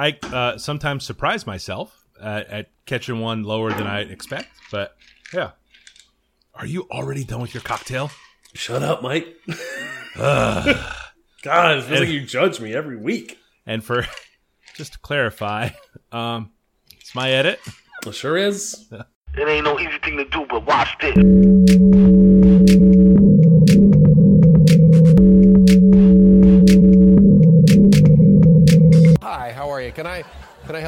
I 0.00 0.16
uh, 0.22 0.56
sometimes 0.56 1.04
surprise 1.04 1.46
myself 1.46 2.06
at, 2.18 2.48
at 2.48 2.70
catching 2.86 3.20
one 3.20 3.42
lower 3.42 3.70
than 3.70 3.86
I 3.86 4.00
expect, 4.00 4.48
but 4.72 4.96
yeah. 5.34 5.50
Are 6.54 6.64
you 6.64 6.86
already 6.90 7.22
done 7.22 7.42
with 7.42 7.52
your 7.52 7.62
cocktail? 7.62 8.10
Shut 8.54 8.82
up, 8.82 9.02
Mike. 9.02 9.26
God, 10.16 10.86
it 11.44 11.84
feels 11.84 12.00
like 12.00 12.08
you 12.08 12.22
judge 12.22 12.60
me 12.60 12.72
every 12.72 12.96
week. 12.96 13.36
And 13.66 13.84
for 13.84 14.06
just 14.74 14.94
to 14.94 14.98
clarify, 15.00 15.68
um, 16.12 16.52
it's 16.98 17.14
my 17.14 17.30
edit. 17.30 17.60
It 18.06 18.14
sure 18.14 18.38
is. 18.38 18.90
It 19.32 19.46
ain't 19.46 19.64
no 19.64 19.78
easy 19.78 19.96
thing 20.02 20.16
to 20.16 20.24
do, 20.24 20.44
but 20.50 20.66
watch 20.66 20.88
this. 21.00 21.14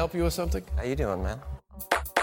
Help 0.03 0.13
you 0.13 0.23
with 0.23 0.33
something? 0.33 0.61
How 0.75 0.83
you 0.83 0.97
doing, 0.97 1.23
man? 1.23 1.39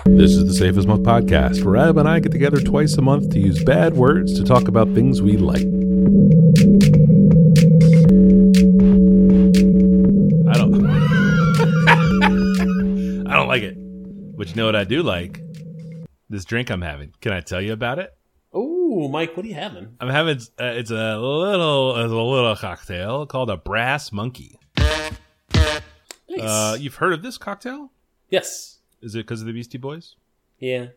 This 0.05 0.33
is 0.33 0.47
the 0.47 0.53
Safe 0.53 0.77
as 0.77 0.87
Milk 0.87 1.01
podcast, 1.01 1.65
where 1.65 1.79
Ab 1.79 1.97
and 1.97 2.07
I 2.07 2.21
get 2.21 2.31
together 2.31 2.61
twice 2.61 2.95
a 2.99 3.01
month 3.01 3.31
to 3.31 3.41
use 3.41 3.65
bad 3.65 3.95
words 3.95 4.39
to 4.39 4.45
talk 4.45 4.69
about 4.69 4.93
things 4.93 5.23
we 5.23 5.39
like. 5.39 5.63
I 10.47 10.59
don't. 10.59 10.87
I 13.27 13.35
don't 13.35 13.49
like 13.49 13.63
it. 13.63 13.77
But 14.37 14.51
you 14.51 14.57
know 14.57 14.67
what 14.67 14.77
I 14.77 14.85
do 14.85 15.03
like? 15.03 15.41
This 16.29 16.45
drink 16.45 16.71
I'm 16.71 16.83
having. 16.83 17.15
Can 17.23 17.33
I 17.33 17.41
tell 17.41 17.63
you 17.63 17.73
about 17.73 17.99
it? 17.99 18.11
Oh, 18.53 19.09
Mike, 19.09 19.35
what 19.39 19.47
are 19.47 19.49
you 19.49 19.55
having? 19.55 19.97
I'm 20.01 20.11
having. 20.11 20.37
Uh, 20.37 20.75
it's 20.77 20.91
a 20.91 21.17
little, 21.17 21.97
it's 21.97 22.13
a 22.13 22.15
little 22.15 22.57
cocktail 22.57 23.25
called 23.25 23.49
a 23.49 23.57
Brass 23.57 24.13
Monkey. 24.13 24.59
Nice. 26.31 26.41
Uh, 26.49 26.77
you've 26.79 26.95
heard 26.97 27.13
of 27.13 27.23
this 27.23 27.37
cocktail? 27.39 27.91
yes. 28.31 28.79
Is 29.03 29.15
it 29.15 29.19
because 29.21 29.41
of 29.41 29.47
the 29.47 29.53
Beastie 29.55 29.79
Boys? 29.79 30.15
Yeah. 30.59 30.89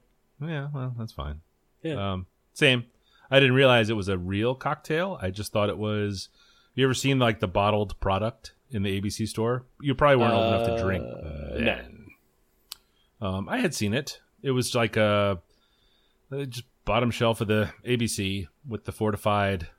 Yeah, 0.41 0.67
well, 0.73 0.93
that's 0.97 1.13
fine. 1.13 1.39
Yeah. 1.81 2.11
Um, 2.13 2.25
same. 2.53 2.83
I 3.31 3.39
didn't 3.39 3.55
realize 3.55 3.89
it 3.89 3.95
was 3.95 4.09
a 4.09 4.17
real 4.17 4.55
cocktail. 4.55 5.17
I 5.21 5.29
just 5.29 5.53
thought 5.53 5.69
it 5.69 5.77
was. 5.77 6.27
You 6.75 6.83
ever 6.85 6.93
seen 6.93 7.17
like 7.17 7.39
the 7.39 7.47
bottled 7.47 7.97
product 8.01 8.51
in 8.71 8.83
the 8.83 8.99
ABC 8.99 9.27
store? 9.27 9.63
You 9.79 9.95
probably 9.95 10.17
weren't 10.17 10.33
old 10.33 10.53
enough 10.53 10.67
to 10.67 10.83
drink. 10.83 11.05
Uh, 11.05 11.57
then. 11.59 12.07
Um, 13.21 13.47
I 13.47 13.59
had 13.59 13.73
seen 13.73 13.93
it. 13.93 14.19
It 14.41 14.51
was 14.51 14.75
like 14.75 14.97
a 14.97 15.39
uh, 16.31 16.43
just 16.45 16.65
bottom 16.83 17.09
shelf 17.09 17.39
of 17.39 17.47
the 17.47 17.71
ABC 17.85 18.47
with 18.67 18.83
the 18.83 18.91
fortified, 18.91 19.69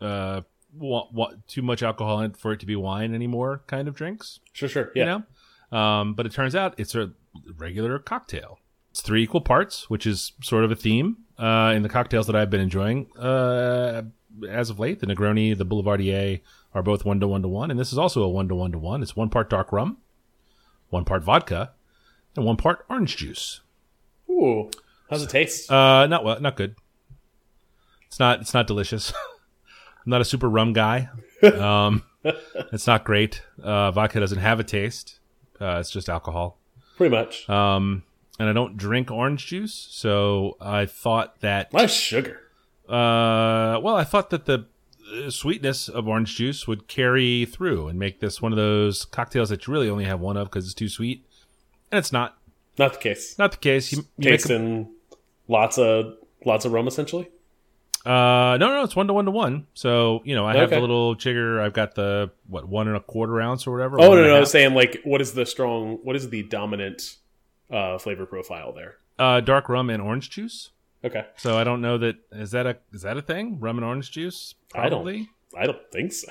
uh, 0.00 0.40
wa- 0.78 1.08
wa- 1.12 1.32
too 1.46 1.62
much 1.62 1.82
alcohol 1.82 2.20
in 2.20 2.30
it 2.32 2.36
for 2.36 2.52
it 2.52 2.60
to 2.60 2.66
be 2.66 2.76
wine 2.76 3.14
anymore 3.14 3.62
kind 3.66 3.88
of 3.88 3.94
drinks 3.94 4.40
Sure, 4.52 4.68
sure. 4.68 4.92
Yeah. 4.94 5.02
you 5.02 5.24
know. 5.72 5.78
Um, 5.78 6.14
but 6.14 6.26
it 6.26 6.32
turns 6.32 6.54
out 6.54 6.74
it's 6.78 6.94
a 6.94 7.12
regular 7.56 7.98
cocktail. 7.98 8.58
It's 8.90 9.00
three 9.02 9.22
equal 9.22 9.40
parts, 9.40 9.90
which 9.90 10.06
is 10.06 10.32
sort 10.42 10.64
of 10.64 10.70
a 10.70 10.76
theme 10.76 11.18
uh, 11.38 11.72
in 11.74 11.82
the 11.82 11.88
cocktails 11.88 12.26
that 12.28 12.36
I've 12.36 12.48
been 12.50 12.60
enjoying 12.60 13.10
uh, 13.18 14.02
as 14.48 14.70
of 14.70 14.78
late. 14.78 15.00
The 15.00 15.06
Negroni, 15.06 15.56
the 15.58 15.66
Boulevardier 15.66 16.40
are 16.72 16.82
both 16.82 17.04
one 17.04 17.20
to 17.20 17.28
one 17.28 17.42
to 17.42 17.48
one, 17.48 17.70
and 17.70 17.78
this 17.80 17.92
is 17.92 17.98
also 17.98 18.22
a 18.22 18.28
one 18.28 18.48
to 18.48 18.54
one 18.54 18.72
to 18.72 18.78
one. 18.78 19.02
It's 19.02 19.14
one 19.16 19.28
part 19.28 19.50
dark 19.50 19.70
rum, 19.72 19.98
one 20.88 21.04
part 21.04 21.22
vodka, 21.24 21.72
and 22.36 22.44
one 22.46 22.56
part 22.56 22.86
orange 22.88 23.16
juice. 23.16 23.60
Ooh. 24.30 24.70
How's 25.10 25.22
it 25.22 25.30
taste? 25.30 25.70
Uh, 25.70 26.06
not 26.06 26.24
well, 26.24 26.40
not 26.40 26.56
good. 26.56 26.74
It's 28.06 28.18
not. 28.18 28.40
It's 28.40 28.54
not 28.54 28.66
delicious. 28.66 29.12
I'm 30.06 30.10
not 30.10 30.20
a 30.20 30.24
super 30.24 30.48
rum 30.48 30.72
guy. 30.72 31.08
Um, 31.42 32.02
it's 32.24 32.86
not 32.86 33.04
great. 33.04 33.42
Uh, 33.62 33.90
vodka 33.90 34.20
doesn't 34.20 34.38
have 34.38 34.60
a 34.60 34.64
taste. 34.64 35.18
Uh, 35.60 35.78
it's 35.80 35.90
just 35.90 36.08
alcohol. 36.08 36.58
Pretty 36.96 37.14
much. 37.14 37.48
Um, 37.50 38.04
and 38.38 38.48
I 38.48 38.52
don't 38.52 38.76
drink 38.76 39.10
orange 39.10 39.46
juice, 39.46 39.74
so 39.90 40.56
I 40.60 40.86
thought 40.86 41.40
that. 41.40 41.68
Why 41.72 41.86
sugar? 41.86 42.40
Uh, 42.88 43.80
well, 43.82 43.96
I 43.96 44.04
thought 44.04 44.30
that 44.30 44.44
the 44.44 44.66
uh, 45.24 45.30
sweetness 45.30 45.88
of 45.88 46.06
orange 46.06 46.36
juice 46.36 46.68
would 46.68 46.86
carry 46.86 47.44
through 47.44 47.88
and 47.88 47.98
make 47.98 48.20
this 48.20 48.40
one 48.40 48.52
of 48.52 48.56
those 48.56 49.04
cocktails 49.06 49.48
that 49.48 49.66
you 49.66 49.72
really 49.72 49.88
only 49.90 50.04
have 50.04 50.20
one 50.20 50.36
of 50.36 50.48
because 50.48 50.66
it's 50.66 50.74
too 50.74 50.88
sweet, 50.88 51.24
and 51.90 51.98
it's 51.98 52.12
not. 52.12 52.38
Not 52.78 52.92
the 52.92 52.98
case. 53.00 53.38
Not 53.38 53.52
the 53.52 53.58
case. 53.58 53.90
You, 53.92 53.98
you 53.98 54.04
make 54.18 54.26
a- 54.28 54.36
Tasting 54.38 54.90
lots 55.48 55.78
of 55.78 56.14
lots 56.44 56.64
of 56.64 56.72
rum, 56.72 56.86
essentially. 56.86 57.28
Uh, 58.06 58.56
no, 58.58 58.68
no, 58.68 58.82
it's 58.84 58.94
one 58.94 59.08
to 59.08 59.12
one 59.12 59.24
to 59.24 59.30
one. 59.32 59.66
So 59.74 60.22
you 60.24 60.34
know, 60.36 60.46
I 60.46 60.54
have 60.54 60.68
Okay. 60.68 60.76
the 60.76 60.80
little 60.80 61.14
jigger. 61.16 61.60
I've 61.60 61.72
got 61.72 61.94
the 61.96 62.30
what 62.46 62.68
one 62.68 62.86
and 62.86 62.96
a 62.96 63.00
quarter 63.00 63.40
ounce 63.40 63.66
or 63.66 63.72
whatever. 63.72 64.00
Oh 64.00 64.14
no, 64.14 64.22
no, 64.24 64.36
I 64.36 64.40
was 64.40 64.50
saying 64.50 64.74
like, 64.74 65.00
what 65.04 65.20
is 65.20 65.32
the 65.34 65.44
strong? 65.44 65.98
What 66.04 66.14
is 66.14 66.30
the 66.30 66.44
dominant 66.44 67.16
uh, 67.70 67.98
flavor 67.98 68.24
profile 68.26 68.72
there? 68.72 68.96
uh, 69.18 69.40
dark 69.40 69.68
rum 69.68 69.88
and 69.90 70.00
orange 70.02 70.30
juice. 70.30 70.70
Okay, 71.04 71.24
So 71.36 71.56
I 71.58 71.64
don't 71.64 71.80
know 71.80 71.98
that 71.98 72.16
is 72.32 72.50
that 72.52 72.66
a 72.66 72.76
is 72.92 73.02
that 73.02 73.16
a 73.16 73.22
thing? 73.22 73.58
Rum 73.60 73.78
and 73.78 73.84
orange 73.84 74.10
juice? 74.10 74.54
I 74.74 74.88
don't- 74.88 75.06
I 75.58 75.64
don't 75.66 75.90
think 75.92 76.12
so. 76.12 76.30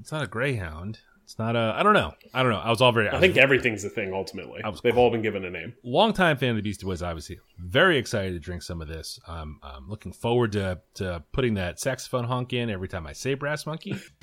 It's 0.00 0.10
not 0.12 0.22
a 0.24 0.26
greyhound. 0.26 0.98
It's 1.26 1.40
not 1.40 1.56
a. 1.56 1.74
I 1.76 1.82
don't 1.82 1.92
know. 1.94 2.14
I 2.32 2.44
don't 2.44 2.52
know. 2.52 2.60
I 2.60 2.70
was 2.70 2.80
all 2.80 2.92
very. 2.92 3.08
I 3.08 3.18
think 3.18 3.36
everything's 3.36 3.84
a 3.84 3.88
thing 3.90 4.14
ultimately. 4.14 4.62
I 4.62 4.68
was- 4.68 4.80
They've 4.80 4.96
all 4.96 5.10
been 5.10 5.22
given 5.22 5.44
a 5.44 5.50
name. 5.50 5.74
longtime 5.82 6.36
fan 6.36 6.50
of 6.50 6.56
the 6.56 6.62
Beastie 6.62 6.86
Boys. 6.86 7.02
Obviously, 7.02 7.40
very 7.58 7.98
excited 7.98 8.32
to 8.34 8.38
drink 8.38 8.62
some 8.62 8.80
of 8.80 8.86
this. 8.86 9.18
Um, 9.26 9.58
I'm 9.60 9.88
looking 9.88 10.12
forward 10.12 10.52
to 10.52 10.80
to 10.94 11.24
putting 11.32 11.54
that 11.54 11.80
saxophone 11.80 12.24
honk 12.26 12.52
in 12.52 12.70
every 12.70 12.86
time 12.86 13.08
I 13.08 13.12
say 13.12 13.34
Brass 13.34 13.66
Monkey 13.66 13.96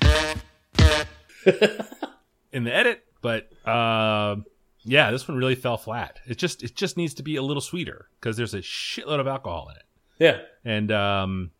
in 2.52 2.64
the 2.64 2.74
edit. 2.74 3.04
But 3.20 3.50
uh, 3.68 4.36
yeah, 4.82 5.10
this 5.10 5.26
one 5.28 5.36
really 5.36 5.54
fell 5.54 5.76
flat. 5.76 6.18
It 6.26 6.38
just 6.38 6.62
it 6.62 6.74
just 6.74 6.96
needs 6.96 7.14
to 7.14 7.22
be 7.22 7.36
a 7.36 7.42
little 7.42 7.60
sweeter 7.60 8.08
because 8.20 8.36
there's 8.36 8.54
a 8.54 8.58
shitload 8.60 9.20
of 9.20 9.26
alcohol 9.26 9.68
in 9.70 9.76
it. 9.76 9.82
Yeah, 10.16 10.42
And 10.64 10.92
um, 10.92 11.50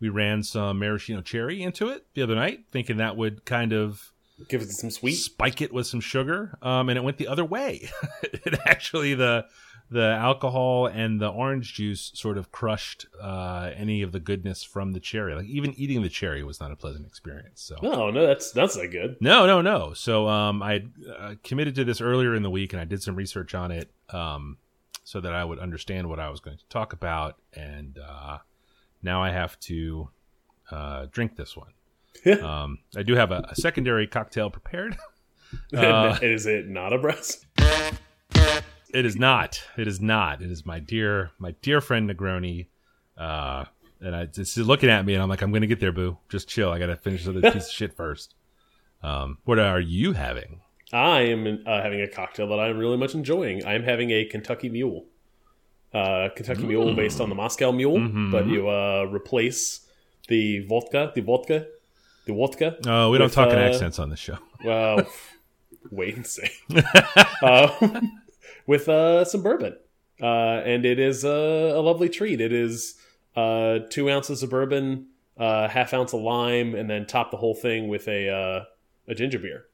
we 0.00 0.10
ran 0.10 0.44
some 0.44 0.78
maraschino 0.78 1.22
cherry 1.22 1.60
into 1.60 1.88
it 1.88 2.06
the 2.14 2.22
other 2.22 2.36
night, 2.36 2.60
thinking 2.70 2.98
that 2.98 3.16
would 3.16 3.44
kind 3.44 3.72
of 3.72 4.12
give 4.48 4.62
it 4.62 4.70
some 4.70 4.90
sweet. 4.90 5.14
spike 5.14 5.60
it 5.60 5.72
with 5.72 5.86
some 5.86 6.00
sugar, 6.00 6.56
um, 6.62 6.88
and 6.88 6.96
it 6.96 7.02
went 7.02 7.16
the 7.18 7.28
other 7.28 7.44
way. 7.44 7.88
it 8.22 8.58
actually 8.64 9.14
the 9.14 9.46
the 9.90 10.04
alcohol 10.04 10.86
and 10.86 11.18
the 11.18 11.28
orange 11.28 11.72
juice 11.72 12.10
sort 12.14 12.36
of 12.36 12.52
crushed 12.52 13.06
uh, 13.22 13.70
any 13.74 14.02
of 14.02 14.12
the 14.12 14.20
goodness 14.20 14.62
from 14.62 14.92
the 14.92 15.00
cherry. 15.00 15.34
Like 15.34 15.46
even 15.46 15.72
eating 15.78 16.02
the 16.02 16.10
cherry 16.10 16.44
was 16.44 16.60
not 16.60 16.70
a 16.70 16.76
pleasant 16.76 17.06
experience. 17.06 17.62
So 17.62 17.76
No, 17.82 18.10
no, 18.10 18.26
that's 18.26 18.52
that's 18.52 18.76
not 18.76 18.90
good. 18.90 19.16
no, 19.20 19.46
no, 19.46 19.62
no. 19.62 19.94
So 19.94 20.28
um, 20.28 20.62
I 20.62 20.84
uh, 21.18 21.34
committed 21.42 21.74
to 21.76 21.84
this 21.84 22.00
earlier 22.00 22.34
in 22.34 22.42
the 22.42 22.50
week, 22.50 22.72
and 22.72 22.80
I 22.80 22.84
did 22.84 23.02
some 23.02 23.16
research 23.16 23.54
on 23.54 23.70
it 23.70 23.90
um, 24.10 24.58
so 25.04 25.20
that 25.20 25.32
I 25.32 25.42
would 25.44 25.58
understand 25.58 26.08
what 26.08 26.20
I 26.20 26.28
was 26.28 26.40
going 26.40 26.58
to 26.58 26.66
talk 26.68 26.92
about. 26.92 27.36
And 27.54 27.98
uh, 27.98 28.38
now 29.02 29.22
I 29.22 29.30
have 29.30 29.58
to 29.60 30.10
uh, 30.70 31.06
drink 31.10 31.36
this 31.36 31.56
one. 31.56 31.72
Um, 32.26 32.78
I 32.96 33.02
do 33.02 33.14
have 33.14 33.30
a, 33.32 33.46
a 33.50 33.54
secondary 33.54 34.06
cocktail 34.06 34.50
prepared. 34.50 34.96
Uh, 35.74 36.18
is 36.20 36.44
it 36.44 36.68
not 36.68 36.92
a 36.92 36.98
breast? 36.98 37.46
It 38.92 39.06
is 39.06 39.16
not. 39.16 39.62
It 39.78 39.88
is 39.88 39.98
not. 39.98 40.42
It 40.42 40.50
is 40.50 40.66
my 40.66 40.78
dear, 40.78 41.30
my 41.38 41.52
dear 41.62 41.80
friend 41.80 42.10
Negroni. 42.10 42.66
Uh, 43.16 43.64
and 44.00 44.14
I 44.14 44.26
just 44.26 44.58
looking 44.58 44.90
at 44.90 45.06
me, 45.06 45.14
and 45.14 45.22
I'm 45.22 45.28
like, 45.30 45.40
I'm 45.40 45.50
going 45.50 45.62
to 45.62 45.66
get 45.66 45.80
there, 45.80 45.90
boo. 45.92 46.18
Just 46.28 46.48
chill. 46.48 46.70
I 46.70 46.78
got 46.78 46.86
to 46.86 46.96
finish 46.96 47.24
this 47.24 47.52
piece 47.54 47.66
of 47.66 47.72
shit 47.72 47.96
first. 47.96 48.34
Um, 49.02 49.38
what 49.44 49.58
are 49.58 49.80
you 49.80 50.12
having? 50.12 50.60
I 50.92 51.20
am 51.22 51.62
uh, 51.66 51.80
having 51.82 52.02
a 52.02 52.08
cocktail 52.08 52.46
that 52.48 52.60
I'm 52.60 52.76
really 52.76 52.96
much 52.98 53.14
enjoying. 53.14 53.64
I'm 53.66 53.84
having 53.84 54.10
a 54.10 54.26
Kentucky 54.26 54.68
Mule. 54.68 55.06
Uh, 55.94 56.28
Kentucky 56.36 56.64
Mule 56.64 56.94
based 56.94 57.22
on 57.22 57.30
the 57.30 57.34
Moscow 57.34 57.72
Mule, 57.72 57.96
Mhm. 57.96 58.30
but 58.30 58.46
you 58.46 58.68
uh, 58.68 59.04
replace 59.10 59.86
the 60.28 60.66
vodka, 60.66 61.10
the 61.14 61.22
vodka, 61.22 61.66
the 62.28 62.34
vodka. 62.34 62.76
Oh, 62.86 63.10
we 63.10 63.18
don't 63.18 63.26
with, 63.26 63.34
talk 63.34 63.50
in 63.50 63.58
uh, 63.58 63.62
accents 63.62 63.98
on 63.98 64.10
this 64.10 64.20
show. 64.20 64.38
Well, 64.64 65.06
wait 65.92 66.16
and 66.16 66.26
see. 66.26 66.48
uh, 67.42 68.00
with 68.66 68.88
uh, 68.88 69.24
some 69.24 69.42
bourbon, 69.42 69.76
uh, 70.20 70.26
and 70.64 70.84
it 70.84 70.98
is 70.98 71.24
a, 71.24 71.72
a 71.76 71.80
lovely 71.80 72.08
treat. 72.08 72.40
It 72.40 72.52
is 72.52 72.96
uh, 73.36 73.80
two 73.88 74.10
ounces 74.10 74.42
of 74.42 74.50
bourbon, 74.50 75.06
uh, 75.36 75.68
half 75.68 75.94
ounce 75.94 76.12
of 76.12 76.22
lime, 76.22 76.74
and 76.74 76.90
then 76.90 77.06
top 77.06 77.30
the 77.30 77.36
whole 77.36 77.54
thing 77.54 77.86
with 77.86 78.08
a 78.08 78.28
uh, 78.28 78.64
a 79.06 79.14
ginger 79.14 79.38
beer. 79.38 79.66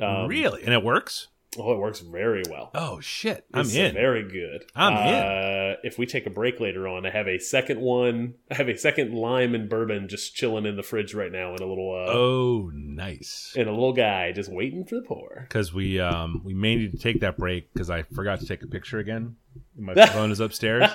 Um, 0.00 0.28
really? 0.28 0.62
And 0.62 0.72
it 0.72 0.82
works? 0.82 1.28
Oh, 1.58 1.72
it 1.72 1.78
works 1.78 2.00
very 2.00 2.42
well. 2.50 2.70
Oh 2.74 3.00
shit! 3.00 3.44
I'm 3.54 3.62
It's 3.62 3.74
in. 3.74 3.94
Very 3.94 4.22
good. 4.28 4.66
I'm 4.74 4.92
uh, 4.94 5.76
If 5.82 5.98
we 5.98 6.06
take 6.06 6.26
a 6.26 6.30
break 6.30 6.60
later 6.60 6.86
on, 6.88 7.06
I 7.06 7.10
have 7.10 7.26
a 7.28 7.38
second 7.38 7.80
one. 7.80 8.34
I 8.50 8.54
have 8.54 8.68
a 8.68 8.76
second 8.76 9.14
lime 9.14 9.54
and 9.54 9.68
bourbon 9.68 10.08
just 10.08 10.34
chilling 10.34 10.66
in 10.66 10.76
the 10.76 10.82
fridge 10.82 11.14
right 11.14 11.32
now 11.32 11.54
in 11.54 11.62
a 11.62 11.66
little 11.66 11.90
uh, 11.92 12.12
oh, 12.12 12.70
nice. 12.74 13.52
in 13.56 13.68
a 13.68 13.70
little 13.72 13.92
guy 13.92 14.32
just 14.32 14.50
waiting 14.50 14.84
for 14.84 14.96
the 14.96 15.02
pour. 15.02 15.46
Because 15.48 15.72
we 15.72 15.98
um 16.00 16.42
we 16.44 16.54
may 16.54 16.76
need 16.76 16.92
to 16.92 16.98
take 16.98 17.20
that 17.20 17.36
break 17.38 17.72
because 17.72 17.90
I 17.90 18.02
forgot 18.02 18.40
to 18.40 18.46
take 18.46 18.62
a 18.62 18.66
picture 18.66 18.98
again. 18.98 19.36
My 19.76 19.94
phone 20.06 20.30
is 20.30 20.40
upstairs, 20.40 20.90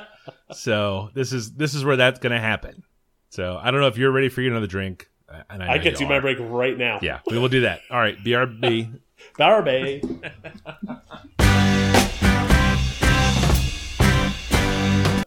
so 0.54 1.10
this 1.14 1.34
is 1.34 1.54
this 1.54 1.74
is 1.74 1.84
where 1.84 1.96
that's 1.96 2.20
gonna 2.20 2.40
happen. 2.40 2.84
So 3.30 3.58
I 3.62 3.72
don't 3.72 3.82
know 3.82 3.88
if 3.88 3.98
you're 3.98 4.12
ready 4.12 4.30
for 4.30 4.42
another 4.42 4.68
drink. 4.68 5.10
uh, 5.30 5.42
And 5.50 5.64
I, 5.64 5.74
I 5.74 5.78
get 5.78 5.94
you 5.94 6.06
to 6.06 6.10
my 6.10 6.20
break 6.20 6.38
right 6.40 6.78
now. 6.78 7.00
Yeah, 7.02 7.20
we 7.30 7.38
will 7.40 7.48
do 7.48 7.62
that. 7.62 7.82
All 7.90 8.00
right, 8.00 8.18
BRB. 8.24 9.00
Barbie. 9.38 10.02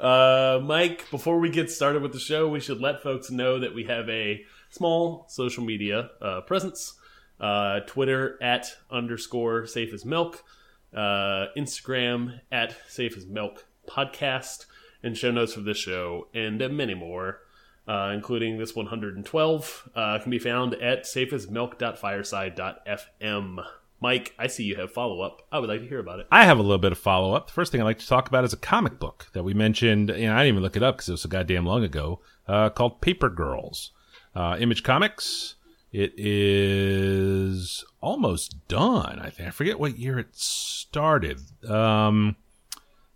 Uh, 0.04 0.60
Mike, 0.62 1.10
before 1.10 1.40
we 1.40 1.48
get 1.48 1.70
started 1.70 2.02
with 2.02 2.12
the 2.12 2.18
show, 2.18 2.46
we 2.46 2.60
should 2.60 2.78
let 2.78 3.02
folks 3.02 3.30
know 3.30 3.58
that 3.58 3.74
we 3.74 3.84
have 3.84 4.06
a 4.10 4.44
small 4.68 5.24
social 5.30 5.64
media 5.64 6.10
uh, 6.20 6.42
presence. 6.42 6.92
Uh, 7.40 7.80
Twitter 7.80 8.36
at 8.42 8.66
underscore 8.90 9.66
safe 9.66 9.94
as 9.94 10.04
milk, 10.04 10.44
uh, 10.94 11.46
Instagram 11.56 12.38
at 12.52 12.76
safe 12.86 13.16
as 13.16 13.24
milk 13.24 13.64
podcast, 13.88 14.66
and 15.02 15.16
show 15.16 15.30
notes 15.30 15.54
for 15.54 15.62
this 15.62 15.78
show, 15.78 16.28
and 16.34 16.58
many 16.76 16.92
more, 16.92 17.40
uh, 17.88 18.12
including 18.14 18.58
this 18.58 18.76
112, 18.76 19.88
uh, 19.94 20.18
can 20.18 20.30
be 20.30 20.38
found 20.38 20.74
at 20.74 21.04
safeasmilk.fireside.fm. 21.04 23.64
Mike, 24.04 24.34
I 24.38 24.48
see 24.48 24.64
you 24.64 24.76
have 24.76 24.92
follow 24.92 25.22
up. 25.22 25.40
I 25.50 25.58
would 25.58 25.70
like 25.70 25.80
to 25.80 25.88
hear 25.88 25.98
about 25.98 26.20
it. 26.20 26.26
I 26.30 26.44
have 26.44 26.58
a 26.58 26.62
little 26.62 26.76
bit 26.76 26.92
of 26.92 26.98
follow 26.98 27.32
up. 27.32 27.46
The 27.46 27.54
first 27.54 27.72
thing 27.72 27.80
I'd 27.80 27.84
like 27.84 28.00
to 28.00 28.06
talk 28.06 28.28
about 28.28 28.44
is 28.44 28.52
a 28.52 28.58
comic 28.58 28.98
book 28.98 29.28
that 29.32 29.44
we 29.44 29.54
mentioned. 29.54 30.10
and 30.10 30.30
I 30.30 30.42
didn't 30.44 30.48
even 30.56 30.62
look 30.62 30.76
it 30.76 30.82
up 30.82 30.96
because 30.96 31.08
it 31.08 31.12
was 31.12 31.22
so 31.22 31.30
goddamn 31.30 31.64
long 31.64 31.82
ago. 31.82 32.20
Uh, 32.46 32.68
called 32.68 33.00
Paper 33.00 33.30
Girls, 33.30 33.92
uh, 34.36 34.58
Image 34.60 34.82
Comics. 34.82 35.54
It 35.90 36.12
is 36.18 37.82
almost 38.02 38.68
done. 38.68 39.20
I 39.20 39.30
think 39.30 39.48
I 39.48 39.52
forget 39.52 39.80
what 39.80 39.98
year 39.98 40.18
it 40.18 40.36
started. 40.36 41.40
Um, 41.66 42.36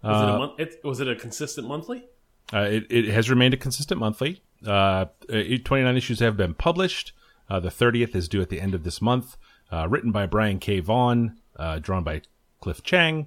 Was 0.03 0.23
it 0.23 0.35
a 0.35 0.39
month? 0.39 0.53
It, 0.59 0.81
was 0.85 1.01
it 1.01 1.09
a 1.09 1.17
consistent 1.17 1.69
monthly? 1.69 2.07
uh, 2.55 2.61
it, 2.61 2.87
it 2.89 3.05
has 3.09 3.29
remained 3.29 3.53
a 3.53 3.59
consistent 3.59 4.01
monthly. 4.01 4.43
Uh, 4.67 5.05
29 5.29 5.97
issues 5.99 6.21
have 6.21 6.39
been 6.39 6.55
published. 6.55 7.13
Uh, 7.51 7.61
the 7.61 7.69
30th 7.69 8.15
is 8.17 8.27
due 8.27 8.41
at 8.41 8.49
the 8.49 8.61
end 8.61 8.75
of 8.75 8.85
this 8.85 9.03
month. 9.03 9.37
Uh, 9.71 9.87
written 9.89 10.13
by 10.13 10.27
Brian 10.27 10.59
K. 10.59 10.81
Vaughan, 10.81 11.37
uh, 11.57 11.79
drawn 11.79 12.03
by 12.03 12.23
Cliff 12.61 12.83
Chiang. 12.83 13.27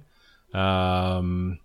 Um, 0.52 1.58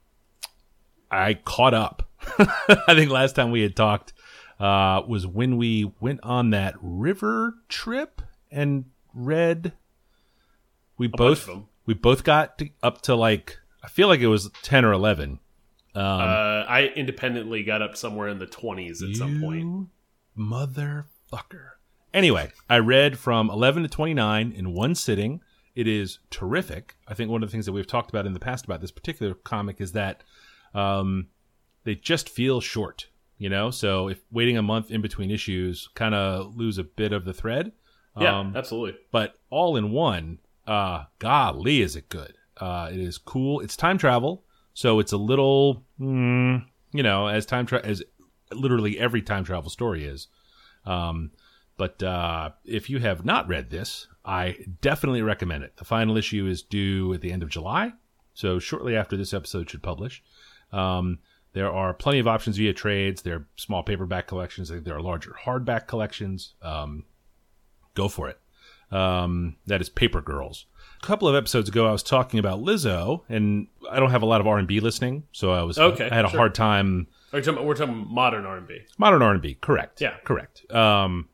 I 1.10 1.36
caught 1.36 1.74
up. 1.74 2.10
I 2.40 2.94
think 2.96 3.10
last 3.12 3.36
time 3.36 3.52
we 3.52 3.62
had 3.62 3.76
talked 3.76 4.14
uh, 4.60 5.02
was 5.08 5.26
when 5.26 5.58
we 5.58 5.92
went 6.00 6.20
on 6.24 6.52
that 6.52 6.76
river 6.82 7.56
trip 7.70 8.22
and 8.52 8.86
read. 9.14 9.74
We 10.98 11.08
bunch 11.08 11.46
both 11.46 11.64
we 11.86 11.94
both 11.94 12.24
got 12.24 12.58
to, 12.60 12.70
up 12.82 13.02
to 13.04 13.16
like 13.16 13.58
I 13.84 13.88
feel 13.88 14.08
like 14.08 14.20
it 14.20 14.28
was 14.28 14.50
ten 14.64 14.86
or 14.86 14.92
eleven. 14.94 15.40
uh, 15.96 16.66
I 16.68 16.92
independently 16.96 17.64
got 17.64 17.82
up 17.82 17.98
somewhere 17.98 18.28
in 18.28 18.38
the 18.38 18.46
20s 18.46 19.02
at 19.02 19.16
some 19.16 19.42
point. 19.42 19.88
Motherfucker. 20.38 21.70
Anyway, 22.18 22.50
I 22.68 22.80
read 22.80 23.20
from 23.20 23.48
11 23.52 23.84
to 23.84 23.90
29 23.90 24.52
in 24.52 24.74
one 24.74 24.96
sitting. 24.96 25.40
It 25.76 25.88
is 25.88 26.18
terrific. 26.32 26.96
I 27.08 27.14
think 27.14 27.30
one 27.30 27.44
of 27.44 27.50
the 27.50 27.52
things 27.52 27.68
that 27.68 27.74
we've 27.74 27.86
talked 27.86 28.10
about 28.10 28.26
in 28.26 28.34
the 28.34 28.40
past 28.40 28.66
about 28.66 28.82
this 28.82 28.90
particular 28.90 29.36
comic 29.36 29.80
is 29.80 29.92
that 29.92 30.24
um, 30.74 31.28
they 31.84 31.94
just 31.94 32.28
feel 32.28 32.60
short, 32.60 33.10
you 33.38 33.50
know? 33.50 33.70
So 33.70 34.08
if 34.10 34.20
waiting 34.32 34.58
a 34.58 34.64
month 34.64 34.90
in 34.90 35.02
between 35.02 35.30
issues 35.30 35.90
kind 35.94 36.16
of 36.16 36.56
lose 36.58 36.80
a 36.80 36.84
bit 36.84 37.14
of 37.14 37.24
the 37.24 37.34
thread. 37.34 37.72
Yeah, 38.20 38.40
Um, 38.40 38.54
absolutely. 38.56 38.98
but 39.12 39.36
all 39.52 39.78
in 39.78 39.92
one, 39.92 40.40
uh, 40.66 41.04
golly, 41.20 41.82
is 41.82 41.96
it 41.96 42.10
good? 42.10 42.34
Uh, 42.60 42.90
it 42.92 43.00
is 43.00 43.20
cool. 43.20 43.60
It's 43.60 43.78
time 43.78 44.00
travel, 44.00 44.44
so 44.74 44.98
it's 44.98 45.12
a 45.12 45.18
little, 45.18 45.86
mm, 46.00 46.66
you 46.94 47.04
know, 47.04 47.28
as 47.28 47.46
time 47.46 47.68
tra- 47.68 47.86
as 47.86 48.02
literally 48.52 48.98
every 48.98 49.22
time 49.22 49.44
travel 49.44 49.70
story 49.70 50.04
is. 50.04 50.30
Um, 50.84 51.30
but 51.78 52.02
uh, 52.04 52.50
if 52.66 52.90
you 52.90 53.00
have 53.00 53.24
not 53.24 53.48
read 53.48 53.70
this, 53.70 54.08
I 54.26 54.58
definitely 54.82 55.22
recommend 55.22 55.64
it. 55.64 55.78
The 55.78 55.86
final 55.86 56.18
issue 56.18 56.48
is 56.48 56.62
due 56.62 57.14
at 57.14 57.22
the 57.22 57.32
end 57.32 57.44
of 57.44 57.50
July, 57.50 57.94
so 58.34 58.60
shortly 58.60 58.96
after 58.96 59.16
this 59.16 59.34
episode 59.34 59.70
should 59.70 59.84
publish. 59.84 60.24
Um, 60.72 61.20
there 61.54 61.72
are 61.72 61.94
plenty 61.94 62.20
of 62.20 62.28
options 62.28 62.58
via 62.58 62.74
trades. 62.74 63.22
There 63.22 63.36
are 63.36 63.48
small 63.56 63.84
paperback 63.84 64.28
collections. 64.28 64.70
There 64.70 64.96
are 64.96 65.02
larger 65.02 65.36
hardback 65.46 65.88
collections. 65.88 66.54
Um, 66.62 67.06
go 67.94 68.08
for 68.10 68.28
it. 68.30 68.40
Um, 68.92 69.56
that 69.66 69.82
is 69.82 69.90
Paper 69.90 70.22
Girls. 70.22 70.66
A 71.02 71.06
couple 71.06 71.28
of 71.28 71.36
episodes 71.36 71.70
ago, 71.70 71.88
I 71.88 71.92
was 71.92 72.04
talking 72.04 72.40
about 72.40 72.60
Lizzo, 72.60 73.22
and 73.30 73.68
I 73.90 74.00
don't 74.00 74.12
have 74.12 74.22
a 74.24 74.26
lot 74.26 74.42
of 74.42 74.48
R 74.48 74.58
and 74.58 74.68
B 74.68 74.80
listening, 74.80 75.24
so 75.32 75.52
I 75.52 75.64
was 75.64 75.78
Okay, 75.78 76.10
I 76.10 76.14
had 76.16 76.26
a 76.26 76.30
sure. 76.30 76.40
hard 76.40 76.56
time. 76.56 77.08
Are 77.34 77.40
you 77.40 77.44
talking, 77.46 77.66
we're 77.66 77.76
talking 77.76 78.08
modern 78.10 78.46
R&B. 78.46 78.80
Modern 78.98 79.22
R 79.22 79.32
and 79.34 79.42
B, 79.42 79.56
correct? 79.56 80.00
Yeah. 80.02 80.16
correct. 80.24 80.70
Um, 80.72 81.28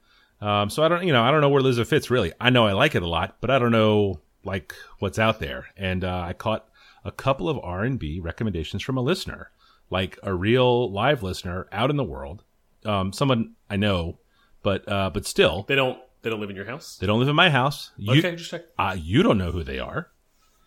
um, 0.43 0.69
so 0.69 0.83
I 0.83 0.87
don't, 0.89 1.05
you 1.07 1.13
know, 1.13 1.23
I 1.23 1.31
don't 1.31 1.41
know 1.41 1.49
where 1.49 1.61
Lizzo 1.61 1.85
fits 1.85 2.09
really. 2.09 2.33
I 2.39 2.49
know 2.49 2.65
I 2.67 2.73
like 2.73 2.95
it 2.95 3.03
a 3.03 3.07
lot, 3.07 3.37
but 3.41 3.49
I 3.49 3.59
don't 3.59 3.71
know 3.71 4.19
like 4.43 4.73
what's 4.99 5.17
out 5.19 5.39
there. 5.39 5.67
And 5.77 6.03
uh, 6.03 6.19
I 6.27 6.33
caught 6.33 6.67
a 7.05 7.11
couple 7.11 7.47
of 7.49 7.59
R 7.63 7.83
and 7.83 7.97
B 7.97 8.19
recommendations 8.19 8.81
from 8.83 8.97
a 8.97 9.01
listener, 9.01 9.51
like 9.89 10.17
a 10.23 10.33
real 10.33 10.91
live 10.91 11.23
listener 11.23 11.67
out 11.71 11.89
in 11.89 11.97
the 11.97 12.03
world, 12.03 12.43
um, 12.85 13.13
someone 13.13 13.55
I 13.69 13.77
know, 13.77 14.19
but 14.61 14.89
uh, 14.91 15.09
but 15.13 15.25
still, 15.25 15.65
They 15.67 15.75
don't 15.75 15.97
they 16.21 16.29
don't 16.29 16.39
live 16.39 16.49
in 16.49 16.55
your 16.55 16.65
house? 16.65 16.97
they 16.97 17.07
don't 17.07 17.19
live 17.19 17.29
in 17.29 17.35
my 17.35 17.49
house. 17.49 17.91
You, 17.97 18.19
okay, 18.19 18.35
just 18.35 18.49
check. 18.51 18.63
uh, 18.77 18.95
you 18.99 19.23
don't 19.23 19.37
know 19.37 19.51
who 19.51 19.63
they 19.63 19.79
are. 19.79 20.09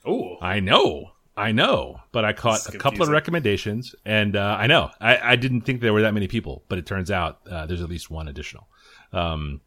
Oh, 0.05 0.37
I 0.41 0.61
know, 0.61 1.13
I 1.37 1.53
know, 1.53 2.01
but 2.13 2.25
I 2.25 2.33
caught 2.33 2.67
a 2.75 2.79
couple 2.79 3.03
of 3.03 3.09
recommendations, 3.09 3.95
and 4.05 4.37
uh, 4.37 4.57
I 4.59 4.67
know 4.67 4.91
I, 5.01 5.33
I 5.33 5.37
didn't 5.37 5.63
think 5.63 5.81
there 5.81 5.93
were 5.93 6.03
that 6.03 6.15
many 6.15 6.29
people, 6.29 6.63
but 6.69 6.79
it 6.79 6.87
turns 6.87 7.11
out 7.11 7.41
uh, 7.51 7.67
there's 7.67 7.83
at 7.83 7.89
least 7.89 8.11
one 8.11 8.29
additional. 8.29 8.69
Um, 9.13 9.61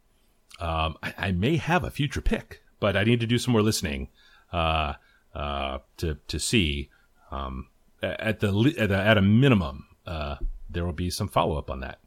um, 0.60 0.98
I, 1.02 1.14
I 1.18 1.32
may 1.32 1.58
have 1.58 1.84
a 1.84 1.92
future 1.92 2.22
pick, 2.22 2.64
but 2.80 2.96
I 2.96 3.04
need 3.04 3.20
to 3.20 3.28
do 3.28 3.38
some 3.38 3.52
more 3.52 3.62
listening 3.62 4.10
uh, 4.52 4.94
uh, 5.34 5.80
to 5.98 6.18
to 6.28 6.40
see. 6.40 6.90
Um, 7.32 7.68
at 8.02 8.40
the 8.40 8.74
at 8.78 8.92
a, 8.92 8.98
at 8.98 9.18
a 9.18 9.22
minimum, 9.22 9.88
uh, 10.06 10.38
there 10.70 10.86
will 10.86 10.94
be 10.94 11.10
some 11.10 11.28
follow 11.28 11.58
up 11.58 11.70
on 11.70 11.82
that. 11.82 12.00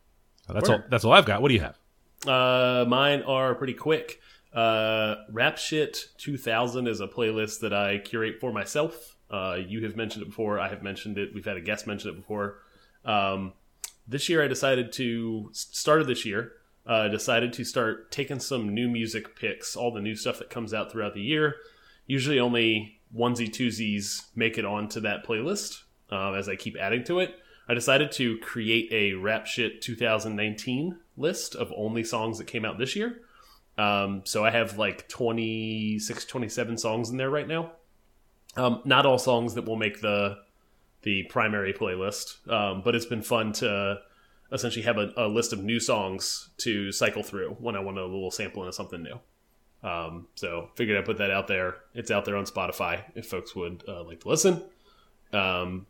That's 0.48 0.68
all. 0.68 0.82
That's 0.90 1.04
all 1.04 1.12
I've 1.12 1.26
got. 1.26 1.42
What 1.42 1.48
do 1.48 1.54
you 1.54 1.60
have? 1.60 1.78
Uh, 2.26 2.84
mine 2.88 3.22
are 3.22 3.54
pretty 3.54 3.74
quick. 3.74 4.20
Uh, 4.52 5.16
Rap 5.30 5.56
Shit 5.56 6.08
2000 6.18 6.86
is 6.86 7.00
a 7.00 7.08
playlist 7.08 7.60
that 7.60 7.72
I 7.72 7.98
curate 7.98 8.38
for 8.40 8.52
myself. 8.52 9.16
Uh, 9.30 9.56
you 9.66 9.82
have 9.84 9.96
mentioned 9.96 10.22
it 10.22 10.26
before. 10.26 10.60
I 10.60 10.68
have 10.68 10.82
mentioned 10.82 11.16
it. 11.16 11.34
We've 11.34 11.44
had 11.44 11.56
a 11.56 11.60
guest 11.60 11.86
mention 11.86 12.10
it 12.10 12.16
before. 12.16 12.58
Um, 13.04 13.54
this 14.06 14.28
year, 14.28 14.42
I 14.42 14.48
decided 14.48 14.92
to 14.92 15.48
started 15.52 16.06
this 16.06 16.26
year. 16.26 16.52
Uh, 16.84 17.06
decided 17.06 17.52
to 17.52 17.64
start 17.64 18.10
taking 18.10 18.40
some 18.40 18.74
new 18.74 18.88
music 18.88 19.36
picks, 19.36 19.76
all 19.76 19.92
the 19.92 20.00
new 20.00 20.16
stuff 20.16 20.38
that 20.38 20.50
comes 20.50 20.74
out 20.74 20.90
throughout 20.90 21.14
the 21.14 21.22
year. 21.22 21.56
Usually, 22.06 22.40
only 22.40 22.98
onesie 23.16 23.48
twosies 23.48 24.26
make 24.34 24.58
it 24.58 24.64
onto 24.64 25.00
that 25.00 25.24
playlist. 25.24 25.82
Uh, 26.10 26.32
as 26.32 26.48
I 26.48 26.56
keep 26.56 26.76
adding 26.76 27.04
to 27.04 27.20
it, 27.20 27.36
I 27.68 27.74
decided 27.74 28.10
to 28.12 28.36
create 28.38 28.92
a 28.92 29.14
Rap 29.14 29.46
Shit 29.46 29.80
2019 29.80 30.98
list 31.16 31.54
of 31.54 31.72
only 31.76 32.04
songs 32.04 32.38
that 32.38 32.46
came 32.46 32.64
out 32.64 32.78
this 32.78 32.96
year. 32.96 33.20
Um, 33.78 34.22
so 34.24 34.44
I 34.44 34.50
have 34.50 34.76
like 34.76 35.08
26, 35.08 36.24
27 36.24 36.78
songs 36.78 37.10
in 37.10 37.16
there 37.16 37.30
right 37.30 37.48
now. 37.48 37.72
Um, 38.56 38.82
not 38.84 39.06
all 39.06 39.18
songs 39.18 39.54
that 39.54 39.64
will 39.64 39.76
make 39.76 40.00
the 40.00 40.38
the 41.02 41.24
primary 41.24 41.72
playlist, 41.72 42.48
um, 42.48 42.82
but 42.84 42.94
it's 42.94 43.06
been 43.06 43.22
fun 43.22 43.52
to 43.52 43.98
essentially 44.52 44.82
have 44.84 44.98
a, 44.98 45.12
a 45.16 45.26
list 45.28 45.52
of 45.52 45.62
new 45.64 45.80
songs 45.80 46.50
to 46.58 46.92
cycle 46.92 47.22
through 47.22 47.56
when 47.60 47.74
I 47.76 47.80
want 47.80 47.98
a 47.98 48.04
little 48.04 48.30
sampling 48.30 48.68
of 48.68 48.74
something 48.74 49.02
new. 49.02 49.18
Um, 49.88 50.28
so 50.36 50.68
figured 50.76 50.96
I'd 50.98 51.04
put 51.04 51.18
that 51.18 51.30
out 51.30 51.48
there. 51.48 51.76
It's 51.94 52.10
out 52.10 52.24
there 52.24 52.36
on 52.36 52.44
Spotify 52.44 53.02
if 53.14 53.26
folks 53.26 53.54
would 53.56 53.82
uh, 53.88 54.04
like 54.04 54.20
to 54.20 54.28
listen. 54.28 54.62
Um, 55.32 55.86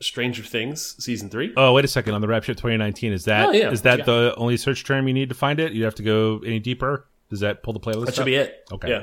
Stranger 0.00 0.42
Things 0.42 0.96
season 1.02 1.28
three. 1.30 1.52
Oh, 1.56 1.72
wait 1.72 1.84
a 1.84 1.88
second. 1.88 2.14
On 2.14 2.20
the 2.20 2.28
Rap 2.28 2.44
Shit 2.44 2.56
2019, 2.56 3.12
is 3.12 3.24
that 3.26 3.48
Oh, 3.48 3.52
yeah. 3.52 3.70
is 3.70 3.82
that 3.82 4.00
Yeah. 4.00 4.04
the 4.06 4.34
only 4.36 4.56
search 4.56 4.84
term 4.84 5.06
you 5.08 5.14
need 5.14 5.28
to 5.28 5.34
find 5.34 5.60
it? 5.60 5.72
You 5.72 5.84
have 5.84 5.94
to 5.96 6.02
go 6.02 6.40
any 6.44 6.58
deeper. 6.60 7.06
Does 7.30 7.40
that 7.40 7.62
pull 7.62 7.72
the 7.72 7.80
playlist? 7.80 8.06
that 8.06 8.14
should 8.14 8.22
up? 8.22 8.26
be 8.26 8.34
it. 8.36 8.68
Okay. 8.72 8.88
Yeah. 8.88 9.02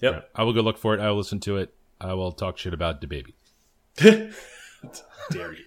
Yep. 0.00 0.30
I 0.34 0.42
will 0.42 0.52
go 0.52 0.60
look 0.60 0.78
for 0.78 0.94
it. 0.94 1.00
I 1.00 1.10
will 1.10 1.16
listen 1.18 1.40
to 1.40 1.56
it. 1.56 1.72
I 2.00 2.12
will 2.14 2.32
talk 2.32 2.58
shit 2.58 2.74
about 2.74 3.00
DaBaby. 3.00 3.32
dare 5.30 5.52
you? 5.54 5.64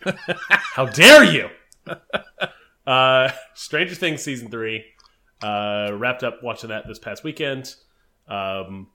How 0.50 0.86
dare 0.86 1.24
you? 1.24 1.50
uh, 2.88 3.32
Stranger 3.54 3.96
Things 3.96 4.22
season 4.22 4.50
three. 4.50 4.86
Uh, 5.42 5.92
wrapped 5.94 6.24
up 6.24 6.44
watching 6.44 6.70
that 6.70 6.86
this 6.88 7.00
past 7.00 7.24
weekend. 7.24 7.76
Um, 8.28 8.88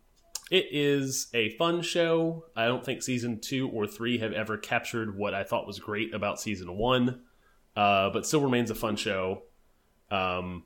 it 0.51 0.67
is 0.71 1.29
a 1.33 1.51
fun 1.57 1.83
show. 1.83 2.45
I 2.55 2.67
don't 2.67 2.85
think 2.85 3.03
season 3.03 3.41
two 3.41 3.69
or 3.71 3.87
three 3.87 4.19
have 4.19 4.33
ever 4.33 4.59
captured 4.59 5.17
what 5.17 5.33
I 5.33 5.43
thought 5.43 5.67
was 5.67 5.79
great 5.79 6.15
about 6.15 6.41
season 6.41 6.77
one, 6.77 7.23
uh, 7.77 8.11
but 8.11 8.27
still 8.27 8.43
remains 8.43 8.71
a 8.71 8.75
fun 8.75 8.97
show. 8.97 9.43
Um, 10.11 10.65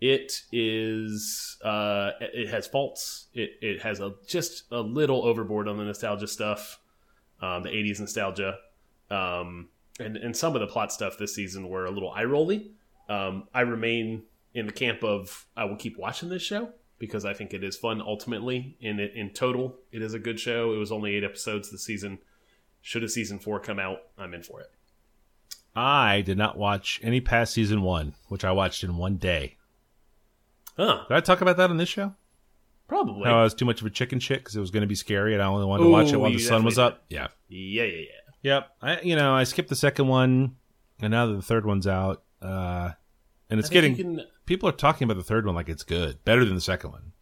it 0.00 0.42
is 0.52 1.56
uh, 1.64 2.10
it 2.20 2.48
has 2.50 2.66
faults. 2.66 3.28
It 3.32 3.52
it 3.62 3.82
has 3.82 4.00
a 4.00 4.14
just 4.26 4.64
a 4.70 4.80
little 4.80 5.24
overboard 5.24 5.66
on 5.66 5.78
the 5.78 5.84
nostalgia 5.84 6.26
stuff, 6.26 6.78
um, 7.40 7.62
the 7.62 7.70
'80s 7.70 8.00
nostalgia, 8.00 8.58
um, 9.10 9.70
and 9.98 10.16
and 10.16 10.36
some 10.36 10.54
of 10.54 10.60
the 10.60 10.66
plot 10.66 10.92
stuff 10.92 11.18
this 11.18 11.34
season 11.34 11.68
were 11.68 11.86
a 11.86 11.90
little 11.90 12.10
eye 12.10 12.24
rolly. 12.24 12.72
Um, 13.08 13.48
I 13.54 13.62
remain 13.62 14.22
in 14.54 14.66
the 14.66 14.72
camp 14.72 15.02
of 15.02 15.46
I 15.56 15.64
will 15.64 15.76
keep 15.76 15.98
watching 15.98 16.28
this 16.28 16.42
show 16.42 16.70
because 16.98 17.24
I 17.24 17.34
think 17.34 17.52
it 17.52 17.62
is 17.62 17.76
fun 17.76 18.00
ultimately. 18.00 18.76
In 18.80 18.98
it 18.98 19.14
in 19.14 19.30
total, 19.30 19.76
it 19.92 20.02
is 20.02 20.14
a 20.14 20.18
good 20.18 20.40
show. 20.40 20.72
It 20.72 20.78
was 20.78 20.92
only 20.92 21.14
eight 21.14 21.24
episodes 21.24 21.70
this 21.70 21.84
season. 21.84 22.18
Should 22.82 23.02
a 23.02 23.08
season 23.08 23.38
four 23.38 23.60
come 23.60 23.78
out, 23.78 23.98
I'm 24.18 24.34
in 24.34 24.42
for 24.42 24.60
it. 24.60 24.70
I 25.76 26.20
did 26.20 26.38
not 26.38 26.56
watch 26.56 27.00
any 27.02 27.20
past 27.20 27.54
season 27.54 27.82
one, 27.82 28.14
which 28.28 28.44
I 28.44 28.52
watched 28.52 28.84
in 28.84 28.96
one 28.96 29.16
day. 29.16 29.56
Huh? 30.76 31.04
Did 31.08 31.16
I 31.16 31.20
talk 31.20 31.40
about 31.40 31.56
that 31.56 31.70
on 31.70 31.78
this 31.78 31.88
show? 31.88 32.14
Probably. 32.86 33.24
How 33.24 33.40
I 33.40 33.42
was 33.42 33.54
too 33.54 33.64
much 33.64 33.80
of 33.80 33.86
a 33.86 33.90
chicken 33.90 34.20
shit 34.20 34.40
because 34.40 34.54
it 34.54 34.60
was 34.60 34.70
going 34.70 34.82
to 34.82 34.86
be 34.86 34.94
scary, 34.94 35.34
and 35.34 35.42
I 35.42 35.46
only 35.46 35.64
wanted 35.64 35.84
to 35.84 35.90
watch 35.90 36.12
it 36.12 36.16
while 36.16 36.30
the 36.30 36.38
sun 36.38 36.64
was 36.64 36.78
up. 36.78 37.04
Yeah. 37.08 37.28
yeah, 37.48 37.84
yeah, 37.84 37.98
yeah. 37.98 38.23
Yep. 38.44 38.68
I 38.80 39.00
you 39.00 39.16
know 39.16 39.34
I 39.34 39.42
skipped 39.44 39.68
the 39.70 39.74
second 39.76 40.06
one, 40.06 40.54
and 41.00 41.10
now 41.10 41.26
that 41.26 41.34
the 41.34 41.42
third 41.42 41.66
one's 41.66 41.86
out, 41.88 42.22
uh, 42.40 42.90
and 43.50 43.58
it's 43.58 43.68
getting 43.70 43.96
can- 43.96 44.20
people 44.46 44.68
are 44.68 44.72
talking 44.72 45.04
about 45.06 45.16
the 45.16 45.24
third 45.24 45.46
one 45.46 45.54
like 45.56 45.68
it's 45.68 45.82
good, 45.82 46.22
better 46.24 46.44
than 46.44 46.54
the 46.54 46.60
second 46.60 46.90
one. 46.92 47.12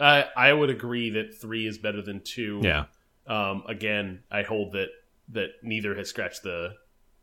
I 0.00 0.24
I 0.36 0.52
would 0.52 0.70
agree 0.70 1.10
that 1.10 1.36
three 1.38 1.66
is 1.66 1.76
better 1.76 2.00
than 2.00 2.22
two. 2.22 2.60
Yeah. 2.62 2.84
Um. 3.26 3.64
Again, 3.68 4.22
I 4.30 4.42
hold 4.42 4.72
that 4.72 4.88
that 5.30 5.50
neither 5.62 5.94
has 5.96 6.08
scratched 6.08 6.42
the 6.44 6.74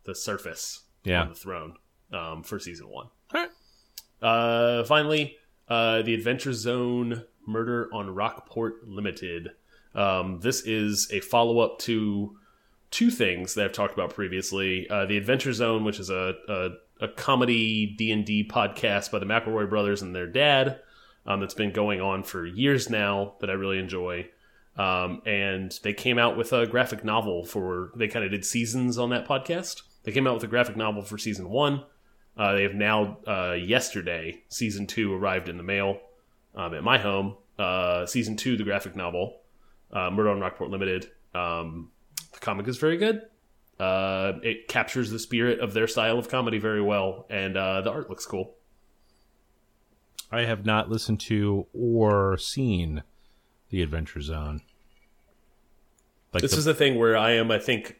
the 0.03 0.13
surface 0.13 0.83
Yeah. 1.03 1.21
on 1.21 1.29
the 1.29 1.35
throne. 1.35 1.75
Um. 2.13 2.43
For 2.43 2.59
season 2.59 2.89
one. 2.89 3.07
Alright. 3.33 3.49
Uh. 4.21 4.83
Finally, 4.83 5.37
uh, 5.69 6.01
the 6.01 6.13
Adventure 6.13 6.53
Zone 6.53 7.23
Murder 7.47 7.89
on 7.93 8.09
Rockport 8.13 8.85
Limited. 8.87 9.51
Um. 9.95 10.41
This 10.41 10.61
is 10.65 11.09
a 11.13 11.21
follow 11.21 11.59
up 11.59 11.79
to 11.79 12.35
two 12.91 13.09
things 13.09 13.53
that 13.53 13.65
I've 13.65 13.73
talked 13.73 13.93
about 13.93 14.13
previously. 14.13 14.89
Uh, 14.89 15.05
the 15.05 15.17
Adventure 15.17 15.53
Zone, 15.53 15.83
which 15.83 15.99
is 15.99 16.09
a 16.09 16.35
a, 16.47 16.69
a 17.01 17.07
comedy 17.09 17.85
D 17.97 18.11
and 18.11 18.25
D 18.25 18.47
podcast 18.47 19.11
by 19.11 19.19
the 19.19 19.25
McElroy 19.25 19.69
brothers 19.69 20.01
and 20.01 20.15
their 20.15 20.27
dad 20.27 20.79
um, 21.25 21.39
that's 21.39 21.53
been 21.53 21.71
going 21.71 22.01
on 22.01 22.23
for 22.23 22.45
years 22.45 22.89
now 22.89 23.33
that 23.41 23.49
I 23.49 23.53
really 23.53 23.79
enjoy. 23.79 24.29
Um, 24.77 25.21
and 25.25 25.77
they 25.83 25.93
came 25.93 26.19
out 26.19 26.37
with 26.37 26.51
a 26.51 26.67
graphic 26.67 27.03
novel 27.03 27.45
for, 27.45 27.91
they 27.95 28.07
kind 28.07 28.25
of 28.25 28.31
did 28.31 28.45
seasons 28.45 28.97
on 28.97 29.09
that 29.11 29.27
podcast. 29.27 29.83
They 30.03 30.11
came 30.11 30.27
out 30.27 30.33
with 30.33 30.43
a 30.43 30.47
graphic 30.47 30.75
novel 30.75 31.01
for 31.01 31.17
season 31.17 31.49
one. 31.49 31.83
Uh, 32.37 32.53
they 32.53 32.63
have 32.63 32.75
now, 32.75 33.19
uh, 33.25 33.53
yesterday, 33.53 34.43
season 34.49 34.85
two 34.85 35.13
arrived 35.13 35.47
in 35.47 35.55
the 35.57 35.63
mail 35.63 35.99
um, 36.55 36.73
at 36.73 36.83
my 36.83 36.97
home. 36.97 37.37
Uh, 37.57 38.05
season 38.05 38.35
two, 38.35 38.57
the 38.57 38.65
graphic 38.65 38.95
novel, 38.97 39.37
uh, 39.93 40.11
Murder 40.11 40.31
on 40.31 40.41
Rockport 40.41 40.69
Limited. 40.69 41.09
Um, 41.33 41.91
the 42.35 42.41
comic 42.41 42.67
is 42.67 42.77
very 42.77 42.97
good. 42.97 43.21
Uh, 43.79 44.33
it 44.43 44.67
captures 44.67 45.09
the 45.09 45.19
spirit 45.19 45.59
of 45.59 45.73
their 45.73 45.87
style 45.87 46.19
of 46.19 46.29
comedy 46.29 46.59
very 46.59 46.81
well, 46.81 47.25
and 47.29 47.57
uh, 47.57 47.81
the 47.81 47.89
art 47.91 48.09
looks 48.09 48.25
cool. 48.25 48.55
I 50.31 50.41
have 50.41 50.65
not 50.65 50.89
listened 50.89 51.19
to 51.21 51.67
or 51.73 52.37
seen 52.37 53.03
the 53.69 53.81
Adventure 53.81 54.21
Zone. 54.21 54.61
Like 56.33 56.41
this 56.41 56.51
the- 56.51 56.57
is 56.57 56.65
the 56.65 56.73
thing 56.73 56.97
where 56.97 57.17
I 57.17 57.31
am. 57.31 57.51
I 57.51 57.59
think 57.59 57.99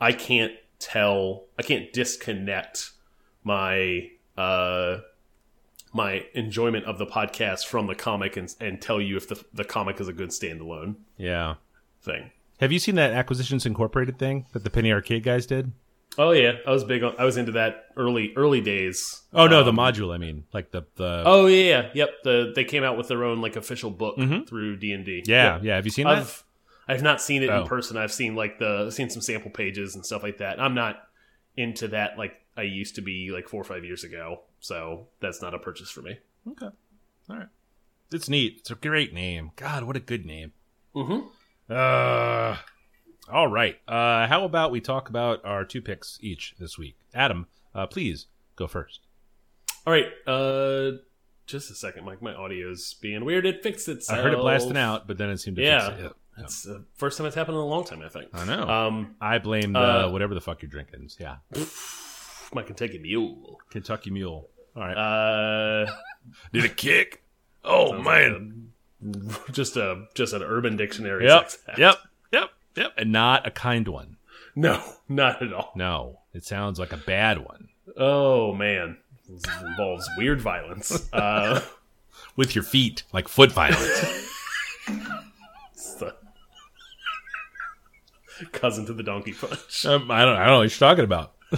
I 0.00 0.12
can't 0.12 0.52
tell. 0.78 1.44
I 1.58 1.62
can't 1.62 1.92
disconnect 1.92 2.92
my 3.44 4.10
uh 4.36 4.98
my 5.92 6.24
enjoyment 6.34 6.84
of 6.84 6.98
the 6.98 7.06
podcast 7.06 7.66
from 7.66 7.86
the 7.86 7.94
comic 7.94 8.36
and 8.36 8.54
and 8.60 8.80
tell 8.80 9.00
you 9.00 9.16
if 9.16 9.28
the 9.28 9.42
the 9.52 9.64
comic 9.64 10.00
is 10.00 10.08
a 10.08 10.12
good 10.12 10.30
standalone 10.30 10.96
yeah. 11.16 11.54
thing. 12.02 12.30
Have 12.60 12.72
you 12.72 12.78
seen 12.78 12.96
that 12.96 13.12
Acquisitions 13.12 13.66
Incorporated 13.66 14.18
thing 14.18 14.46
that 14.52 14.64
the 14.64 14.70
Penny 14.70 14.92
Arcade 14.92 15.22
guys 15.22 15.46
did? 15.46 15.72
Oh 16.16 16.32
yeah, 16.32 16.54
I 16.66 16.70
was 16.72 16.82
big 16.82 17.04
on. 17.04 17.14
I 17.18 17.24
was 17.24 17.36
into 17.36 17.52
that 17.52 17.86
early 17.96 18.32
early 18.36 18.60
days. 18.60 19.22
Oh 19.32 19.46
no, 19.46 19.62
the 19.62 19.70
Um, 19.70 19.76
module. 19.76 20.12
I 20.12 20.18
mean, 20.18 20.44
like 20.52 20.72
the 20.72 20.82
the. 20.96 21.22
Oh 21.24 21.46
yeah, 21.46 21.64
yeah, 21.64 21.90
yep. 21.94 22.10
The 22.24 22.52
they 22.54 22.64
came 22.64 22.82
out 22.82 22.96
with 22.96 23.06
their 23.08 23.22
own 23.22 23.40
like 23.40 23.54
official 23.54 23.90
book 23.90 24.16
through 24.48 24.76
D 24.78 24.92
and 24.92 25.04
D. 25.04 25.20
Mm-hmm. 25.22 25.30
yeah, 25.30 25.60
yeah. 25.62 25.76
Have 25.76 25.84
you 25.84 25.92
seen 25.92 26.06
that? 26.06 26.18
I've 26.18 26.44
I've 26.88 27.02
not 27.02 27.20
seen 27.20 27.42
it 27.44 27.50
Oh. 27.50 27.60
in 27.62 27.66
person. 27.68 27.96
I've 27.96 28.10
seen 28.12 28.34
like 28.34 28.58
the 28.58 28.90
seen 28.90 29.10
some 29.10 29.22
sample 29.22 29.50
pages 29.52 29.94
and 29.94 30.04
stuff 30.04 30.22
like 30.24 30.38
that. 30.38 30.60
I'm 30.60 30.74
not 30.74 31.06
into 31.56 31.86
that 31.88 32.18
like 32.18 32.34
I 32.56 32.62
used 32.62 32.96
to 32.96 33.00
be 33.02 33.30
like 33.30 33.46
four 33.48 33.60
or 33.60 33.64
five 33.64 33.84
years 33.84 34.02
ago. 34.02 34.40
So 34.58 35.06
that's 35.20 35.40
not 35.40 35.54
a 35.54 35.58
purchase 35.58 35.90
for 35.90 36.02
me. 36.02 36.18
Okay. 36.50 36.66
All 37.30 37.36
right. 37.36 37.46
It's 38.10 38.28
neat. 38.28 38.56
It's 38.58 38.70
a 38.72 38.74
great 38.74 39.12
name. 39.14 39.52
God, 39.54 39.84
what 39.84 39.94
a 39.94 40.00
good 40.00 40.26
name. 40.26 40.52
Mm-hmm. 40.96 41.28
Uh, 41.70 42.56
all 43.30 43.48
right. 43.48 43.76
Uh, 43.86 44.26
how 44.26 44.44
about 44.44 44.70
we 44.70 44.80
talk 44.80 45.08
about 45.08 45.44
our 45.44 45.64
two 45.64 45.82
picks 45.82 46.18
each 46.22 46.54
this 46.58 46.78
week? 46.78 46.96
Adam, 47.14 47.46
uh, 47.74 47.86
please 47.86 48.26
go 48.56 48.66
first. 48.66 49.00
All 49.86 49.92
right. 49.92 50.06
Uh, 50.26 50.98
just 51.46 51.70
a 51.70 51.74
second, 51.74 52.04
Mike. 52.04 52.20
My 52.22 52.34
audio's 52.34 52.94
being 52.94 53.24
weird. 53.24 53.46
It 53.46 53.62
fixed 53.62 53.88
itself. 53.88 54.18
I 54.18 54.22
heard 54.22 54.32
it 54.34 54.38
blasting 54.38 54.76
out, 54.76 55.06
but 55.06 55.18
then 55.18 55.30
it 55.30 55.38
seemed 55.38 55.56
to 55.56 55.62
Yeah. 55.62 55.88
fix 55.90 55.98
it. 56.00 56.02
Yeah. 56.36 56.44
It's 56.44 56.62
the 56.62 56.84
first 56.94 57.18
time 57.18 57.26
it's 57.26 57.34
happened 57.34 57.56
in 57.56 57.62
a 57.62 57.66
long 57.66 57.84
time. 57.84 58.00
I 58.02 58.08
think. 58.08 58.28
I 58.32 58.44
know. 58.44 58.68
Um, 58.68 59.16
I 59.20 59.38
blame 59.38 59.72
the 59.72 59.80
uh, 59.80 60.10
whatever 60.10 60.34
the 60.34 60.40
fuck 60.40 60.62
you're 60.62 60.70
drinking. 60.70 61.08
Yeah. 61.18 61.36
my 62.54 62.62
Kentucky 62.62 62.98
Mule. 62.98 63.58
Kentucky 63.70 64.10
Mule. 64.10 64.48
All 64.76 64.82
right. 64.82 64.96
Uh, 64.96 65.90
Need 66.52 66.64
a 66.64 66.68
kick? 66.68 67.22
Oh, 67.64 67.92
man. 68.00 68.02
like 68.04 68.42
just 69.52 69.76
a 69.76 70.06
just 70.14 70.32
an 70.32 70.42
Urban 70.42 70.76
Dictionary. 70.76 71.26
Yep. 71.26 71.50
Yep. 71.76 71.96
Yep. 72.32 72.50
Yep. 72.76 72.92
And 72.96 73.12
not 73.12 73.46
a 73.46 73.50
kind 73.50 73.86
one. 73.88 74.16
No, 74.56 74.82
not 75.08 75.42
at 75.42 75.52
all. 75.52 75.72
No. 75.76 76.20
It 76.34 76.44
sounds 76.44 76.78
like 76.78 76.92
a 76.92 76.96
bad 76.96 77.38
one. 77.38 77.68
Oh 77.96 78.52
man, 78.54 78.96
this 79.28 79.42
involves 79.62 80.08
weird 80.16 80.40
violence. 80.40 81.08
Uh, 81.12 81.60
With 82.36 82.54
your 82.54 82.64
feet, 82.64 83.02
like 83.12 83.28
foot 83.28 83.52
violence. 83.52 84.30
cousin 88.52 88.86
to 88.86 88.92
the 88.92 89.02
donkey 89.02 89.32
punch. 89.32 89.84
um, 89.86 90.10
I 90.10 90.24
don't. 90.24 90.36
I 90.36 90.46
don't 90.46 90.54
know 90.54 90.58
what 90.58 90.80
you're 90.80 90.88
talking 90.88 91.04
about. 91.04 91.32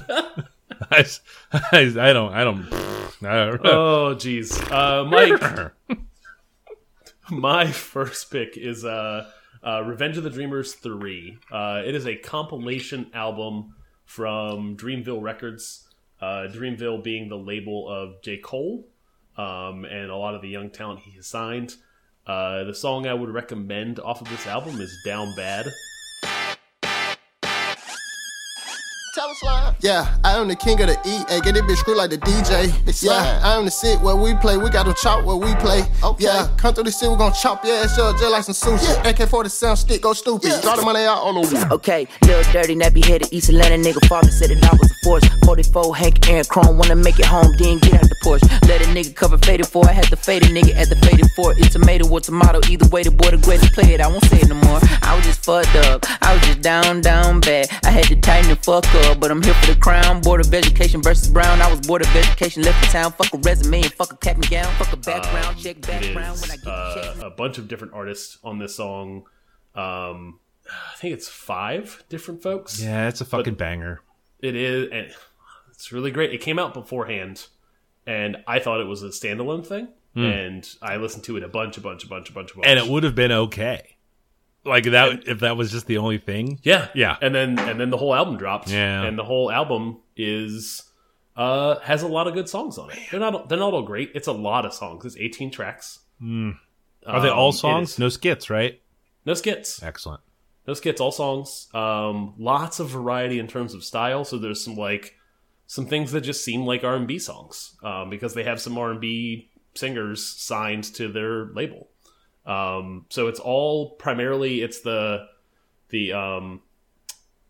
I, 0.91 0.99
s- 1.01 1.21
I, 1.53 1.85
s- 1.85 1.97
I 1.97 2.13
don't. 2.13 2.33
I 2.33 2.45
don't. 2.45 2.73
I 3.23 3.51
don't 3.51 3.61
Oh 3.67 4.15
jeez, 4.17 4.51
uh, 4.73 5.05
Mike. 5.05 5.73
My 7.31 7.71
first 7.71 8.31
pick 8.31 8.57
is 8.57 8.85
uh, 8.85 9.31
uh, 9.63 9.83
Revenge 9.83 10.17
of 10.17 10.25
the 10.25 10.31
Dreamers 10.31 10.75
three. 10.75 11.39
Uh, 11.51 11.83
it 11.85 11.95
is 11.95 12.07
a 12.07 12.17
compilation 12.17 13.11
album 13.15 13.75
from 14.05 14.77
Dreamville 14.77 15.23
Records. 15.23 15.89
Uh, 16.21 16.49
Dreamville 16.51 17.03
being 17.03 17.29
the 17.29 17.39
label 17.39 17.89
of 17.89 18.21
J 18.23 18.39
Cole 18.39 18.87
um, 19.37 19.85
and 19.85 20.11
a 20.11 20.17
lot 20.17 20.35
of 20.35 20.43
the 20.43 20.49
young 20.49 20.71
talent 20.71 21.01
he 21.01 21.13
has 21.13 21.27
signed. 21.27 21.77
Uh, 22.27 22.65
the 22.65 22.75
song 22.75 23.07
I 23.07 23.15
would 23.15 23.31
recommend 23.31 23.99
off 23.99 24.21
of 24.21 24.29
this 24.29 24.47
album 24.47 24.81
is 24.81 25.03
"Down 25.05 25.35
Bad." 25.37 25.67
Yeah, 29.81 30.17
I 30.25 30.37
am 30.39 30.49
the 30.49 30.57
king 30.57 30.81
of 30.81 30.89
the 30.89 30.99
E. 31.07 31.23
Hey, 31.29 31.41
get 31.41 31.57
it 31.57 31.63
bitch 31.65 31.77
screw 31.77 31.97
like 31.97 32.11
the 32.11 32.19
DJ. 32.19 32.73
Yeah, 33.01 33.41
I 33.45 33.57
am 33.57 33.65
the 33.65 33.71
sit 33.71 34.01
where 34.01 34.17
we 34.17 34.35
play. 34.35 34.57
We 34.57 34.71
got 34.71 34.87
them 34.87 34.95
chop 35.01 35.25
where 35.25 35.37
we 35.37 35.55
play. 35.57 35.83
Yeah, 36.19 36.49
come 36.57 36.75
through 36.75 36.85
the 36.85 36.91
city, 36.91 37.13
we 37.13 37.17
gon' 37.17 37.33
chop 37.33 37.65
your 37.65 37.77
ass 37.77 37.97
up 37.99 38.17
just 38.19 38.31
like 38.33 38.43
some 38.43 38.55
sushi. 38.55 38.91
AK 39.09 39.29
47 39.29 39.77
stick, 39.77 40.03
go 40.03 40.15
stupid. 40.15 40.61
Draw 40.63 40.77
the 40.77 40.83
money 40.83 41.05
out 41.05 41.23
on 41.23 41.35
the 41.35 41.69
Okay, 41.71 42.09
little 42.23 42.53
dirty, 42.53 42.75
nappy 42.75 43.05
headed 43.05 43.33
East 43.33 43.49
Atlanta 43.51 43.77
nigga. 43.77 44.05
Father 44.09 44.31
said 44.31 44.51
that 44.51 44.65
I 44.65 44.75
was 44.75 44.91
a 44.91 44.95
force. 45.05 45.25
44 45.45 45.95
Hank 45.97 46.29
Aaron 46.29 46.45
Chrome, 46.47 46.77
wanna 46.77 46.97
make 46.97 47.21
it 47.21 47.27
home, 47.27 47.55
then 47.59 47.79
get 47.79 47.95
out 47.95 48.09
the 48.09 48.17
Porsche. 48.25 48.69
Let 48.69 48.83
a 48.83 48.87
nigga 48.87 49.15
cover 49.15 49.39
faded 49.39 49.67
for. 49.69 49.89
I 49.89 49.93
had 49.93 50.07
to 50.07 50.17
fade 50.17 50.43
a 50.43 50.47
nigga 50.47 50.75
at 50.75 50.89
the 50.89 50.97
faded 50.97 51.31
for. 51.37 51.53
It's 51.57 51.75
tomato 51.75 52.09
or 52.09 52.21
tomato. 52.21 52.61
Either 52.69 52.89
way, 52.89 53.05
the 53.05 53.13
boy 53.13 53.31
the 53.31 53.39
greatest 53.39 53.73
play 53.75 53.95
it. 53.95 54.01
I 54.01 54.09
won't 54.09 54.25
say 54.25 54.41
it 54.41 54.49
no 54.49 54.57
more. 54.57 54.81
I 55.03 55.15
was 55.15 55.25
just 55.25 55.45
fucked 55.45 55.77
up. 55.87 56.05
I 56.21 56.35
was 56.35 56.43
just 56.43 56.63
down, 56.63 57.01
down 57.01 57.41
bad. 57.41 57.69
I 57.85 57.91
had 57.91 58.05
to 58.07 58.17
tighten 58.17 58.51
the 58.51 58.57
fuck 58.57 58.85
up, 59.07 59.20
but 59.21 59.31
I'm 59.31 59.43
here 59.43 59.55
for 59.55 59.75
the 59.75 59.79
crown. 59.79 60.21
Board 60.23 60.41
of 60.41 60.53
Education 60.53 61.03
versus 61.03 61.29
Brown. 61.29 61.61
I 61.61 61.71
was 61.71 61.81
board 61.87 62.03
of 62.03 62.17
education, 62.17 62.63
left 62.63 62.81
the 62.81 62.87
town. 62.89 63.13
Fuck 63.13 63.35
a 63.35 63.39
resume 63.39 63.83
and 63.83 63.93
fuck 63.93 64.13
a 64.13 64.17
cap 64.17 64.37
and 64.37 64.49
gown. 64.49 64.73
Fuck 64.75 64.93
a 64.93 64.97
background 64.97 65.59
check, 65.59 65.77
It 65.77 65.87
background 65.87 66.41
when 66.41 66.51
I 66.51 66.57
get 66.57 66.65
the 66.65 66.71
uh, 66.71 67.15
check. 67.15 67.23
a 67.23 67.31
bunch 67.31 67.59
of 67.59 67.69
different 67.69 67.93
artists 67.93 68.39
on 68.43 68.59
this 68.59 68.75
song. 68.75 69.25
Um, 69.75 70.41
I 70.67 70.97
think 70.97 71.15
it's 71.15 71.29
five 71.29 72.03
different 72.09 72.43
folks. 72.43 72.81
Yeah, 72.83 73.09
it's 73.09 73.21
a 73.21 73.25
fucking 73.25 73.55
banger. 73.55 74.01
It 74.41 74.57
is, 74.57 74.89
and 74.91 75.13
it's 75.71 75.93
really 75.93 76.11
great. 76.11 76.33
It 76.33 76.41
came 76.41 76.59
out 76.59 76.73
beforehand, 76.73 77.47
and 78.07 78.39
I 78.47 78.59
thought 78.59 78.81
it 78.81 78.87
was 78.87 79.03
a 79.03 79.09
standalone 79.09 79.67
thing. 79.67 79.89
And 80.17 80.69
I 80.83 80.97
listened 80.97 81.23
to 81.25 81.37
it 81.37 81.45
a 81.45 81.49
bunch, 81.49 81.79
a 81.79 81.81
bunch, 81.81 82.03
a 82.05 82.09
bunch, 82.09 82.31
a 82.31 82.33
bunch, 82.33 82.51
a 82.51 82.55
bunch. 82.57 82.67
And 82.67 82.81
it 82.81 82.89
would 82.89 83.05
have 83.05 83.15
been 83.15 83.31
okay. 83.31 83.97
Like 84.65 84.85
that 84.85 85.27
if 85.27 85.41
that 85.41 85.57
was 85.57 85.71
just 85.71 85.87
the 85.87 85.99
only 85.99 86.19
thing. 86.19 86.61
yeah, 86.63 86.89
Yeah. 86.95 87.17
And 87.23 87.35
then 87.35 87.59
and 87.59 87.81
then 87.81 87.91
the 87.91 87.97
whole 87.97 88.15
album 88.15 88.37
dropped. 88.37 88.69
Yeah. 88.71 89.03
and 89.05 89.19
the 89.19 89.25
whole 89.25 89.51
album 89.51 90.01
is 90.17 90.83
uh 91.37 91.79
has 91.81 92.03
a 92.03 92.09
lot 92.09 92.27
of 92.27 92.35
good 92.35 92.49
songs 92.49 92.77
on 92.77 92.91
it. 92.91 92.99
They're 93.11 93.21
not 93.21 93.49
they're 93.49 93.59
not 93.59 93.73
all 93.73 93.83
great. 93.83 94.11
It's 94.15 94.27
a 94.29 94.33
lot 94.33 94.67
of 94.67 94.75
songs. 94.75 95.05
It's 95.05 95.17
eighteen 95.17 95.51
tracks. 95.51 96.01
Are 97.07 97.21
they 97.23 97.29
Um, 97.31 97.39
all 97.39 97.53
songs? 97.53 97.99
No 97.99 98.09
skits, 98.11 98.51
right? 98.51 98.81
No 99.25 99.33
skits. 99.35 99.83
Excellent. 99.83 100.21
No 100.67 100.75
skits, 100.75 101.01
all 101.01 101.13
songs. 101.13 101.69
Um, 101.73 102.35
lots 102.39 102.79
of 102.81 102.89
variety 102.91 103.39
in 103.39 103.47
terms 103.49 103.73
of 103.75 103.83
style. 103.83 104.25
So 104.25 104.37
there's 104.39 104.63
some 104.63 104.75
like 104.77 105.15
some 105.67 105.87
things 105.87 106.13
that 106.13 106.21
just 106.23 106.45
seem 106.45 106.67
like 106.67 106.85
R 106.85 106.97
and 106.97 107.07
B 107.07 107.19
songs 107.19 107.77
um, 107.83 108.11
because 108.11 108.35
they 108.35 108.45
have 108.45 108.61
some 108.61 108.77
R 108.77 108.91
and 108.91 109.01
B 109.01 109.51
singers 109.75 110.27
signed 110.27 110.85
to 110.95 111.09
their 111.09 111.47
label. 111.55 111.89
Um, 112.47 113.07
so 113.11 113.29
it's 113.29 113.41
all 113.41 113.91
primarily 113.91 114.63
it's 114.63 114.81
the 114.81 115.27
the 115.91 116.13
um, 116.13 116.63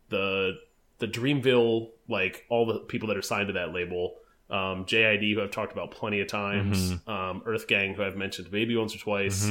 the 0.08 0.58
the 0.98 1.06
Dreamville 1.06 1.90
like 2.08 2.44
all 2.48 2.66
the 2.66 2.80
people 2.80 3.08
that 3.08 3.16
are 3.16 3.22
signed 3.22 3.48
to 3.48 3.52
that 3.54 3.72
label. 3.72 4.14
Um, 4.50 4.84
JID 4.84 5.34
who 5.34 5.42
I've 5.42 5.52
talked 5.52 5.72
about 5.72 5.92
plenty 5.92 6.20
of 6.20 6.26
times. 6.26 6.94
Um, 7.06 7.42
Earth 7.46 7.68
Gang 7.68 7.94
who 7.94 8.02
I've 8.02 8.16
mentioned 8.16 8.48
maybe 8.50 8.76
once 8.76 8.94
or 8.94 8.98
twice. 8.98 9.48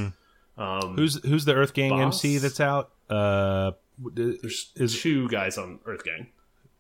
Um, 0.57 0.95
Who's 0.97 1.23
who's 1.23 1.45
the 1.45 1.55
Earth 1.55 1.73
Gang 1.73 1.91
Boss? 1.91 2.01
MC 2.23 2.37
that's 2.37 2.59
out? 2.59 2.91
Uh, 3.09 3.71
there's 4.13 4.71
is 4.75 5.01
two 5.01 5.29
guys 5.29 5.57
on 5.57 5.79
Earth 5.85 6.03
Gang. 6.03 6.27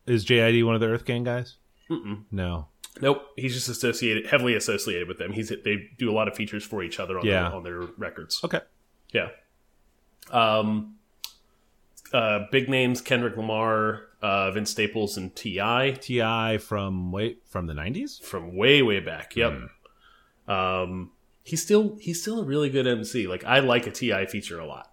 is 0.05 0.25
JID 0.25 0.65
one 0.65 0.75
of 0.75 0.81
the 0.81 0.87
Earth 0.87 1.05
Gang 1.05 1.23
guys? 1.23 1.55
No. 2.29 2.67
Nope, 3.01 3.21
he's 3.35 3.53
just 3.53 3.69
associated, 3.69 4.27
heavily 4.27 4.55
associated 4.55 5.07
with 5.07 5.17
them. 5.17 5.31
He's 5.33 5.49
they 5.49 5.89
do 5.97 6.09
a 6.09 6.13
lot 6.13 6.27
of 6.27 6.35
features 6.35 6.63
for 6.65 6.83
each 6.83 6.99
other 6.99 7.19
on, 7.19 7.25
Yeah. 7.25 7.43
their, 7.49 7.53
on 7.55 7.63
their 7.63 7.79
records. 7.97 8.41
Okay. 8.43 8.61
Yeah. 9.13 9.29
Um. 10.31 10.95
Uh, 12.11 12.45
big 12.51 12.67
names: 12.69 13.01
Kendrick 13.01 13.37
Lamar, 13.37 14.01
uh, 14.21 14.49
Vince 14.51 14.71
Staples, 14.71 15.15
and 15.17 15.35
T.I. 15.35 15.91
T.I. 16.01 16.57
from 16.57 17.11
wait 17.11 17.41
from 17.45 17.67
the 17.67 17.73
nineties. 17.73 18.17
from 18.19 18.55
way 18.55 18.81
way 18.81 18.99
back. 18.99 19.35
Yep. 19.35 19.69
Um. 20.47 21.11
He's 21.43 21.61
still 21.63 21.97
he's 21.99 22.21
still 22.21 22.41
a 22.41 22.43
really 22.43 22.69
good 22.69 22.87
MC. 22.87 23.27
Like 23.27 23.43
I 23.43 23.59
like 23.59 23.87
a 23.87 23.91
T.I. 23.91 24.25
feature 24.25 24.59
a 24.59 24.65
lot. 24.65 24.91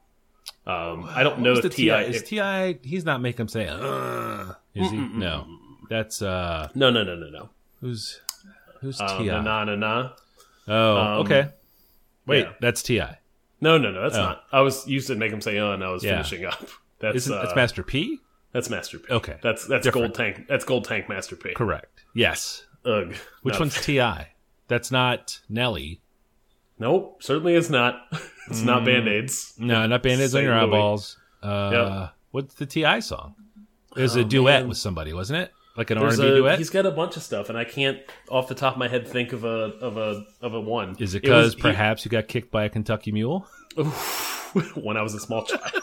Um. 0.67 1.05
I 1.09 1.23
don't 1.23 1.41
know 1.41 1.53
if 1.55 1.63
the 1.63 1.69
Ti. 1.71 1.91
Is 1.91 2.23
T.I.? 2.23 2.79
He's 2.83 3.05
not 3.05 3.21
making 3.21 3.43
him 3.43 3.49
say. 3.49 3.67
Uh, 3.69 4.53
is 4.75 4.91
he? 4.91 4.97
No. 4.97 5.47
That's 5.89 6.21
uh. 6.21 6.69
no 6.75 6.91
no 6.91 7.03
no 7.03 7.15
no 7.15 7.31
no. 7.31 7.51
Who's 7.87 8.21
who's 8.81 9.01
Um, 9.01 9.19
T.I.? 9.19 9.41
na 9.43 9.65
na 9.65 9.65
na 9.65 9.75
na. 9.77 10.11
Oh, 10.69 10.97
um, 10.97 11.09
okay. 11.21 11.51
Wait, 12.27 12.45
yeah. 12.45 12.53
that's 12.61 12.83
Ti. 12.83 13.01
No 13.61 13.79
no 13.79 13.93
no. 13.93 14.03
That's 14.03 14.17
not. 14.17 14.43
I 14.53 14.61
was 14.61 14.87
used 14.89 15.07
to 15.07 15.15
make 15.15 15.31
him 15.33 15.41
say 15.41 15.57
uh, 15.59 15.71
and 15.71 15.85
I 15.85 15.91
was 15.91 16.05
Oh. 16.05 16.09
Yeah. 16.09 16.23
finishing 16.23 16.45
up. 16.47 16.67
That's 16.99 17.17
Isn't 17.17 17.35
uh, 17.37 17.43
that's 17.43 17.55
Master 17.55 17.83
P? 17.83 18.21
That's 18.53 18.71
Master 18.71 18.99
P. 18.99 19.13
Okay. 19.13 19.37
That's 19.43 19.67
that's 19.67 19.85
Different. 19.85 20.15
Gold 20.15 20.15
Tank. 20.15 20.47
That's 20.49 20.65
Gold 20.65 20.85
Tank 20.87 21.09
Master 21.11 21.37
P. 21.37 21.53
Correct. 21.53 22.05
Yes. 22.15 22.65
Ugh. 22.87 23.15
Which 23.43 23.59
one's 23.61 23.79
T.I.? 23.85 24.29
That's 24.67 24.91
not 24.91 25.41
Nelly. 25.51 26.01
Nope. 26.79 27.23
Certainly 27.23 27.55
is 27.55 27.69
not. 27.69 28.01
it's 28.49 28.63
not 28.63 28.85
Band 28.87 29.09
Aids. 29.09 29.53
No, 29.59 29.87
not 29.87 30.03
Band-Aids 30.03 30.35
on 30.35 30.39
St. 30.39 30.45
your 30.45 30.55
Louis. 30.55 30.65
eyeballs. 30.69 31.19
Uh, 31.43 31.71
Yep. 31.73 32.15
What's 32.31 32.55
the 32.55 32.65
T.I. 32.67 33.01
song? 33.01 33.35
It 33.95 34.01
was 34.03 34.17
a 34.17 34.25
duet 34.25 34.63
man. 34.63 34.69
with 34.71 34.79
somebody, 34.79 35.13
wasn't 35.13 35.41
it? 35.43 35.53
Like 35.77 35.91
an 35.91 35.99
R 35.99 36.09
and 36.09 36.17
B 36.17 36.23
duet. 36.23 36.59
he's 36.59 36.71
got 36.71 36.87
a 36.87 36.91
bunch 36.91 37.17
of 37.17 37.23
stuff, 37.23 37.49
and 37.49 37.59
I 37.59 37.65
can't 37.65 37.99
off 38.31 38.49
the 38.49 38.55
top 38.55 38.75
of 38.75 38.79
my 38.79 38.89
head 38.89 39.07
think 39.07 39.33
of 39.33 39.45
a 39.45 39.75
of 39.81 39.97
a 39.97 40.25
of 40.41 40.55
a 40.55 40.61
one. 40.61 40.97
Is 40.99 41.15
it 41.15 41.23
because 41.23 41.55
perhaps 41.55 42.05
you 42.05 42.11
got 42.11 42.29
kicked 42.29 42.51
by 42.51 42.65
a 42.65 42.69
Kentucky 42.69 43.13
mule? 43.13 43.47
when 44.75 44.97
I 44.97 45.03
was 45.03 45.15
a 45.15 45.21
small 45.21 45.45
child? 45.45 45.83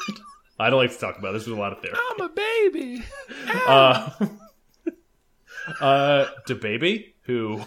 I 0.59 0.69
don't 0.69 0.79
like 0.79 0.91
to 0.91 0.97
talk 0.97 1.17
about 1.19 1.33
this. 1.33 1.45
There's 1.45 1.57
a 1.57 1.59
lot 1.59 1.73
of 1.73 1.81
therapy. 1.81 1.99
I'm 2.11 2.21
a 2.21 2.29
baby. 2.29 3.03
Uh, 3.67 4.09
uh, 5.79 6.25
the 6.47 6.55
baby 6.55 7.15
who 7.23 7.61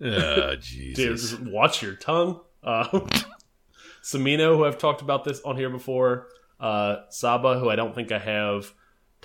Oh 0.00 0.54
Jesus! 0.60 1.38
watch 1.38 1.82
your 1.82 1.94
tongue. 1.94 2.40
Uh, 2.62 2.86
Smino, 4.02 4.56
who 4.56 4.64
I've 4.64 4.78
talked 4.78 5.02
about 5.02 5.24
this 5.24 5.40
on 5.42 5.56
here 5.56 5.70
before. 5.70 6.28
Uh, 6.60 6.96
Saba, 7.10 7.58
who 7.58 7.70
I 7.70 7.76
don't 7.76 7.94
think 7.94 8.12
I 8.12 8.18
have. 8.18 8.72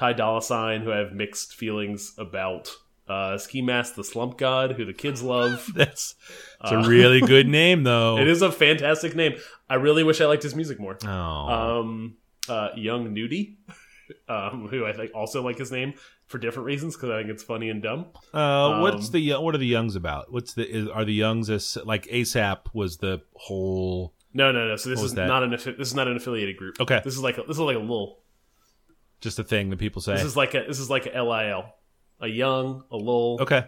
Ty 0.01 0.13
Dolla 0.13 0.41
Sign, 0.41 0.81
who 0.81 0.91
I 0.91 0.97
have 0.97 1.13
mixed 1.13 1.53
feelings 1.53 2.15
about. 2.17 2.71
Uh, 3.07 3.37
Ski 3.37 3.61
Mask, 3.61 3.93
the 3.93 4.03
Slump 4.03 4.35
God, 4.35 4.71
who 4.71 4.83
the 4.83 4.93
kids 4.93 5.21
love. 5.21 5.69
That's 5.75 6.15
it's 6.63 6.71
a 6.71 6.89
really 6.89 7.21
good 7.35 7.47
name 7.47 7.83
though. 7.83 8.17
It 8.17 8.27
is 8.27 8.41
a 8.41 8.51
fantastic 8.51 9.15
name. 9.15 9.35
I 9.69 9.75
really 9.75 10.03
wish 10.03 10.19
I 10.19 10.25
liked 10.25 10.41
his 10.41 10.55
music 10.55 10.79
more. 10.79 10.97
Oh, 11.03 11.07
Um, 11.07 12.15
uh, 12.49 12.69
Young 12.75 13.13
Nudy, 13.13 13.59
um, 14.29 14.67
who 14.69 14.87
I 14.87 14.93
think 14.93 15.11
also 15.13 15.43
like 15.43 15.59
his 15.59 15.71
name 15.71 15.93
for 16.25 16.39
different 16.39 16.65
reasons 16.65 16.95
because 16.95 17.11
I 17.11 17.19
think 17.19 17.29
it's 17.29 17.43
funny 17.43 17.69
and 17.69 17.83
dumb. 17.83 18.07
uh, 18.33 18.79
what's 18.79 19.07
um, 19.07 19.11
the 19.11 19.33
what 19.35 19.53
are 19.53 19.59
the 19.59 19.67
Youngs 19.67 19.95
about? 19.95 20.31
What's 20.31 20.55
the 20.55 20.67
is, 20.67 20.87
are 20.87 21.05
the 21.05 21.13
Youngs 21.13 21.49
as 21.51 21.77
like 21.85 22.07
ASAP 22.07 22.73
was 22.73 22.97
the 22.97 23.21
whole? 23.33 24.13
No, 24.33 24.51
no, 24.51 24.67
no. 24.67 24.77
So 24.77 24.89
this 24.89 25.01
is 25.03 25.13
that? 25.13 25.27
not 25.27 25.43
an 25.43 25.51
this 25.51 25.67
is 25.67 25.93
not 25.93 26.07
an 26.07 26.17
affiliated 26.17 26.57
group. 26.57 26.79
Okay. 26.79 27.01
this 27.03 27.13
is 27.13 27.19
like 27.19 27.37
a, 27.37 27.43
this 27.43 27.57
is 27.57 27.59
like 27.59 27.75
a 27.75 27.79
little 27.79 28.21
Just 29.21 29.39
a 29.39 29.43
thing 29.43 29.69
that 29.69 29.77
people 29.79 30.01
say. 30.01 30.13
This 30.13 30.23
is 30.23 30.35
like 30.35 30.53
a 30.55 30.65
this 30.67 30.79
is 30.79 30.89
like 30.89 31.05
a 31.13 31.21
LIL, 31.23 31.65
a 32.19 32.27
young, 32.27 32.83
a 32.91 32.97
lull. 32.97 33.37
okay, 33.41 33.67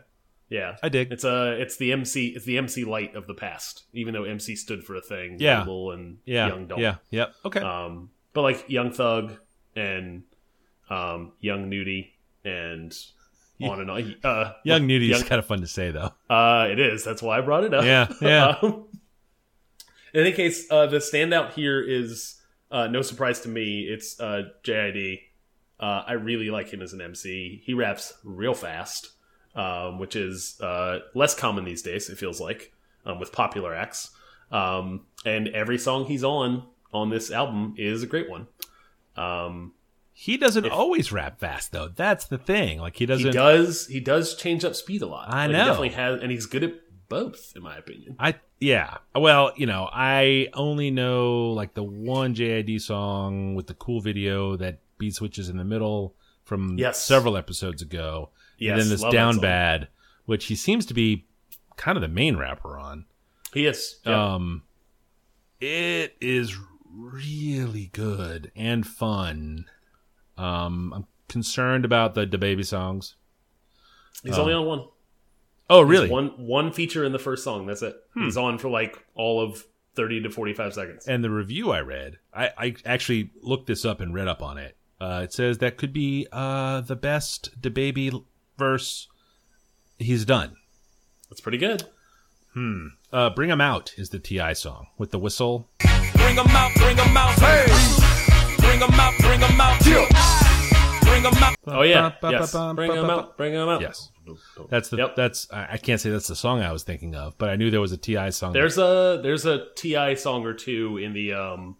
yeah, 0.49 0.75
I 0.83 0.89
dig. 0.89 1.11
It's 1.11 1.23
a 1.23 1.53
it's 1.61 1.77
the 1.77 1.91
MC 1.93 2.29
it's 2.29 2.45
the 2.45 2.57
MC 2.57 2.83
light 2.83 3.15
of 3.15 3.27
the 3.27 3.33
past. 3.33 3.83
Even 3.93 4.13
though 4.13 4.23
MC 4.23 4.55
stood 4.55 4.83
for 4.83 4.95
a 4.95 5.01
thing, 5.01 5.37
Yeah. 5.39 5.63
Lil 5.63 5.91
and 5.91 6.17
yeah, 6.25 6.47
young 6.47 6.67
don't. 6.67 6.79
yeah, 6.79 6.95
yep. 7.11 7.33
Okay, 7.45 7.59
Um, 7.61 8.09
but 8.33 8.41
like 8.41 8.65
Young 8.69 8.91
Thug 8.91 9.33
and 9.75 10.23
um 10.89 11.33
Young 11.39 11.69
Nudy 11.69 12.13
and 12.43 12.91
on 13.63 13.79
and 13.79 13.89
on. 13.91 14.15
Uh, 14.23 14.53
Young 14.63 14.87
Nudy 14.87 15.11
is 15.11 15.23
kind 15.23 15.39
of 15.39 15.45
fun 15.45 15.61
to 15.61 15.67
say 15.67 15.91
though. 15.91 16.11
Uh, 16.29 16.67
it 16.71 16.79
is. 16.79 17.03
That's 17.03 17.21
why 17.21 17.37
I 17.37 17.41
brought 17.41 17.63
it 17.63 17.73
up. 17.73 17.85
Yeah, 17.85 18.11
yeah. 18.21 18.55
Um, 18.63 18.87
in 20.13 20.21
any 20.21 20.31
case, 20.31 20.67
uh, 20.69 20.85
the 20.85 20.97
standout 20.97 21.53
here 21.53 21.81
is 21.81 22.39
uh, 22.69 22.85
no 22.87 23.01
surprise 23.01 23.39
to 23.41 23.49
me. 23.49 23.81
It's 23.81 24.19
uh, 24.19 24.43
JID. 24.63 25.21
Uh, 25.83 26.03
I 26.07 26.13
really 26.13 26.49
like 26.49 26.69
him 26.73 26.81
as 26.81 26.93
an 26.93 27.01
MC. 27.01 27.61
He 27.65 27.73
raps 27.73 28.13
real 28.23 28.53
fast, 28.53 29.11
um, 29.53 29.99
which 29.99 30.15
is 30.15 30.57
uh, 30.61 30.99
less 31.13 31.35
common 31.35 31.65
these 31.65 31.81
days. 31.81 32.09
It 32.09 32.17
feels 32.17 32.39
like 32.39 32.71
um, 33.05 33.19
with 33.19 33.31
popular 33.33 33.75
acts. 33.75 34.11
Um, 34.49 35.05
and 35.25 35.49
every 35.49 35.77
song 35.77 36.05
he's 36.05 36.23
on 36.23 36.63
on 36.93 37.09
this 37.09 37.31
album 37.31 37.75
is 37.77 38.01
a 38.01 38.07
great 38.07 38.29
one. 38.29 38.47
Um, 39.17 39.73
He 40.13 40.37
doesn't 40.37 40.69
always 40.69 41.11
rap 41.11 41.39
fast 41.39 41.71
though. 41.71 41.89
That's 41.89 42.25
the 42.27 42.37
thing. 42.37 42.79
Like 42.79 42.95
he 42.95 43.05
doesn't. 43.05 43.25
he 43.27 43.31
does. 43.33 43.87
He 43.87 43.99
does 43.99 44.35
change 44.35 44.63
up 44.63 44.75
speed 44.75 45.01
a 45.01 45.07
lot. 45.07 45.33
I 45.33 45.47
Like, 45.47 45.51
know. 45.51 45.59
He 45.63 45.65
definitely 45.65 45.89
has, 45.89 46.21
and 46.21 46.31
he's 46.31 46.45
good 46.45 46.63
at 46.63 46.73
both, 47.09 47.53
in 47.55 47.61
my 47.63 47.75
opinion. 47.77 48.15
I 48.19 48.35
yeah. 48.59 48.97
Well, 49.15 49.51
you 49.57 49.65
know, 49.65 49.89
I 49.91 50.47
only 50.53 50.91
know 50.91 51.49
like 51.49 51.73
the 51.73 51.83
one 51.83 52.35
JID 52.35 52.79
song 52.81 53.55
with 53.55 53.67
the 53.67 53.73
cool 53.73 53.99
video 53.99 54.55
that 54.55 54.77
beat 55.03 55.15
switches 55.15 55.49
in 55.49 55.57
the 55.57 55.63
middle 55.65 56.15
from 56.43 56.77
Yes. 56.77 57.03
several 57.03 57.35
episodes 57.37 57.81
ago. 57.81 58.29
and 58.59 58.79
then 58.79 58.87
this 58.89 59.03
down 59.11 59.39
bad, 59.39 59.89
which 60.25 60.45
he 60.45 60.55
seems 60.55 60.85
to 60.85 60.93
be 60.93 61.25
kind 61.75 61.97
of 61.97 62.01
the 62.01 62.07
main 62.07 62.37
rapper 62.37 62.77
on. 62.77 63.05
He 63.53 63.65
is. 63.65 63.99
Yeah. 64.05 64.35
Um, 64.35 64.63
it 65.59 66.15
is 66.21 66.55
really 66.93 67.89
good 67.93 68.51
and 68.55 68.85
fun. 68.87 69.65
Um, 70.37 70.93
I'm 70.95 71.05
concerned 71.27 71.83
about 71.83 72.13
the 72.13 72.25
DaBaby 72.25 72.65
songs. 72.65 73.15
he's 74.23 74.37
only 74.37 74.53
on 74.53 74.65
one. 74.65 74.85
Oh, 75.69 75.83
He's 75.83 75.89
really? 75.91 76.09
One 76.09 76.27
one 76.37 76.71
feature 76.71 77.03
in 77.03 77.11
the 77.11 77.19
first 77.19 77.43
song. 77.43 77.65
That's 77.65 77.81
it. 77.81 77.95
Hmm. 78.13 78.23
He's 78.25 78.37
on 78.37 78.57
for 78.57 78.69
like 78.69 79.03
all 79.15 79.41
of 79.41 79.63
thirty 79.95 80.21
to 80.21 80.29
forty 80.29 80.53
five 80.53 80.73
seconds. 80.73 81.07
And 81.07 81.23
the 81.23 81.29
review 81.29 81.71
I 81.71 81.81
read, 81.81 82.17
I, 82.33 82.51
I 82.57 82.75
actually 82.85 83.31
looked 83.41 83.67
this 83.67 83.83
up 83.85 83.99
and 84.01 84.13
read 84.13 84.27
up 84.27 84.41
on 84.41 84.57
it. 84.57 84.77
Uh, 85.03 85.21
it 85.21 85.33
says 85.33 85.57
that 85.57 85.75
could 85.75 85.91
be 85.91 86.25
uh, 86.31 86.79
the 86.81 86.95
best 86.95 87.49
DaBaby 87.61 88.23
verse 88.57 89.07
he's 89.99 90.23
done. 90.23 90.55
That's 91.29 91.41
pretty 91.41 91.57
good. 91.57 91.83
Hmm. 92.53 92.87
Uh, 93.11 93.29
Bring 93.31 93.51
'em 93.51 93.59
Out 93.59 93.93
is 93.97 94.09
the 94.11 94.19
T.I. 94.19 94.53
song 94.53 94.87
with 94.97 95.11
the 95.11 95.19
whistle. 95.19 95.69
Bring 95.79 96.39
'em 96.39 96.47
out, 96.47 96.71
bring 96.75 96.97
'em 96.97 97.17
out, 97.17 97.37
hey. 97.39 97.65
Bring 98.59 98.81
'em 98.81 98.93
out, 98.93 99.13
bring 99.19 99.41
'em 99.43 99.59
out, 99.59 99.79
Bring 101.03 101.25
'em 101.25 101.43
out. 101.43 101.55
Oh 101.67 101.81
yeah, 101.81 102.09
Ba- 102.09 102.15
ba- 102.21 102.31
yes. 102.31 102.51
ba- 102.53 102.57
ba- 102.69 102.73
Bring 102.73 102.91
ba- 102.91 102.97
him 102.99 103.09
out. 103.09 103.37
Bring 103.37 103.53
him 103.53 103.67
out. 103.69 103.81
Yes. 103.81 104.09
That's 104.69 104.87
the 104.89 104.97
Yep. 104.97 105.15
that's 105.17 105.51
I 105.51 105.73
I 105.73 105.77
can't 105.77 105.99
say 105.99 106.11
that's 106.11 106.27
the 106.29 106.35
song 106.35 106.61
I 106.61 106.71
was 106.71 106.83
thinking 106.83 107.13
of, 107.13 107.37
but 107.37 107.49
I 107.49 107.55
knew 107.57 107.69
there 107.69 107.81
was 107.81 107.91
a 107.91 107.97
T.I. 107.97 108.29
song. 108.29 108.53
There's 108.53 108.77
a 108.77 109.19
there's 109.21 109.45
a 109.45 109.65
T.I. 109.75 110.13
song 110.15 110.45
or 110.45 110.53
two 110.53 110.97
in 110.97 111.11
the 111.13 111.33
um, 111.33 111.75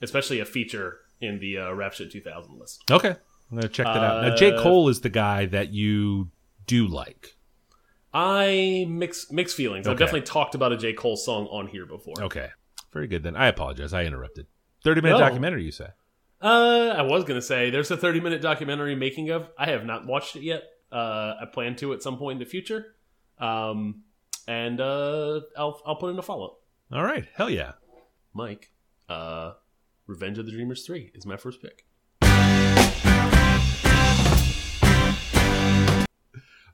especially 0.00 0.40
a 0.40 0.44
feature 0.46 1.00
in 1.24 1.38
the 1.40 1.58
uh, 1.58 1.72
Rap 1.72 1.92
Shit 1.94 2.10
2000 2.12 2.58
list. 2.58 2.82
okay. 2.90 3.16
I'm 3.50 3.58
gonna 3.58 3.68
check 3.68 3.86
that 3.86 3.96
out. 3.98 4.22
Now, 4.22 4.34
J 4.34 4.52
Uh, 4.52 4.62
Cole 4.62 4.88
is 4.88 5.02
the 5.02 5.10
guy 5.10 5.46
that 5.46 5.72
you 5.72 6.30
do 6.66 6.86
like. 6.86 7.36
I 8.12 8.86
mix 8.88 9.30
mixed 9.30 9.56
feelings. 9.56 9.86
I've 9.86 9.98
definitely 9.98 10.22
talked 10.22 10.54
about 10.54 10.72
a 10.72 10.76
J 10.76 10.92
Cole 10.92 11.16
song 11.16 11.46
on 11.48 11.66
here 11.68 11.84
before. 11.86 12.14
Okay, 12.20 12.48
very 12.92 13.06
good 13.06 13.22
then. 13.22 13.36
I 13.36 13.48
apologize. 13.48 13.92
I 13.92 14.04
interrupted. 14.04 14.46
Thirty 14.82 15.00
minute 15.00 15.18
No. 15.18 15.24
documentary, 15.24 15.64
you 15.64 15.72
say? 15.72 15.88
Uh, 16.40 16.94
I 16.96 17.02
was 17.02 17.24
gonna 17.24 17.42
say 17.42 17.70
there's 17.70 17.90
a 17.90 17.96
30 17.96 18.20
minute 18.20 18.42
documentary 18.42 18.94
making 18.94 19.30
of. 19.30 19.48
I 19.58 19.66
have 19.66 19.84
not 19.84 20.06
watched 20.06 20.36
it 20.36 20.42
yet. 20.42 20.64
Uh, 20.92 21.34
I 21.40 21.46
plan 21.52 21.74
to 21.76 21.92
at 21.92 22.02
some 22.02 22.18
point 22.18 22.36
in 22.36 22.38
the 22.44 22.50
future. 22.50 22.94
Um, 23.38 24.02
and 24.46 24.80
uh, 24.80 25.40
I'll 25.56 25.80
I'll 25.86 25.96
put 25.96 26.10
in 26.10 26.18
a 26.18 26.22
follow 26.22 26.46
up. 26.46 26.60
All 26.92 27.02
right, 27.04 27.26
hell 27.34 27.50
yeah. 27.50 27.72
Mike, 28.32 28.70
uh, 29.08 29.52
Revenge 30.06 30.38
of 30.38 30.46
the 30.46 30.52
Dreamers 30.52 30.84
three 30.86 31.10
is 31.14 31.24
my 31.26 31.36
first 31.36 31.62
pick. 31.62 31.86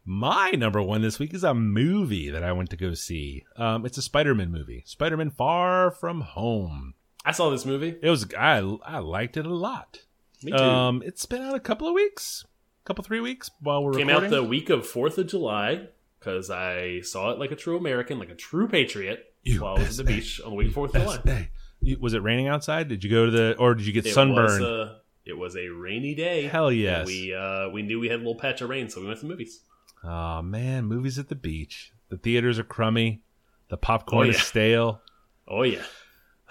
My 0.04 0.50
number 0.52 0.82
one 0.82 1.02
this 1.02 1.18
week 1.18 1.32
is 1.34 1.44
a 1.44 1.54
movie 1.54 2.30
that 2.30 2.42
I 2.42 2.52
went 2.52 2.70
to 2.70 2.76
go 2.76 2.94
see. 2.94 3.44
Um, 3.56 3.86
it's 3.86 3.96
a 3.98 4.02
Spider-Man 4.02 4.50
movie, 4.50 4.82
Spider-Man 4.86 5.30
Far 5.30 5.90
From 5.92 6.22
Home. 6.22 6.94
I 7.24 7.32
saw 7.32 7.50
this 7.50 7.64
movie. 7.66 7.94
It 8.02 8.08
was 8.08 8.26
I 8.36 8.58
I 8.84 8.98
liked 8.98 9.36
it 9.36 9.46
a 9.46 9.54
lot. 9.54 10.00
Me 10.42 10.50
too. 10.52 10.58
Um, 10.58 11.02
it's 11.04 11.26
been 11.26 11.42
out 11.42 11.54
a 11.54 11.60
couple 11.60 11.86
of 11.86 11.94
weeks, 11.94 12.44
couple 12.84 13.04
three 13.04 13.20
weeks 13.20 13.50
while 13.60 13.84
we're 13.84 13.92
Came 13.92 14.08
recording. 14.08 14.32
out 14.32 14.36
the 14.36 14.42
week 14.42 14.70
of 14.70 14.86
Fourth 14.86 15.18
of 15.18 15.28
July 15.28 15.88
because 16.18 16.50
I 16.50 17.02
saw 17.02 17.30
it 17.30 17.38
like 17.38 17.52
a 17.52 17.56
true 17.56 17.76
American, 17.76 18.18
like 18.18 18.30
a 18.30 18.34
true 18.34 18.66
patriot, 18.68 19.32
You 19.44 19.60
while 19.62 19.76
I 19.76 19.82
was 19.82 20.00
at 20.00 20.06
the 20.06 20.12
beach 20.14 20.40
on 20.40 20.50
the 20.50 20.56
week 20.56 20.68
of 20.68 20.74
Fourth 20.74 20.96
of 20.96 21.02
July. 21.02 21.18
Day. 21.18 21.50
Was 21.98 22.14
it 22.14 22.22
raining 22.22 22.48
outside? 22.48 22.88
Did 22.88 23.02
you 23.04 23.10
go 23.10 23.26
to 23.26 23.30
the 23.30 23.56
or 23.58 23.74
did 23.74 23.86
you 23.86 23.92
get 23.92 24.06
It 24.06 24.12
sunburned? 24.14 24.60
Was 24.60 24.68
a, 24.68 25.00
it 25.24 25.38
was 25.38 25.56
a 25.56 25.68
rainy 25.68 26.14
day. 26.14 26.42
Hell 26.44 26.70
yes. 26.72 27.06
We 27.06 27.34
uh, 27.34 27.68
we 27.70 27.82
knew 27.82 27.98
we 28.00 28.08
had 28.08 28.16
a 28.16 28.18
little 28.18 28.34
patch 28.34 28.60
of 28.60 28.68
rain, 28.68 28.88
so 28.90 29.00
we 29.00 29.06
went 29.06 29.18
to 29.20 29.26
the 29.26 29.30
movies. 29.30 29.60
Oh 30.04 30.42
man, 30.42 30.84
movies 30.86 31.18
at 31.18 31.28
the 31.28 31.34
beach. 31.34 31.92
The 32.08 32.16
theaters 32.16 32.58
are 32.58 32.64
crummy. 32.64 33.22
The 33.68 33.76
popcorn 33.76 34.26
Oh, 34.28 34.30
is 34.30 34.42
stale. 34.42 35.00
Oh 35.48 35.62
yeah, 35.62 35.82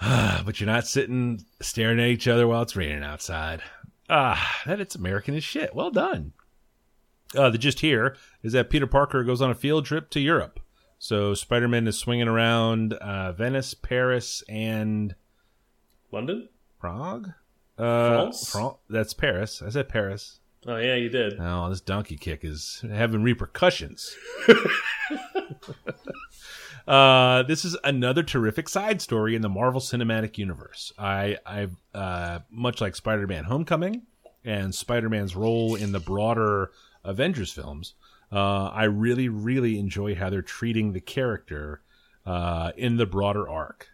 but 0.44 0.60
you're 0.60 0.66
not 0.66 0.86
sitting 0.86 1.40
staring 1.60 2.00
at 2.00 2.06
each 2.06 2.26
other 2.28 2.46
while 2.48 2.62
it's 2.62 2.76
raining 2.76 3.02
outside. 3.04 3.62
Ah, 4.08 4.60
that 4.66 4.80
it's 4.80 4.94
American 4.96 5.34
as 5.34 5.44
shit. 5.44 5.74
Well 5.74 5.90
done. 5.90 6.32
Uh, 7.36 7.48
the 7.50 7.58
gist 7.58 7.80
here 7.80 8.16
is 8.42 8.52
that 8.54 8.70
Peter 8.70 8.86
Parker 8.88 9.22
goes 9.22 9.40
on 9.40 9.50
a 9.50 9.54
field 9.54 9.84
trip 9.84 10.10
to 10.10 10.20
Europe. 10.20 10.58
So 11.02 11.32
Spider-Man 11.32 11.88
is 11.88 11.96
swinging 11.96 12.28
around 12.28 12.92
uh, 12.92 13.32
Venice, 13.32 13.72
Paris, 13.72 14.44
and 14.50 15.14
London. 16.12 16.50
Prague. 16.78 17.30
Uh, 17.78 18.08
France? 18.10 18.50
Fran- 18.50 18.74
that's 18.90 19.14
Paris. 19.14 19.62
I 19.62 19.70
said 19.70 19.88
Paris. 19.88 20.40
Oh 20.66 20.76
yeah, 20.76 20.96
you 20.96 21.08
did. 21.08 21.40
Oh, 21.40 21.70
this 21.70 21.80
donkey 21.80 22.18
kick 22.18 22.44
is 22.44 22.84
having 22.86 23.22
repercussions. 23.22 24.14
uh, 26.86 27.44
this 27.44 27.64
is 27.64 27.78
another 27.82 28.22
terrific 28.22 28.68
side 28.68 29.00
story 29.00 29.34
in 29.34 29.40
the 29.40 29.48
Marvel 29.48 29.80
Cinematic 29.80 30.36
Universe. 30.36 30.92
I, 30.98 31.38
I, 31.46 31.68
uh, 31.96 32.40
much 32.50 32.82
like 32.82 32.94
Spider-Man: 32.94 33.44
Homecoming 33.44 34.02
and 34.44 34.74
Spider-Man's 34.74 35.34
role 35.34 35.76
in 35.76 35.92
the 35.92 36.00
broader 36.00 36.72
Avengers 37.04 37.52
films, 37.52 37.94
uh, 38.32 38.66
I 38.68 38.84
really, 38.84 39.28
really 39.28 39.78
enjoy 39.78 40.14
how 40.14 40.30
they're 40.30 40.42
treating 40.42 40.92
the 40.92 41.00
character 41.00 41.82
uh, 42.26 42.72
in 42.76 42.96
the 42.96 43.06
broader 43.06 43.48
arc. 43.48 43.88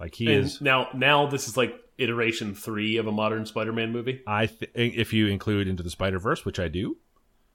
Like 0.00 0.14
he 0.14 0.32
And 0.32 0.44
is. 0.46 0.60
now 0.60 0.88
now 0.94 1.26
this 1.26 1.46
is 1.48 1.56
like 1.56 1.74
iteration 1.98 2.54
three 2.54 2.96
of 2.96 3.06
a 3.06 3.12
modern 3.12 3.46
Spider-Man 3.46 3.92
movie. 3.92 4.22
I, 4.26 4.46
th- 4.46 4.70
if 4.74 5.12
you 5.12 5.28
include 5.28 5.68
into 5.68 5.82
the 5.82 5.90
Spider 5.90 6.18
Verse, 6.18 6.44
which 6.44 6.58
I 6.58 6.68
do. 6.68 6.96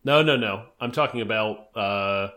No, 0.06 0.22
no, 0.24 0.38
no. 0.38 0.66
I'm 0.80 0.92
talking 0.94 1.20
about 1.22 1.76
uh, 1.76 2.30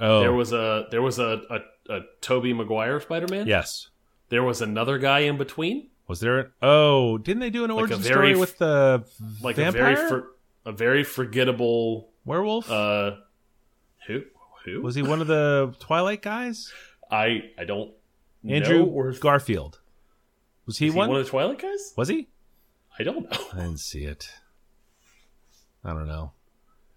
Oh, 0.00 0.20
there 0.20 0.32
was 0.32 0.52
a 0.54 0.86
there 0.90 1.02
was 1.02 1.18
a 1.18 1.42
a, 1.50 1.94
a 1.94 2.00
Tobey 2.22 2.54
Maguire 2.54 3.00
Spider-Man. 3.00 3.46
yes. 3.46 3.88
There 4.30 4.42
was 4.42 4.62
another 4.62 4.96
guy 4.96 5.20
in 5.20 5.36
between, 5.36 5.88
Was 6.06 6.20
there? 6.20 6.38
An, 6.38 6.50
oh, 6.62 7.18
didn't 7.18 7.40
they 7.40 7.50
do 7.50 7.64
an 7.64 7.70
origin 7.72 7.98
very 7.98 8.14
story 8.14 8.36
with 8.36 8.56
the 8.58 9.04
like 9.42 9.56
vampire 9.56 9.92
a 9.92 9.96
very 9.96 10.08
for, 10.08 10.26
a 10.64 10.72
very 10.72 11.04
forgettable. 11.04 12.10
werewolf? 12.24 12.70
Uh, 12.70 13.16
who 14.10 14.22
who 14.64 14.82
was 14.82 14.94
he 14.94 15.02
one 15.02 15.20
of 15.20 15.26
the 15.26 15.74
Twilight 15.80 16.22
guys? 16.22 16.72
I 17.10 17.50
I 17.58 17.64
don't 17.64 17.92
Andrew 18.48 18.78
know 18.80 18.84
or 18.86 19.12
Garfield. 19.12 19.80
Was 20.66 20.78
he 20.78 20.86
is 20.88 20.92
he 20.92 20.98
one? 20.98 21.08
one 21.08 21.18
of 21.18 21.24
the 21.24 21.30
Twilight 21.30 21.58
guys? 21.60 21.92
was 21.96 22.08
he? 22.08 22.28
I 22.98 23.02
don't 23.02 23.30
know. 23.30 23.38
I 23.52 23.56
didn't 23.56 23.78
see 23.80 24.04
it. 24.04 24.28
I 25.84 25.90
don't 25.90 26.06
know. 26.08 26.32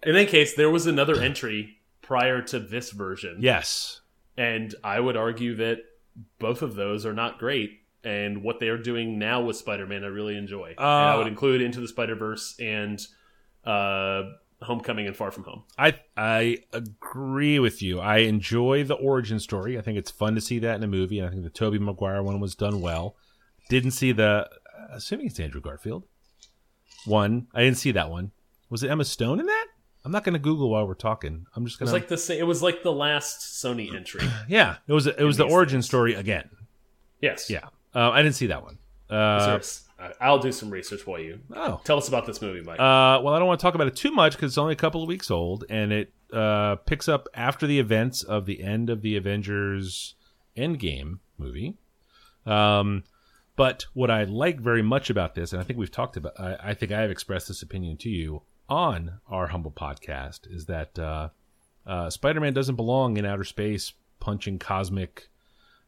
In 0.03 0.15
any 0.15 0.25
case, 0.25 0.55
there 0.55 0.69
was 0.69 0.85
another 0.85 1.15
entry 1.21 1.77
prior 2.01 2.41
to 2.41 2.59
this 2.59 2.91
version. 2.91 3.37
Yes. 3.39 4.01
And 4.35 4.75
I 4.83 4.99
would 4.99 5.15
argue 5.15 5.55
that 5.55 5.77
both 6.39 6.61
of 6.61 6.75
those 6.75 7.05
are 7.05 7.13
not 7.13 7.39
great. 7.39 7.79
And 8.03 8.43
what 8.43 8.59
they 8.59 8.67
are 8.67 8.77
doing 8.77 9.17
now 9.17 9.41
with 9.43 9.55
Spider 9.55 9.87
Man, 9.87 10.03
I 10.03 10.07
really 10.07 10.35
enjoy. 10.35 10.71
and 10.77 10.79
I 10.85 11.13
Uh, 11.13 11.17
would 11.19 11.27
include 11.27 11.61
Into 11.61 11.79
the 11.79 11.87
Spider 11.87 12.15
Verse 12.15 12.53
and 12.59 12.99
uh, 13.63 14.23
Homecoming 14.63 15.07
and 15.07 15.15
Far 15.15 15.31
From 15.31 15.43
Home. 15.45 15.63
I 15.77 15.99
I 16.17 16.59
agree 16.73 17.59
with 17.59 17.81
you. 17.81 17.99
I 17.99 18.17
enjoy 18.19 18.83
the 18.83 18.95
origin 18.95 19.39
story. 19.39 19.77
I 19.77 19.81
think 19.81 19.97
it's 19.97 20.11
fun 20.11 20.35
to 20.35 20.41
see 20.41 20.59
that 20.59 20.75
in 20.75 20.83
a 20.83 20.87
movie. 20.87 21.19
And 21.19 21.27
I 21.27 21.31
think 21.31 21.43
the 21.43 21.49
Tobey 21.49 21.79
Maguire 21.79 22.23
one 22.23 22.39
was 22.39 22.55
done 22.55 22.81
well. 22.81 23.15
Didn't 23.69 23.91
see 23.91 24.11
the 24.11 24.49
assuming 24.91 25.27
it's 25.27 25.39
Andrew 25.39 25.61
Garfield. 25.61 26.03
One. 27.05 27.47
I 27.53 27.61
didn't 27.63 27.77
see 27.77 27.91
that 27.91 28.09
one. 28.09 28.31
Was 28.69 28.83
it 28.83 28.89
Emma 28.89 29.05
Stone 29.05 29.39
in 29.39 29.45
that? 29.45 29.65
I'm 30.05 30.11
not 30.11 30.23
going 30.23 30.33
to 30.33 30.39
Google 30.39 30.69
while 30.69 30.85
we're 30.87 30.95
talking. 30.95 31.45
I'm 31.55 31.65
just 31.65 31.77
It 31.77 31.85
going 31.85 31.85
was 31.85 31.91
to 31.91 32.03
like 32.03 32.07
the 32.09 32.17
sa- 32.17 32.33
it 32.33 32.43
was 32.43 32.61
like 32.61 32.83
the 32.83 32.91
last 32.91 33.39
Sony 33.63 33.93
entry. 33.95 34.21
Yeah, 34.47 34.77
it 34.87 34.93
was 34.93 35.07
it 35.07 35.21
was 35.23 35.37
the 35.37 35.45
origin 35.45 35.77
things. 35.77 35.85
story 35.85 36.13
again. 36.15 36.49
Yes. 37.21 37.49
Yeah, 37.49 37.67
uh, 37.95 38.09
I 38.11 38.21
didn't 38.21 38.35
see 38.35 38.47
that 38.47 38.63
one. 38.63 38.77
Uh, 39.09 39.59
I'll 40.19 40.39
do 40.39 40.51
some 40.51 40.69
research 40.69 41.05
while 41.05 41.19
you 41.19 41.39
oh, 41.55 41.81
tell 41.83 41.97
us 41.97 42.07
about 42.07 42.25
this 42.25 42.41
movie, 42.41 42.61
Mike. 42.61 42.79
uh, 42.79 43.21
well, 43.21 43.29
I 43.33 43.39
don't 43.39 43.47
want 43.47 43.59
to 43.59 43.63
talk 43.63 43.75
about 43.75 43.87
it 43.87 43.95
too 43.95 44.11
much 44.11 44.33
because 44.33 44.51
it's 44.51 44.57
only 44.57 44.73
a 44.73 44.77
couple 44.77 45.01
of 45.01 45.07
weeks 45.07 45.31
old, 45.31 45.65
and 45.69 45.91
it 45.91 46.13
uh, 46.31 46.75
picks 46.85 47.07
up 47.07 47.27
after 47.33 47.67
the 47.67 47.79
events 47.79 48.23
of 48.23 48.45
the 48.45 48.63
end 48.63 48.89
of 48.89 49.01
the 49.01 49.15
Avengers 49.15 50.15
Endgame 50.57 51.19
movie. 51.37 51.77
Um, 52.45 53.03
but 53.55 53.85
what 53.93 54.09
I 54.09 54.23
like 54.23 54.59
very 54.59 54.81
much 54.81 55.09
about 55.09 55.35
this, 55.35 55.53
and 55.53 55.61
I 55.61 55.63
think 55.63 55.77
we've 55.77 55.91
talked 55.91 56.17
about, 56.17 56.39
I, 56.39 56.57
I 56.63 56.73
think 56.73 56.91
I 56.91 57.01
have 57.01 57.11
expressed 57.11 57.47
this 57.47 57.61
opinion 57.61 57.97
to 57.97 58.09
you 58.09 58.41
on 58.67 59.19
our 59.27 59.47
humble 59.47 59.71
podcast, 59.71 60.51
is 60.51 60.65
that 60.65 60.97
uh, 60.97 61.29
uh, 61.85 62.09
Spider-Man 62.09 62.53
doesn't 62.53 62.75
belong 62.75 63.17
in 63.17 63.25
outer 63.25 63.43
space 63.43 63.93
punching 64.19 64.57
cosmic 64.57 65.29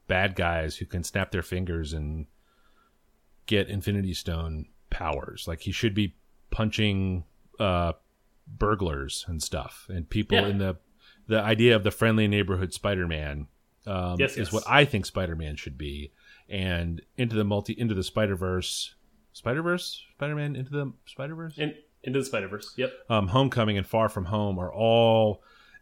bad 0.07 0.35
guys 0.35 0.77
who 0.77 0.85
can 0.85 1.03
snap 1.03 1.31
their 1.31 1.41
fingers 1.41 1.93
and 1.93 2.27
get 3.45 3.69
Infinity 3.69 4.13
Stone 4.13 4.65
powers. 4.89 5.45
Like 5.47 5.61
he 5.61 5.71
should 5.71 5.93
be 5.93 6.15
punching 6.51 7.23
uh, 7.59 7.93
burglars 8.47 9.25
and 9.27 9.41
stuff, 9.41 9.87
and 9.89 10.09
people 10.09 10.37
Yeah. 10.37 10.47
in 10.47 10.57
the 10.57 10.77
the 11.27 11.41
idea 11.41 11.75
of 11.75 11.83
the 11.83 11.89
friendly 11.91 12.27
neighborhood 12.27 12.71
Spider-Man 12.71 13.47
um, 13.87 14.17
Yes, 14.19 14.37
is 14.37 14.53
what 14.53 14.63
I 14.67 14.85
think 14.85 15.05
Spider-Man 15.07 15.55
should 15.55 15.75
be. 15.77 16.11
And 16.47 17.01
into 17.17 17.35
the 17.35 17.43
multi 17.43 17.73
into 17.73 17.95
the 17.95 18.03
Spider 18.03 18.35
Verse, 18.35 18.93
Spider 19.33 19.63
Verse, 19.63 20.03
Spider 20.13 20.35
Man 20.35 20.55
into 20.55 20.69
the 20.71 20.93
Spider 21.07 21.33
Verse, 21.33 21.57
In, 21.57 21.73
Into 22.03 22.19
the 22.19 22.25
Spider 22.25 22.47
Verse. 22.47 22.73
Yep. 22.77 22.93
um, 23.09 23.27
Homecoming 23.29 23.77
and 23.79 23.87
Far 23.87 24.07
From 24.09 24.25
Home 24.25 24.59
are 24.59 24.71
all 24.71 25.41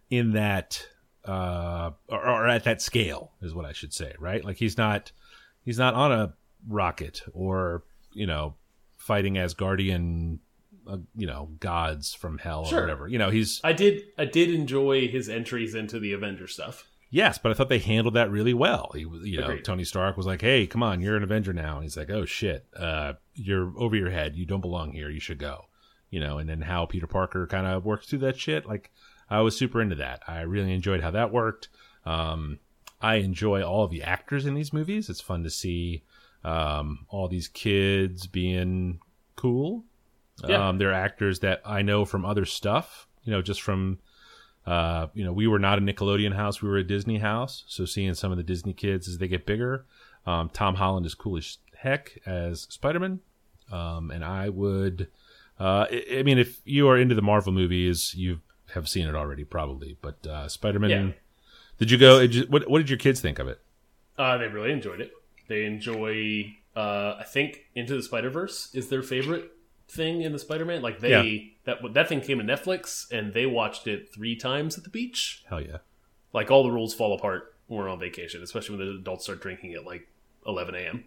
in 0.10 0.32
that 0.32 0.88
uh, 1.26 1.92
or, 2.08 2.26
or 2.26 2.48
at 2.48 2.64
that 2.64 2.82
scale 2.82 3.34
is 3.42 3.54
what 3.54 3.66
I 3.66 3.74
should 3.74 3.94
say, 3.94 4.14
right? 4.20 4.44
Like 4.46 4.56
he's 4.58 4.78
not 4.78 5.12
he's 5.64 5.78
not 5.78 5.94
on 5.94 6.12
a 6.14 6.34
rocket 6.68 7.22
or 7.34 7.84
you 8.14 8.26
know 8.28 8.56
fighting 8.98 9.38
as 9.38 9.54
guardian, 9.54 10.40
uh, 10.88 10.98
you 11.16 11.28
know 11.28 11.50
gods 11.60 12.14
from 12.14 12.38
hell 12.38 12.66
Sure. 12.66 12.80
or 12.80 12.82
whatever. 12.84 13.08
You 13.08 13.18
know 13.18 13.30
he's 13.30 13.60
I 13.64 13.74
did 13.74 14.04
I 14.18 14.26
did 14.26 14.50
enjoy 14.50 15.08
his 15.08 15.30
entries 15.30 15.76
into 15.76 16.00
the 16.00 16.14
Avenger 16.14 16.48
stuff. 16.48 16.88
Yes, 17.10 17.38
but 17.38 17.52
I 17.52 17.54
thought 17.54 17.70
they 17.70 17.78
handled 17.78 18.16
that 18.16 18.32
really 18.32 18.56
well. 18.56 18.92
He, 18.96 19.06
was- 19.06 19.24
you 19.24 19.38
know, 19.38 19.44
Agreed. 19.46 19.64
Tony 19.66 19.84
Stark 19.84 20.18
was 20.18 20.26
like, 20.26 20.42
"Hey, 20.42 20.66
come 20.66 20.82
on, 20.82 21.00
you're 21.00 21.16
an 21.16 21.22
Avenger 21.22 21.54
now," 21.54 21.76
and 21.76 21.84
he's 21.84 21.96
like, 21.96 22.10
"Oh 22.10 22.26
shit, 22.26 22.66
uh, 22.76 23.14
you're 23.36 23.72
over 23.78 23.96
your 23.96 24.10
head. 24.10 24.36
You 24.36 24.46
don't 24.48 24.62
belong 24.62 24.94
here. 24.94 25.10
You 25.12 25.20
should 25.20 25.38
go." 25.38 25.66
You 26.10 26.20
know, 26.20 26.40
and 26.40 26.50
then 26.50 26.62
how 26.62 26.86
Peter 26.88 27.06
Parker 27.08 27.46
kind 27.46 27.68
of 27.68 27.86
works 27.86 28.08
through 28.08 28.20
that 28.20 28.40
shit. 28.40 28.66
Like, 28.68 28.92
I 29.30 29.42
was 29.42 29.56
super 29.56 29.80
into 29.82 29.96
that. 29.98 30.22
I 30.28 30.42
really 30.42 30.74
enjoyed 30.74 31.02
how 31.02 31.12
that 31.12 31.32
worked. 31.32 31.70
Um, 32.06 32.60
I 33.02 33.16
enjoy 33.16 33.62
all 33.64 33.84
of 33.84 33.92
the 33.92 34.02
actors 34.04 34.46
in 34.48 34.54
these 34.56 34.74
movies. 34.74 35.08
It's 35.10 35.22
fun 35.22 35.44
to 35.44 35.50
see 35.52 36.04
um, 36.44 37.06
all 37.10 37.28
these 37.28 37.48
kids 37.48 38.28
being 38.28 39.00
cool. 39.36 39.84
Yeah. 40.48 40.70
Um, 40.70 40.78
they're 40.78 40.94
actors 40.94 41.40
that 41.42 41.62
I 41.66 41.82
know 41.84 42.06
from 42.06 42.26
other 42.26 42.46
stuff. 42.46 43.08
You 43.24 43.32
know, 43.32 43.42
just 43.42 43.62
from 43.62 44.00
uh, 44.66 45.08
you 45.14 45.24
know, 45.24 45.32
we 45.34 45.48
were 45.48 45.60
not 45.60 45.78
a 45.78 45.82
Nickelodeon 45.82 46.34
house; 46.36 46.62
we 46.62 46.70
were 46.70 46.78
a 46.78 46.84
Disney 46.84 47.20
house. 47.20 47.64
So 47.68 47.86
seeing 47.86 48.14
some 48.14 48.32
of 48.32 48.38
the 48.38 48.44
Disney 48.44 48.74
kids 48.74 49.08
as 49.08 49.18
they 49.18 49.28
get 49.28 49.46
bigger, 49.46 49.86
um, 50.26 50.50
Tom 50.50 50.76
Holland 50.76 51.06
is 51.06 51.14
cool 51.16 51.38
as 51.38 51.58
heck 51.78 52.18
as 52.26 52.62
Spider 52.70 53.00
Man, 53.00 53.20
um, 53.72 54.12
and 54.12 54.24
I 54.24 54.50
would. 54.50 55.08
Uh, 55.60 55.86
I, 55.92 56.06
I 56.20 56.24
mean, 56.24 56.40
if 56.40 56.62
you 56.66 56.88
are 56.90 56.98
into 56.98 57.14
the 57.16 57.22
Marvel 57.22 57.54
movies, 57.54 58.14
you 58.16 58.42
have 58.74 58.90
seen 58.90 59.08
it 59.08 59.16
already, 59.16 59.44
probably. 59.44 59.98
But 60.02 60.26
uh, 60.26 60.48
Spider 60.50 60.80
Man, 60.80 60.90
Yeah. 60.90 61.12
did 61.78 61.92
you 61.92 61.98
go? 61.98 62.20
did 62.22 62.34
you- 62.36 62.46
What, 62.50 62.68
what 62.70 62.80
did 62.80 62.90
your 62.90 62.98
kids 62.98 63.22
think 63.22 63.38
of 63.40 63.48
it? 63.48 63.60
Uh, 64.18 64.38
they 64.38 64.48
really 64.48 64.72
enjoyed 64.72 65.00
it. 65.00 65.12
They 65.48 65.66
enjoy. 65.66 66.58
Uh, 66.76 67.18
I 67.20 67.24
think 67.24 67.66
Into 67.76 67.96
the 67.96 68.04
Spider 68.04 68.30
Verse 68.30 68.74
is 68.74 68.90
their 68.90 69.04
favorite 69.04 69.52
thing 69.88 70.22
in 70.22 70.32
the 70.32 70.40
Spider 70.40 70.66
Man. 70.66 70.82
Like 70.82 71.00
they 71.00 71.54
that 71.66 71.78
that 71.94 72.10
thing 72.10 72.22
came 72.22 72.40
to 72.40 72.44
Netflix 72.44 73.12
and 73.12 73.34
they 73.34 73.46
watched 73.46 73.88
it 73.88 74.14
three 74.14 74.36
times 74.36 74.78
at 74.78 74.84
the 74.84 74.90
beach. 74.90 75.44
Hell 75.48 75.62
yeah! 75.62 75.78
Like 76.34 76.50
all 76.50 76.64
the 76.64 76.72
rules 76.72 76.94
fall 76.94 77.14
apart 77.14 77.56
when 77.68 77.80
we're 77.80 77.90
on 77.90 78.00
vacation, 78.00 78.42
especially 78.42 78.78
when 78.78 78.88
the 78.88 78.96
adults 78.96 79.26
start 79.26 79.42
drinking 79.42 79.74
at 79.74 79.86
like 79.86 80.08
11 80.48 80.76
a.m. 80.76 81.04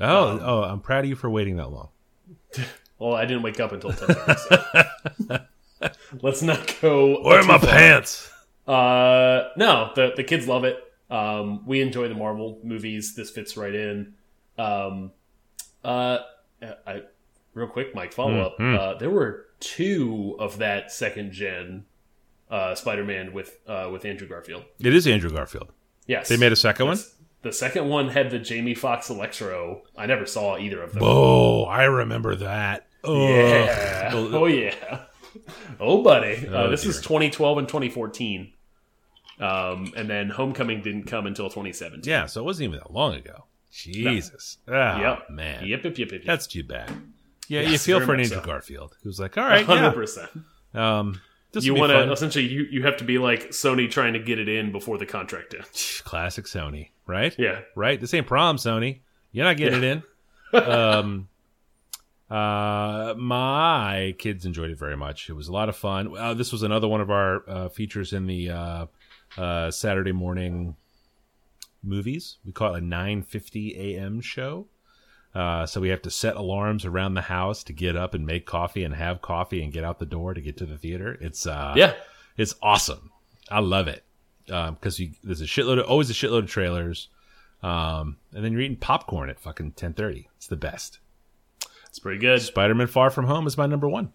Oh, 0.00 0.40
oh, 0.42 0.62
I'm 0.62 0.80
proud 0.80 1.04
of 1.04 1.10
you 1.10 1.16
for 1.16 1.28
waiting 1.28 1.56
that 1.56 1.68
long. 1.70 1.88
Well, 2.98 3.14
I 3.14 3.24
didn't 3.24 3.42
wake 3.42 3.58
up 3.58 3.72
until 3.72 3.92
10. 3.92 4.36
so. 4.36 5.38
let's 6.22 6.40
not 6.40 6.76
go. 6.80 7.20
Where 7.20 7.40
are 7.40 7.42
my 7.42 7.58
far. 7.58 7.70
pants? 7.70 8.30
Uh, 8.64 9.48
no, 9.56 9.90
the 9.96 10.12
the 10.14 10.22
kids 10.22 10.46
love 10.46 10.62
it. 10.62 10.78
Um, 11.12 11.66
we 11.66 11.80
enjoy 11.80 12.08
the 12.08 12.14
Marvel 12.14 12.58
movies. 12.64 13.14
This 13.14 13.30
fits 13.30 13.56
right 13.56 13.74
in. 13.74 14.14
Um, 14.58 15.12
uh, 15.84 16.18
I 16.86 17.02
real 17.54 17.66
quick, 17.68 17.94
Mike, 17.94 18.12
follow 18.12 18.40
up. 18.40 18.58
Mm, 18.58 18.78
Uh, 18.78 18.94
there 18.98 19.10
were 19.10 19.46
two 19.60 20.36
of 20.38 20.58
that 20.58 20.90
second 20.90 21.32
gen 21.32 21.84
uh, 22.50 22.74
Spider 22.74 23.04
Man 23.04 23.32
with 23.32 23.58
uh, 23.66 23.88
with 23.92 24.04
Andrew 24.04 24.26
Garfield. 24.28 24.64
It 24.80 24.94
is 24.94 25.06
Andrew 25.06 25.30
Garfield. 25.30 25.70
Yes, 26.06 26.28
They 26.28 26.36
made 26.36 26.52
a 26.52 26.56
second 26.56 26.86
one. 26.86 26.98
The 27.42 27.52
second 27.52 27.88
one 27.88 28.08
had 28.08 28.30
the 28.30 28.38
Jamie 28.38 28.74
Foxx 28.74 29.10
Electro. 29.10 29.82
I 29.96 30.06
never 30.06 30.26
saw 30.26 30.56
either 30.58 30.80
of 30.82 30.92
them. 30.92 31.02
Oh, 31.04 31.64
I 31.64 31.84
remember 31.84 32.36
that. 32.36 32.86
Oh, 33.04 33.28
Yeah. 33.28 34.10
Oh 34.14 34.46
yeah. 34.46 35.00
Oh 35.80 36.02
buddy. 36.02 36.46
Oh, 36.48 36.54
uh, 36.54 36.68
this 36.70 36.84
is 36.84 37.00
2012 37.00 37.58
and 37.58 37.68
2014. 37.68 38.52
Um, 39.42 39.92
and 39.96 40.08
then 40.08 40.28
Homecoming 40.30 40.82
didn't 40.82 41.04
come 41.04 41.26
until 41.26 41.46
2017. 41.48 42.02
yeah. 42.04 42.26
So 42.26 42.40
it 42.40 42.44
wasn't 42.44 42.68
even 42.68 42.78
that 42.78 42.92
long 42.92 43.14
ago. 43.14 43.44
Jesus. 43.70 44.58
Ah, 44.68 45.00
Yep. 45.00 45.30
man. 45.30 45.66
Yep. 45.66 45.84
Yep. 45.84 45.98
Yep. 45.98 46.12
Yep. 46.12 46.22
That's 46.26 46.46
too 46.46 46.62
bad. 46.62 46.90
Yeah, 47.48 47.62
you 47.62 47.76
feel 47.78 48.00
for 48.00 48.14
an 48.14 48.20
Andrew 48.20 48.38
so. 48.38 48.44
Garfield 48.44 48.96
who's 49.02 49.18
like, 49.18 49.36
all 49.36 49.44
right, 49.44 49.64
hundred 49.66 49.82
yeah. 49.82 49.92
percent. 49.92 50.30
Um, 50.74 51.20
You 51.54 51.74
want 51.74 51.90
to 51.92 52.10
essentially 52.12 52.46
you 52.46 52.62
you 52.70 52.82
have 52.84 52.96
to 52.98 53.04
be 53.04 53.18
like 53.18 53.50
Sony 53.50 53.90
trying 53.90 54.12
to 54.14 54.18
get 54.20 54.38
it 54.38 54.48
in 54.48 54.72
before 54.72 54.96
the 54.96 55.04
contract 55.06 55.54
ends. 55.54 56.00
classic 56.04 56.44
Sony, 56.46 56.90
right? 57.06 57.34
Yeah. 57.38 57.60
right. 57.74 58.00
This 58.00 58.14
ain't 58.14 58.26
prom, 58.26 58.56
Sony. 58.56 59.00
You're 59.32 59.44
not 59.44 59.56
getting 59.58 59.82
it 59.82 60.02
in. 60.54 60.62
um, 60.62 61.28
uh, 62.30 63.14
my 63.18 64.14
kids 64.18 64.46
enjoyed 64.46 64.70
it 64.70 64.78
very 64.78 64.96
much. 64.96 65.28
It 65.28 65.34
was 65.34 65.48
a 65.48 65.52
lot 65.52 65.68
of 65.68 65.76
fun. 65.76 66.16
Uh, 66.16 66.34
this 66.34 66.52
was 66.52 66.62
another 66.62 66.88
one 66.88 67.00
of 67.00 67.10
our 67.10 67.42
uh, 67.48 67.68
features 67.68 68.12
in 68.12 68.26
the 68.26 68.50
uh, 69.38 69.70
Saturday 69.70 70.12
morning 70.12 70.76
movies. 71.82 72.38
We 72.44 72.52
call 72.52 72.74
it 72.74 72.78
a 72.82 72.86
9:50 72.86 73.76
a.m. 73.78 74.20
show. 74.20 74.66
Uh, 75.34 75.64
so 75.64 75.80
we 75.80 75.88
have 75.88 76.02
to 76.02 76.10
set 76.10 76.36
alarms 76.36 76.84
around 76.84 77.14
the 77.14 77.22
house 77.22 77.64
to 77.64 77.72
get 77.72 77.96
up 77.96 78.12
and 78.12 78.26
make 78.26 78.44
coffee 78.44 78.84
and 78.84 78.94
have 78.94 79.22
coffee 79.22 79.62
and 79.62 79.72
get 79.72 79.82
out 79.82 79.98
the 79.98 80.04
door 80.04 80.34
to 80.34 80.42
get 80.42 80.58
to 80.58 80.66
the 80.66 80.76
theater. 80.76 81.16
It's 81.22 81.46
uh, 81.46 81.72
Yeah. 81.74 81.94
it's 82.36 82.54
awesome. 82.62 83.10
I 83.50 83.60
love 83.60 83.88
it 83.88 84.04
because 84.46 85.00
you 85.00 85.12
there's 85.24 85.40
a 85.40 85.44
shitload 85.46 85.78
of 85.78 85.86
always 85.86 86.10
a 86.10 86.12
shitload 86.12 86.40
of 86.40 86.50
trailers, 86.50 87.08
um, 87.62 88.18
and 88.34 88.44
then 88.44 88.52
you're 88.52 88.60
eating 88.60 88.76
popcorn 88.76 89.30
at 89.30 89.40
fucking 89.40 89.72
ten 89.72 89.94
thirty. 89.94 90.28
It's 90.36 90.46
the 90.48 90.56
best. 90.56 90.98
It's 91.88 91.98
pretty 91.98 92.18
good. 92.18 92.40
Spider 92.42 92.74
Man 92.74 92.86
Far 92.86 93.10
From 93.10 93.26
Home 93.26 93.46
is 93.46 93.56
my 93.58 93.66
number 93.66 93.88
one. 93.88 94.12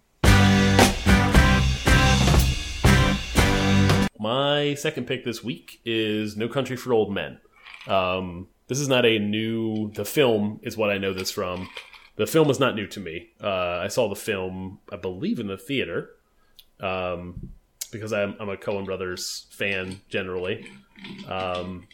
My 4.20 4.74
second 4.74 5.06
pick 5.06 5.24
this 5.24 5.44
week 5.44 5.80
is 5.86 6.36
No 6.36 6.48
Country 6.48 6.76
for 6.76 6.94
Old 6.94 7.14
Men. 7.14 7.40
Um, 7.88 8.48
this 8.68 8.80
is 8.80 8.88
not 8.88 9.06
a 9.06 9.20
new. 9.20 9.92
The 9.92 10.06
film 10.06 10.60
is 10.64 10.76
what 10.76 10.90
I 10.90 10.98
know 10.98 11.14
this 11.14 11.32
from. 11.32 11.70
The 12.16 12.26
film 12.26 12.50
is 12.50 12.60
not 12.60 12.76
new 12.76 12.88
to 12.88 13.00
me. 13.00 13.30
Uh, 13.42 13.80
I 13.84 13.88
saw 13.90 14.10
the 14.10 14.16
film, 14.16 14.80
I 14.92 14.98
believe, 14.98 15.40
in 15.40 15.48
the 15.48 15.58
theater, 15.58 16.10
um, 16.80 17.50
because 17.92 18.12
I'm, 18.12 18.36
I'm 18.40 18.50
a 18.50 18.58
Coen 18.58 18.86
Brothers 18.86 19.46
fan 19.52 20.02
generally. 20.10 20.66
Um, 21.28 21.88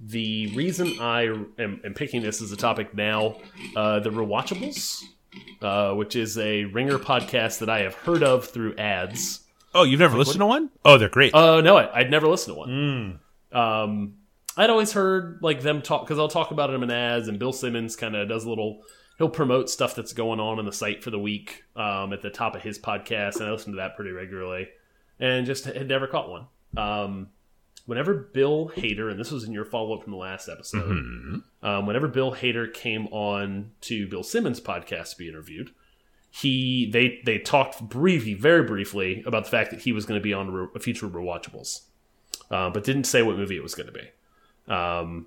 the 0.00 0.54
reason 0.54 1.00
I 1.00 1.22
am, 1.22 1.80
am 1.82 1.94
picking 1.94 2.22
this 2.22 2.42
as 2.42 2.52
a 2.52 2.56
topic 2.56 2.94
now, 2.94 3.38
uh, 3.74 4.00
the 4.00 4.10
rewatchables, 4.10 5.02
uh, 5.62 5.94
which 5.94 6.14
is 6.14 6.36
a 6.36 6.64
Ringer 6.64 6.98
podcast 6.98 7.58
that 7.60 7.70
I 7.70 7.80
have 7.80 7.94
heard 7.94 8.22
of 8.22 8.46
through 8.46 8.76
ads. 8.76 9.47
Oh, 9.78 9.84
you've 9.84 10.00
never 10.00 10.18
listened 10.18 10.40
to 10.40 10.46
one? 10.46 10.70
Oh, 10.84 10.98
they're 10.98 11.08
great. 11.08 11.32
Uh, 11.34 11.60
no, 11.60 11.76
I, 11.76 12.00
I'd 12.00 12.10
never 12.10 12.26
listened 12.26 12.54
to 12.56 12.58
one. 12.58 13.20
Um, 13.52 14.14
I'd 14.56 14.70
always 14.70 14.92
heard 14.92 15.38
like 15.40 15.62
them 15.62 15.82
talk 15.82 16.02
because 16.02 16.18
I'll 16.18 16.28
talk 16.28 16.50
about 16.50 16.70
them 16.70 16.82
in 16.82 16.90
ads, 16.90 17.28
and 17.28 17.38
Bill 17.38 17.52
Simmons 17.52 17.94
kind 17.94 18.16
of 18.16 18.28
does 18.28 18.44
a 18.44 18.48
little. 18.48 18.82
He'll 19.18 19.28
promote 19.28 19.70
stuff 19.70 19.94
that's 19.94 20.12
going 20.12 20.40
on 20.40 20.58
on 20.58 20.64
the 20.64 20.72
site 20.72 21.02
for 21.02 21.10
the 21.10 21.18
week 21.18 21.64
um, 21.76 22.12
at 22.12 22.22
the 22.22 22.30
top 22.30 22.54
of 22.54 22.62
his 22.62 22.78
podcast, 22.78 23.36
and 23.36 23.44
I 23.48 23.52
listen 23.52 23.72
to 23.72 23.76
that 23.78 23.94
pretty 23.96 24.10
regularly, 24.10 24.68
and 25.20 25.46
just 25.46 25.64
had 25.64 25.88
never 25.88 26.06
caught 26.06 26.28
one. 26.28 26.46
Um, 26.76 27.28
whenever 27.86 28.14
Bill 28.14 28.70
Hader, 28.76 29.10
and 29.10 29.18
this 29.18 29.30
was 29.30 29.44
in 29.44 29.52
your 29.52 29.64
follow 29.64 29.94
up 29.96 30.02
from 30.02 30.12
the 30.12 30.18
last 30.18 30.48
episode, 30.48 31.42
um, 31.62 31.86
whenever 31.86 32.06
Bill 32.06 32.32
Hader 32.34 32.72
came 32.72 33.06
on 33.08 33.70
to 33.82 34.06
Bill 34.08 34.22
Simmons' 34.22 34.60
podcast 34.60 35.10
to 35.12 35.18
be 35.18 35.28
interviewed, 35.28 35.70
he 36.30 36.90
they 36.90 37.20
they 37.24 37.38
talked 37.38 37.80
briefly, 37.88 38.34
very 38.34 38.62
briefly, 38.62 39.22
about 39.26 39.44
the 39.44 39.50
fact 39.50 39.70
that 39.70 39.80
he 39.80 39.92
was 39.92 40.04
going 40.04 40.20
to 40.20 40.22
be 40.22 40.32
on 40.32 40.48
a, 40.48 40.50
re- 40.50 40.80
future 40.80 41.08
rewatchables, 41.08 41.82
uh, 42.50 42.70
but 42.70 42.84
didn't 42.84 43.04
say 43.04 43.22
what 43.22 43.36
movie 43.36 43.56
it 43.56 43.62
was 43.62 43.74
going 43.74 43.86
to 43.86 43.92
be. 43.92 44.72
Um, 44.72 45.26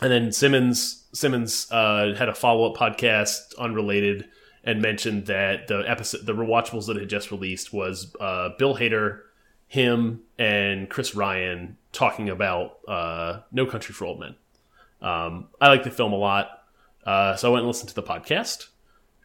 and 0.00 0.12
then 0.12 0.32
Simmons 0.32 1.04
Simmons 1.12 1.70
uh, 1.70 2.14
had 2.16 2.28
a 2.28 2.34
follow 2.34 2.70
up 2.70 2.76
podcast 2.76 3.56
unrelated 3.58 4.28
and 4.64 4.82
mentioned 4.82 5.26
that 5.26 5.68
the 5.68 5.88
episode 5.88 6.26
the 6.26 6.34
rewatchables 6.34 6.86
that 6.86 6.96
had 6.96 7.08
just 7.08 7.30
released 7.30 7.72
was 7.72 8.14
uh, 8.20 8.50
Bill 8.58 8.76
Hader, 8.76 9.20
him, 9.68 10.22
and 10.38 10.90
Chris 10.90 11.14
Ryan 11.14 11.76
talking 11.92 12.28
about 12.28 12.78
uh, 12.86 13.40
No 13.52 13.64
Country 13.64 13.94
for 13.94 14.06
Old 14.06 14.20
Men. 14.20 14.34
Um, 15.00 15.48
I 15.60 15.68
like 15.68 15.84
the 15.84 15.90
film 15.90 16.12
a 16.12 16.16
lot, 16.16 16.64
uh, 17.06 17.36
so 17.36 17.48
I 17.48 17.52
went 17.52 17.62
and 17.62 17.68
listened 17.68 17.90
to 17.90 17.94
the 17.94 18.02
podcast. 18.02 18.68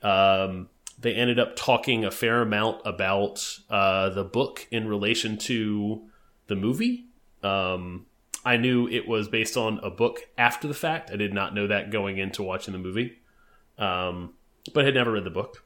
Um, 0.04 0.70
they 1.02 1.14
ended 1.16 1.40
up 1.40 1.56
talking 1.56 2.06
a 2.06 2.12
fair 2.12 2.42
amount 2.42 2.82
about 2.86 3.60
uh, 3.70 4.10
the 4.10 4.24
book 4.24 4.68
in 4.72 4.88
relation 4.88 5.38
to 5.38 6.04
the 6.48 6.56
movie. 6.56 7.08
Um, 7.44 8.06
I 8.46 8.58
knew 8.58 8.88
it 8.88 9.08
was 9.08 9.28
based 9.28 9.58
on 9.58 9.80
a 9.84 9.90
book 9.90 10.20
after 10.38 10.68
the 10.68 10.74
fact. 10.74 11.12
I 11.12 11.16
did 11.16 11.34
not 11.34 11.54
know 11.54 11.68
that 11.68 11.92
going 11.92 12.18
into 12.18 12.44
watching 12.44 12.72
the 12.72 12.80
movie, 12.80 13.20
um, 13.78 14.34
but 14.74 14.86
had 14.86 14.94
never 14.94 15.12
read 15.12 15.24
the 15.24 15.32
book. 15.32 15.64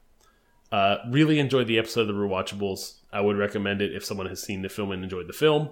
Uh, 0.72 0.98
really 1.10 1.40
enjoyed 1.40 1.68
the 1.68 1.78
episode 1.78 2.02
of 2.02 2.08
the 2.08 2.14
Rewatchables. 2.14 2.96
I 3.12 3.22
would 3.22 3.38
recommend 3.38 3.82
it 3.82 3.94
if 3.94 4.04
someone 4.04 4.28
has 4.28 4.42
seen 4.42 4.62
the 4.62 4.70
film 4.70 4.92
and 4.92 5.04
enjoyed 5.04 5.28
the 5.28 5.34
film. 5.34 5.70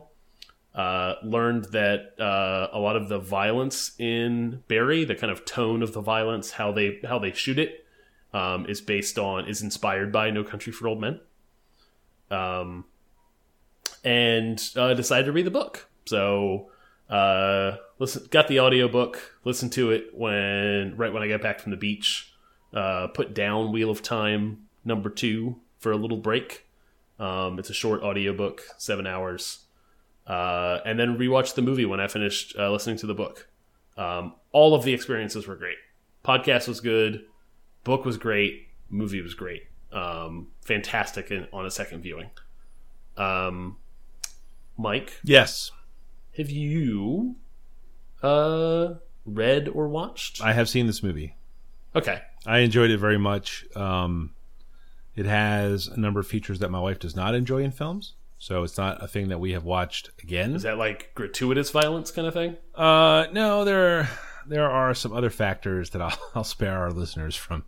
Uh, 0.75 1.15
learned 1.23 1.65
that 1.65 2.19
uh, 2.19 2.67
a 2.71 2.79
lot 2.79 2.95
of 2.95 3.07
the 3.07 3.19
violence 3.19 3.91
in 3.99 4.63
Barry, 4.67 5.03
the 5.03 5.15
kind 5.15 5.31
of 5.31 5.45
tone 5.45 5.83
of 5.83 5.93
the 5.93 6.01
violence, 6.01 6.51
how 6.51 6.71
they 6.71 6.99
how 7.07 7.19
they 7.19 7.31
shoot 7.31 7.59
it, 7.59 7.82
um, 8.33 8.65
is 8.67 8.81
based 8.81 9.19
on 9.19 9.47
is 9.47 9.61
inspired 9.61 10.11
by 10.11 10.29
No 10.29 10.43
Country 10.43 10.71
for 10.71 10.87
Old 10.87 10.99
Men. 10.99 11.19
Um, 12.31 12.85
and 14.03 14.61
uh, 14.75 14.93
decided 14.93 15.25
to 15.25 15.31
read 15.31 15.45
the 15.45 15.51
book. 15.51 15.89
So 16.05 16.69
uh, 17.09 17.77
listen, 17.99 18.27
got 18.31 18.47
the 18.47 18.59
audiobook, 18.59 19.37
listened 19.43 19.71
to 19.73 19.91
it 19.91 20.07
when 20.13 20.95
right 20.97 21.13
when 21.13 21.23
I 21.23 21.27
got 21.27 21.41
back 21.41 21.59
from 21.59 21.71
the 21.71 21.77
beach. 21.77 22.33
Uh, 22.73 23.07
put 23.07 23.35
down 23.35 23.71
Wheel 23.71 23.91
of 23.91 24.01
Time 24.01 24.67
number 24.83 25.09
two 25.09 25.57
for 25.77 25.91
a 25.91 25.97
little 25.97 26.17
break. 26.17 26.65
Um, 27.19 27.59
it's 27.59 27.69
a 27.69 27.73
short 27.73 28.01
audiobook, 28.01 28.61
seven 28.77 29.05
hours. 29.05 29.59
Uh, 30.25 30.79
and 30.85 30.97
then 30.97 31.17
rewatched 31.17 31.53
the 31.53 31.61
movie 31.61 31.85
when 31.85 31.99
I 31.99 32.07
finished 32.07 32.55
uh, 32.57 32.71
listening 32.71 32.97
to 32.97 33.05
the 33.05 33.13
book. 33.13 33.47
Um, 33.95 34.33
all 34.51 34.73
of 34.73 34.83
the 34.83 34.93
experiences 34.93 35.47
were 35.47 35.55
great. 35.55 35.77
Podcast 36.25 36.67
was 36.67 36.79
good, 36.79 37.25
book 37.83 38.05
was 38.05 38.17
great, 38.17 38.67
movie 38.89 39.21
was 39.21 39.33
great. 39.33 39.63
Um, 39.91 40.47
fantastic 40.61 41.29
in, 41.31 41.47
on 41.53 41.65
a 41.65 41.71
second 41.71 42.01
viewing. 42.01 42.29
Um, 43.15 43.77
Mike, 44.77 45.19
yes, 45.23 45.71
have 46.37 46.49
you 46.49 47.35
uh, 48.23 48.95
read 49.25 49.67
or 49.67 49.87
watched? 49.87 50.41
I 50.41 50.53
have 50.53 50.67
seen 50.67 50.87
this 50.87 51.03
movie. 51.03 51.35
Okay, 51.95 52.21
I 52.45 52.59
enjoyed 52.59 52.89
it 52.89 52.97
very 52.97 53.19
much. 53.19 53.65
Um, 53.75 54.33
it 55.15 55.27
has 55.27 55.87
a 55.87 55.99
number 55.99 56.19
of 56.19 56.25
features 56.27 56.57
that 56.59 56.71
my 56.71 56.79
wife 56.79 56.97
does 56.97 57.15
not 57.15 57.35
enjoy 57.35 57.61
in 57.61 57.69
films, 57.69 58.13
so 58.39 58.63
it's 58.63 58.77
not 58.79 59.03
a 59.03 59.07
thing 59.07 59.29
that 59.29 59.39
we 59.39 59.51
have 59.51 59.63
watched 59.63 60.09
again. 60.23 60.55
is 60.55 60.63
that 60.63 60.79
like 60.79 61.11
gratuitous 61.13 61.69
violence 61.69 62.09
kind 62.09 62.27
of 62.27 62.33
thing? 62.33 62.57
Uh, 62.73 63.27
no, 63.31 63.63
there 63.63 64.09
there 64.47 64.69
are 64.69 64.95
some 64.95 65.13
other 65.13 65.29
factors 65.29 65.91
that 65.91 66.01
I'll, 66.01 66.17
I'll 66.35 66.43
spare 66.43 66.79
our 66.79 66.91
listeners 66.91 67.35
from 67.35 67.63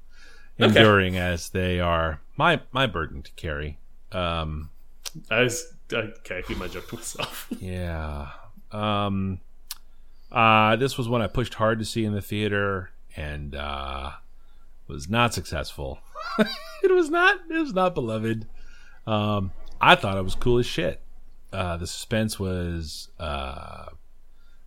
enduring 0.57 1.17
as 1.17 1.49
they 1.49 1.79
are 1.79 2.21
my 2.37 2.61
my 2.71 2.87
burden 2.87 3.21
to 3.21 3.31
carry. 3.31 3.79
Um, 4.11 4.69
I 5.29 5.41
was 5.41 5.73
okay. 5.91 6.39
I 6.39 6.41
keep 6.41 6.57
my 6.57 6.67
joke 6.67 6.87
to 6.89 6.95
myself. 6.95 7.47
yeah. 7.59 8.29
Um, 8.71 9.39
uh, 10.31 10.75
this 10.75 10.97
was 10.97 11.07
one 11.07 11.21
I 11.21 11.27
pushed 11.27 11.55
hard 11.55 11.79
to 11.79 11.85
see 11.85 12.05
in 12.05 12.13
the 12.13 12.21
theater 12.21 12.91
and 13.15 13.55
uh, 13.55 14.11
was 14.87 15.09
not 15.09 15.33
successful. 15.33 15.99
it 16.83 16.91
was 16.91 17.09
not. 17.09 17.39
It 17.49 17.59
was 17.59 17.73
not 17.73 17.95
beloved. 17.95 18.47
Um, 19.07 19.51
I 19.79 19.95
thought 19.95 20.17
it 20.17 20.23
was 20.23 20.35
cool 20.35 20.59
as 20.59 20.65
shit. 20.65 21.01
Uh, 21.53 21.77
the 21.77 21.87
suspense 21.87 22.39
was 22.39 23.09
uh, 23.19 23.87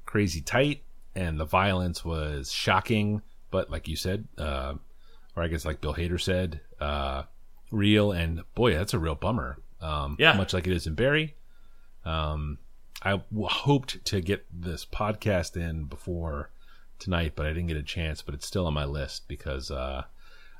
crazy 0.07 0.40
tight, 0.40 0.83
and 1.14 1.38
the 1.38 1.44
violence 1.44 2.05
was 2.05 2.51
shocking. 2.51 3.22
But 3.51 3.70
like 3.70 3.88
you 3.88 3.96
said, 3.96 4.27
uh, 4.38 4.74
or 5.38 5.42
I 5.42 5.48
guess 5.48 5.64
like 5.64 5.81
Bill 5.81 5.94
Hader 5.94 6.20
said, 6.20 6.61
uh, 6.81 7.22
real. 7.70 8.12
And 8.12 8.42
boy, 8.55 8.74
that's 8.74 8.94
a 8.94 8.98
real 8.98 9.14
bummer 9.14 9.59
Um, 9.81 10.16
Yeah. 10.18 10.33
much 10.33 10.53
like 10.53 10.66
it 10.66 10.72
is 10.72 10.87
in 10.87 10.94
Barry. 10.94 11.37
Um, 12.05 12.59
I 13.03 13.12
w- 13.12 13.46
hoped 13.48 14.05
to 14.07 14.20
get 14.20 14.44
this 14.53 14.85
podcast 14.85 15.57
in 15.57 15.85
before 15.85 16.51
tonight, 16.98 17.35
but 17.37 17.46
I 17.46 17.51
didn't 17.51 17.68
get 17.68 17.77
a 17.77 17.83
chance. 17.83 18.20
But 18.22 18.35
it's 18.35 18.46
still 18.46 18.66
on 18.66 18.74
my 18.74 18.85
list 18.85 19.29
because 19.29 19.70
uh, 19.70 20.03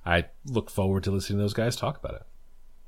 I 0.07 0.27
look 0.45 0.71
forward 0.71 1.03
to 1.05 1.11
listening 1.11 1.39
to 1.39 1.43
those 1.43 1.55
guys 1.55 1.75
talk 1.75 1.99
about 1.99 2.15
it. 2.15 2.23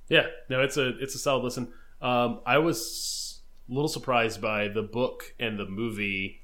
Yeah, 0.09 0.27
no, 0.49 0.61
it's 0.63 0.77
a 0.77 0.97
it's 0.99 1.15
a 1.15 1.19
solid 1.19 1.43
listen. 1.43 1.73
Um, 2.01 2.41
I 2.47 2.59
was 2.59 3.43
a 3.69 3.73
little 3.73 3.89
surprised 3.89 4.41
by 4.41 4.69
the 4.69 4.83
book 4.83 5.35
and 5.41 5.59
the 5.59 5.67
movie 5.67 6.43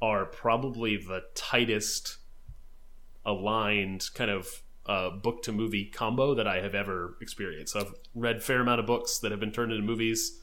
are 0.00 0.24
probably 0.26 0.96
the 0.96 1.24
tightest 1.34 2.18
aligned 3.24 4.08
kind 4.14 4.30
of 4.30 4.62
uh, 4.86 5.10
book 5.10 5.42
to 5.44 5.52
movie 5.52 5.86
combo 5.86 6.34
that 6.34 6.46
I 6.46 6.60
have 6.60 6.74
ever 6.74 7.16
experienced. 7.20 7.76
I've 7.76 7.94
read 8.14 8.36
a 8.36 8.40
fair 8.40 8.60
amount 8.60 8.80
of 8.80 8.86
books 8.86 9.18
that 9.18 9.30
have 9.30 9.40
been 9.40 9.52
turned 9.52 9.72
into 9.72 9.84
movies. 9.84 10.40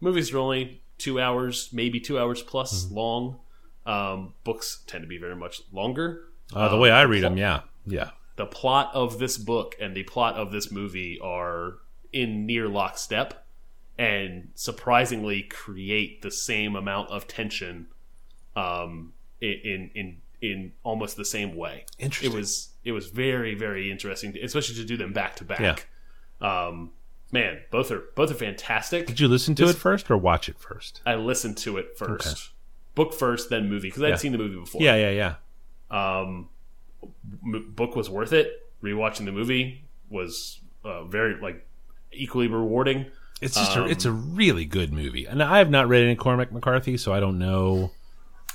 Movies 0.00 0.32
are 0.32 0.38
only 0.38 0.82
two 0.98 1.20
hours, 1.20 1.70
maybe 1.72 2.00
two 2.00 2.18
hours 2.18 2.42
plus 2.42 2.90
long. 2.90 3.40
Um, 3.86 4.34
books 4.44 4.82
tend 4.86 5.02
to 5.02 5.08
be 5.08 5.18
very 5.18 5.36
much 5.36 5.62
longer. 5.72 6.28
Uh, 6.54 6.68
the 6.68 6.76
way 6.76 6.90
I 6.90 7.02
read 7.02 7.22
them, 7.22 7.36
yeah, 7.36 7.62
yeah, 7.86 8.10
the 8.36 8.46
plot 8.46 8.90
of 8.92 9.18
this 9.18 9.38
book 9.38 9.76
and 9.80 9.96
the 9.96 10.02
plot 10.02 10.34
of 10.34 10.52
this 10.52 10.70
movie 10.70 11.18
are 11.20 11.78
in 12.12 12.46
near 12.46 12.68
lockstep 12.68 13.46
and 13.98 14.50
surprisingly 14.54 15.42
create 15.42 16.22
the 16.22 16.30
same 16.30 16.74
amount 16.74 17.10
of 17.10 17.26
tension 17.28 17.86
um, 18.56 19.12
in, 19.40 19.90
in 19.94 20.16
in 20.40 20.72
almost 20.82 21.16
the 21.16 21.24
same 21.24 21.54
way. 21.56 21.84
Interesting. 21.98 22.32
It 22.32 22.36
was 22.36 22.68
it 22.84 22.92
was 22.92 23.06
very 23.08 23.54
very 23.54 23.90
interesting, 23.90 24.36
especially 24.42 24.76
to 24.76 24.84
do 24.84 24.96
them 24.96 25.12
back 25.12 25.36
to 25.36 25.44
back. 25.44 25.86
Yeah. 26.40 26.66
Um, 26.68 26.92
man, 27.32 27.60
both 27.70 27.90
are 27.90 28.04
both 28.16 28.30
are 28.30 28.34
fantastic. 28.34 29.06
Did 29.06 29.20
you 29.20 29.28
listen 29.28 29.54
to 29.56 29.66
This- 29.66 29.76
it 29.76 29.78
first 29.78 30.10
or 30.10 30.16
watch 30.16 30.48
it 30.48 30.58
first? 30.58 31.00
I 31.04 31.14
listened 31.16 31.56
to 31.58 31.76
it 31.76 31.96
first, 31.98 32.50
book 32.94 33.12
first, 33.12 33.50
then 33.50 33.68
movie 33.68 33.88
because 33.88 34.02
I 34.02 34.06
Yeah. 34.06 34.12
had 34.12 34.20
seen 34.20 34.32
the 34.32 34.38
movie 34.38 34.58
before. 34.58 34.80
Yeah, 34.82 34.96
yeah, 34.96 35.10
yeah. 35.10 35.34
Um, 36.24 36.48
m- 37.44 37.72
book 37.74 37.96
was 37.96 38.08
worth 38.08 38.32
it. 38.32 38.66
Rewatching 38.82 39.26
the 39.26 39.32
movie 39.32 39.84
was 40.08 40.60
uh, 40.84 41.04
very 41.04 41.38
like 41.40 41.66
equally 42.12 42.48
rewarding. 42.48 43.06
It's 43.42 43.54
just 43.54 43.76
Um, 43.76 43.84
a, 43.84 43.88
it's 43.88 44.04
a 44.04 44.12
really 44.12 44.64
good 44.66 44.92
movie, 44.92 45.24
and 45.26 45.42
I 45.42 45.58
have 45.58 45.70
not 45.70 45.88
read 45.88 46.02
any 46.04 46.14
Cormac 46.14 46.52
McCarthy, 46.52 46.96
so 46.96 47.12
I 47.12 47.20
don't 47.20 47.38
know. 47.38 47.90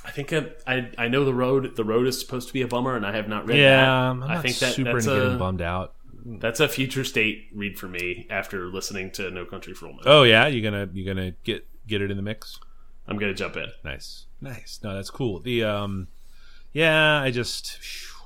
I 0.06 0.10
think 0.12 0.32
I, 0.32 0.46
I 0.66 0.90
I 0.96 1.08
know 1.08 1.24
the 1.24 1.34
road. 1.34 1.74
The 1.76 1.84
road 1.84 2.06
is 2.06 2.18
supposed 2.20 2.46
to 2.48 2.54
be 2.54 2.62
a 2.62 2.68
bummer, 2.68 2.94
and 2.96 3.04
I 3.04 3.12
have 3.12 3.28
not 3.28 3.46
read 3.46 3.58
Yeah, 3.58 3.76
that. 3.84 3.88
I'm 3.88 4.22
I 4.22 4.40
think 4.40 4.56
that 4.60 4.74
super 4.74 4.92
that's 4.94 5.06
into 5.06 5.20
getting 5.20 5.38
bummed 5.38 5.60
out. 5.62 5.94
that's 6.24 6.60
a 6.60 6.68
future 6.68 7.02
state 7.04 7.48
read 7.52 7.76
for 7.78 7.88
me 7.88 8.26
after 8.30 8.66
listening 8.66 9.10
to 9.12 9.30
No 9.30 9.44
Country 9.44 9.74
for 9.74 9.86
Old 9.86 9.96
Men. 9.96 10.04
Oh 10.06 10.22
yeah, 10.22 10.46
you 10.46 10.62
gonna 10.62 10.88
you 10.92 11.04
gonna 11.04 11.32
get 11.44 11.66
get 11.88 12.00
it 12.02 12.10
in 12.10 12.16
the 12.16 12.22
mix? 12.22 12.58
I'm 13.08 13.18
gonna 13.18 13.34
jump 13.34 13.56
in. 13.56 13.66
Nice, 13.84 14.26
nice. 14.40 14.80
No, 14.82 14.94
that's 14.94 15.10
cool. 15.10 15.40
The 15.40 15.64
um, 15.64 16.08
yeah, 16.72 17.20
I 17.20 17.30
just 17.32 17.78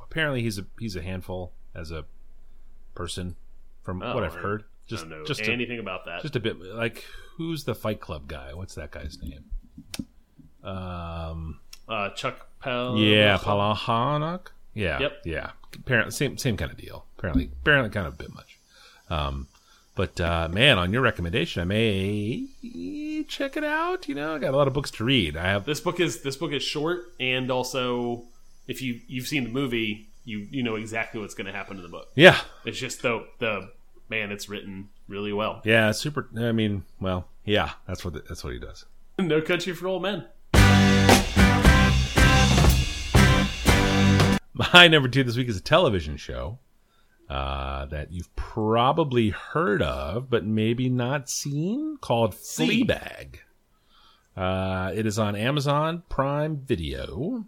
apparently 0.02 0.42
he's 0.42 0.58
a 0.58 0.66
he's 0.78 0.96
a 0.96 1.02
handful 1.02 1.52
as 1.74 1.90
a 1.90 2.04
person 2.94 3.36
from 3.82 4.02
Oh, 4.02 4.14
what 4.14 4.24
I've 4.24 4.34
heard. 4.34 4.64
Just 4.86 5.06
I 5.06 5.08
don't 5.08 5.18
know 5.20 5.24
just 5.24 5.40
a, 5.40 5.50
anything 5.52 5.78
about 5.78 6.04
that. 6.06 6.20
just 6.22 6.36
a 6.36 6.40
bit 6.40 6.60
like 6.60 7.04
who's 7.36 7.64
the 7.64 7.74
Fight 7.74 8.00
Club 8.00 8.28
guy? 8.28 8.52
What's 8.54 8.74
that 8.74 8.90
guy's 8.90 9.18
name? 9.22 9.44
Um, 10.62 11.60
uh, 11.90 12.10
Chuck 12.10 12.46
Pell. 12.62 12.96
yeah. 12.96 13.36
Yeah, 14.74 15.00
Yep. 15.00 15.12
yeah. 15.24 15.50
Apparently, 15.74 16.12
same 16.12 16.38
same 16.38 16.56
kind 16.56 16.70
of 16.70 16.76
deal. 16.78 17.04
Apparently, 17.18 17.50
apparently, 17.62 17.90
kind 17.90 18.06
of 18.06 18.14
a 18.14 18.16
bit 18.16 18.32
much. 18.34 18.58
Um, 19.10 19.46
but 19.96 20.20
uh, 20.20 20.48
man, 20.50 20.78
on 20.78 20.92
your 20.92 21.02
recommendation, 21.02 21.60
I 21.60 21.64
may 21.64 23.24
check 23.28 23.56
it 23.56 23.64
out. 23.64 24.08
You 24.08 24.14
know, 24.14 24.34
I 24.34 24.38
got 24.38 24.54
a 24.54 24.56
lot 24.56 24.68
of 24.68 24.72
books 24.74 24.90
to 24.92 25.04
read. 25.04 25.36
I 25.36 25.48
have 25.48 25.64
This 25.66 25.80
book 25.80 26.00
is 26.00 26.22
this 26.22 26.36
book 26.36 26.52
is 26.52 26.62
short, 26.62 27.12
and 27.20 27.50
also 27.50 28.24
if 28.68 28.80
you 28.82 29.00
you've 29.08 29.26
seen 29.26 29.44
the 29.44 29.50
movie, 29.50 30.08
you 30.24 30.46
you 30.50 30.62
know 30.62 30.76
exactly 30.76 31.20
what's 31.20 31.34
going 31.34 31.46
to 31.46 31.52
happen 31.52 31.76
in 31.76 31.82
the 31.82 31.88
book. 31.88 32.08
yeah, 32.14 32.38
It's 32.64 32.78
just 32.78 33.02
the 33.02 33.26
the 33.38 33.70
man, 34.08 34.30
it's 34.32 34.48
written 34.48 34.88
really 35.08 35.32
well. 35.32 35.60
yeah. 35.64 35.90
Super. 35.92 36.28
I 36.38 36.52
mean, 36.52 36.84
well, 37.00 37.26
yeah. 37.44 37.72
That's 37.86 38.04
what 38.04 38.14
that's 38.28 38.42
what 38.44 38.52
he 38.52 38.58
does. 38.58 38.84
No 39.18 39.40
Country 39.42 39.74
for 39.74 39.86
Old 39.88 40.02
Men. 40.02 40.24
My 44.60 44.88
number 44.88 45.08
two 45.08 45.24
this 45.24 45.38
week 45.38 45.48
is 45.48 45.56
a 45.56 45.62
television 45.62 46.18
show 46.18 46.58
uh, 47.30 47.86
that 47.86 48.12
you've 48.12 48.34
probably 48.36 49.30
heard 49.30 49.80
of, 49.80 50.28
but 50.28 50.44
maybe 50.44 50.90
not 50.90 51.30
seen, 51.30 51.96
called. 51.98 52.34
Fleabag. 52.34 53.36
Uh, 54.36 54.92
it 54.94 55.06
is 55.06 55.18
on 55.18 55.34
Amazon 55.34 56.02
Prime 56.10 56.58
Video. 56.58 57.46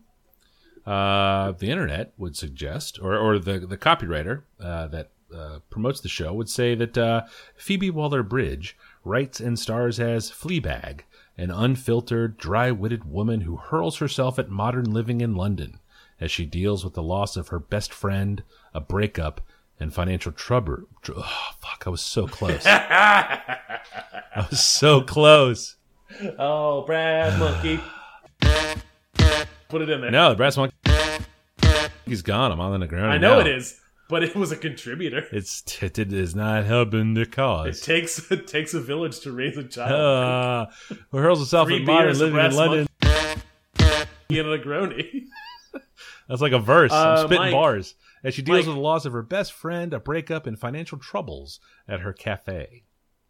Uh, 0.86 1.52
the 1.52 1.68
internet 1.70 2.14
would 2.16 2.34
suggest, 2.34 2.98
or, 3.02 3.14
or 3.14 3.38
the, 3.38 3.58
the 3.58 3.76
copywriter 3.76 4.44
uh, 4.58 4.86
that 4.86 5.10
uh, 5.36 5.58
promotes 5.68 6.00
the 6.00 6.08
show 6.08 6.32
would 6.32 6.48
say 6.48 6.74
that 6.74 6.96
uh, 6.96 7.22
Phoebe 7.56 7.90
Waller 7.90 8.22
Bridge 8.22 8.74
writes 9.04 9.38
and 9.38 9.58
stars 9.58 10.00
as 10.00 10.30
Fleabag, 10.30 11.00
an 11.36 11.50
unfiltered, 11.50 12.38
dry 12.38 12.70
witted 12.70 13.04
woman 13.04 13.42
who 13.42 13.56
hurls 13.56 13.98
herself 13.98 14.38
at 14.38 14.48
modern 14.48 14.90
living 14.90 15.20
in 15.20 15.34
London 15.34 15.78
as 16.22 16.30
she 16.30 16.46
deals 16.46 16.84
with 16.84 16.94
the 16.94 17.02
loss 17.02 17.36
of 17.36 17.48
her 17.48 17.58
best 17.58 17.92
friend, 17.92 18.44
a 18.72 18.80
breakup, 18.80 19.40
and 19.80 19.92
financial 19.92 20.30
trouble. 20.30 20.84
Oh, 21.08 21.50
fuck, 21.60 21.82
I 21.84 21.90
was 21.90 22.00
so 22.00 22.28
close. 22.28 22.64
I 22.66 24.46
was 24.48 24.60
so 24.64 25.00
close. 25.00 25.74
Oh, 26.38 26.82
Brad 26.82 27.38
Monkey. 27.40 27.80
Put 29.68 29.82
it 29.82 29.90
in 29.90 30.00
there. 30.00 30.10
No, 30.12 30.30
the 30.30 30.36
brass 30.36 30.56
monkey. 30.56 30.76
He's 32.04 32.22
gone. 32.22 32.52
I'm 32.52 32.60
on 32.60 32.78
the 32.78 32.86
ground. 32.86 33.12
I 33.12 33.18
know 33.18 33.36
now. 33.36 33.40
it 33.40 33.46
is, 33.48 33.80
but 34.08 34.22
it 34.22 34.36
was 34.36 34.52
a 34.52 34.56
contributor. 34.56 35.26
It's 35.32 35.82
it 35.82 35.98
is 35.98 36.36
not 36.36 36.66
helping 36.66 37.14
the 37.14 37.26
cause. 37.26 37.80
It 37.80 37.84
takes 37.84 38.30
it 38.30 38.46
takes 38.46 38.74
a 38.74 38.80
village 38.80 39.20
to 39.20 39.32
raise 39.32 39.56
a 39.56 39.64
child. 39.64 39.92
Uh, 39.92 40.94
who 41.10 41.18
hurls 41.18 41.38
himself 41.40 41.68
Three 41.68 41.80
at 41.80 41.86
modern 41.86 42.18
living 42.18 42.44
in 42.44 42.54
London. 42.54 42.86
And 43.00 44.48
a 44.48 44.58
Negroni. 44.58 45.24
That's 46.28 46.40
like 46.40 46.52
a 46.52 46.58
verse. 46.58 46.92
I'm 46.92 47.14
Uh, 47.14 47.16
spitting 47.18 47.38
Mike. 47.38 47.52
bars. 47.52 47.94
As 48.24 48.34
she 48.34 48.42
deals 48.42 48.58
Mike. 48.60 48.66
with 48.66 48.76
the 48.76 48.80
loss 48.80 49.04
of 49.04 49.12
her 49.12 49.22
best 49.22 49.52
friend, 49.52 49.92
a 49.92 49.98
breakup, 50.00 50.46
and 50.46 50.58
financial 50.58 50.98
troubles 50.98 51.58
at 51.88 52.00
her 52.00 52.12
cafe. 52.12 52.84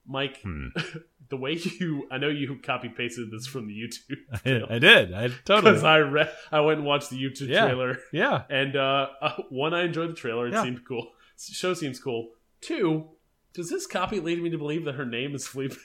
Mike, 0.06 0.40
Hmm. 0.42 0.68
the 1.30 1.36
way 1.36 1.52
you 1.80 2.06
I 2.10 2.18
know 2.18 2.28
you 2.28 2.58
copy 2.62 2.88
pasted 2.88 3.30
this 3.30 3.46
from 3.46 3.68
the 3.68 3.72
YouTube 3.72 4.16
I, 4.70 4.74
I 4.74 4.78
did. 4.78 5.14
I 5.14 5.28
totally. 5.44 5.70
because 5.72 5.84
I 5.84 5.98
read 6.00 6.30
I 6.50 6.60
went 6.60 6.78
and 6.78 6.86
watched 6.86 7.10
the 7.10 7.16
YouTube 7.22 7.48
Yeah. 7.48 7.66
trailer 7.66 7.98
yeah. 8.12 8.42
and 8.50 8.74
uh, 8.76 9.06
uh, 9.22 9.42
one 9.48 9.72
I 9.72 9.84
enjoyed 9.84 10.10
the 10.10 10.14
trailer. 10.14 10.48
It 10.48 10.52
Yeah. 10.54 10.62
seemed 10.64 10.84
cool. 10.86 11.12
The 11.48 11.54
show 11.54 11.72
seems 11.74 11.98
cool. 12.00 12.30
Two, 12.60 13.10
does 13.54 13.70
this 13.70 13.86
copy 13.86 14.18
lead 14.20 14.42
me 14.42 14.50
to 14.50 14.58
believe 14.58 14.84
that 14.86 14.96
her 14.96 15.06
name 15.06 15.34
is 15.34 15.46
Fleabag? 15.46 15.78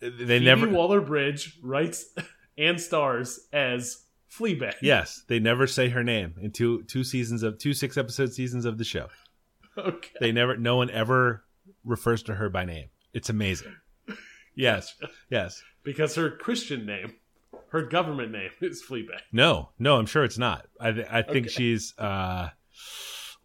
They 0.00 0.10
Phoebe 0.10 0.44
never. 0.44 0.68
Waller 0.68 1.00
Bridge 1.00 1.58
writes 1.62 2.06
and 2.56 2.80
stars 2.80 3.40
as 3.52 4.04
Fleabag. 4.30 4.74
Yes, 4.82 5.22
they 5.28 5.38
never 5.38 5.66
say 5.66 5.88
her 5.88 6.04
name 6.04 6.34
in 6.40 6.50
two 6.50 6.82
two 6.84 7.02
seasons 7.04 7.42
of 7.42 7.58
two 7.58 7.72
six 7.74 7.96
episode 7.96 8.32
seasons 8.32 8.64
of 8.64 8.78
the 8.78 8.84
show. 8.84 9.08
Okay. 9.76 10.10
They 10.20 10.32
never. 10.32 10.56
No 10.56 10.76
one 10.76 10.90
ever 10.90 11.44
refers 11.84 12.22
to 12.24 12.34
her 12.34 12.48
by 12.50 12.64
name. 12.64 12.88
It's 13.12 13.30
amazing. 13.30 13.74
Yes. 14.54 14.92
Yes. 15.30 15.62
Because 15.84 16.16
her 16.16 16.30
Christian 16.32 16.84
name, 16.84 17.12
her 17.68 17.82
government 17.82 18.32
name 18.32 18.50
is 18.60 18.82
Fleabag. 18.82 19.20
No, 19.30 19.68
no, 19.78 19.98
I'm 19.98 20.06
sure 20.06 20.24
it's 20.24 20.36
not. 20.36 20.66
I 20.80 20.90
th- 20.90 21.06
I 21.08 21.22
think 21.22 21.46
Okay. 21.46 21.48
she's 21.54 21.94
uh 21.96 22.48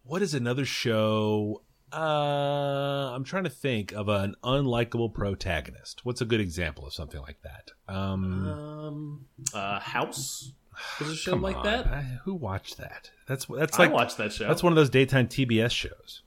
what 0.02 0.22
is 0.22 0.34
another 0.34 0.64
show? 0.64 1.62
Uh 1.92 3.12
I'm 3.14 3.22
trying 3.22 3.44
to 3.44 3.50
think 3.50 3.92
of 3.92 4.08
an 4.08 4.34
unlikable 4.42 5.14
protagonist. 5.14 6.00
What's 6.04 6.20
a 6.20 6.24
good 6.24 6.40
example 6.40 6.84
of 6.84 6.92
something 6.92 7.20
like 7.20 7.38
that? 7.42 7.70
Um 7.88 8.48
Um, 8.48 9.26
uh, 9.54 9.78
House 9.78 10.52
was 11.00 11.10
a 11.10 11.16
show 11.16 11.32
come 11.32 11.42
like 11.42 11.56
on. 11.56 11.64
that. 11.64 11.86
I- 11.86 12.18
who 12.24 12.34
watched 12.34 12.78
that? 12.78 13.10
That's 13.26 13.46
that's 13.46 13.78
I 13.78 13.84
like 13.84 13.92
watched 13.92 14.16
that 14.18 14.32
show. 14.32 14.46
that's 14.48 14.62
one 14.62 14.72
of 14.72 14.76
those 14.76 14.90
daytime 14.90 15.28
TBS 15.28 15.70
shows. 15.70 16.22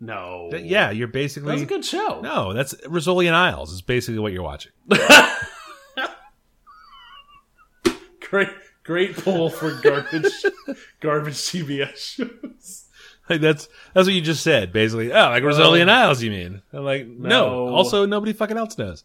no, 0.00 0.48
That- 0.50 0.64
yeah, 0.64 0.90
you're 0.90 1.08
basically 1.08 1.52
was 1.52 1.62
a 1.62 1.66
good 1.66 1.84
show. 1.84 2.20
No, 2.20 2.52
that's 2.52 2.74
Rizzoli 2.86 3.26
and 3.26 3.36
Isles 3.36 3.72
is 3.72 3.82
basically 3.82 4.18
what 4.18 4.32
you're 4.32 4.42
watching. 4.42 4.72
Great, 8.30 8.48
great 8.82 9.14
pull 9.14 9.50
for 9.50 9.72
garbage, 9.82 10.24
garbage 11.00 11.34
TBS 11.34 11.96
shows. 11.98 12.84
Like 13.28 13.42
that's 13.42 13.68
that's 13.92 14.06
what 14.06 14.14
you 14.14 14.22
just 14.22 14.42
said, 14.42 14.72
basically. 14.72 15.12
Oh, 15.12 15.28
like 15.28 15.42
Rizzoli 15.42 15.82
and 15.82 15.90
Isles, 15.90 16.22
you 16.22 16.30
mean? 16.30 16.62
I'm 16.72 16.82
like, 16.84 17.06
no. 17.06 17.28
No. 17.28 17.68
Also, 17.74 18.06
nobody 18.06 18.32
fucking 18.32 18.56
else 18.56 18.78
knows. 18.78 19.04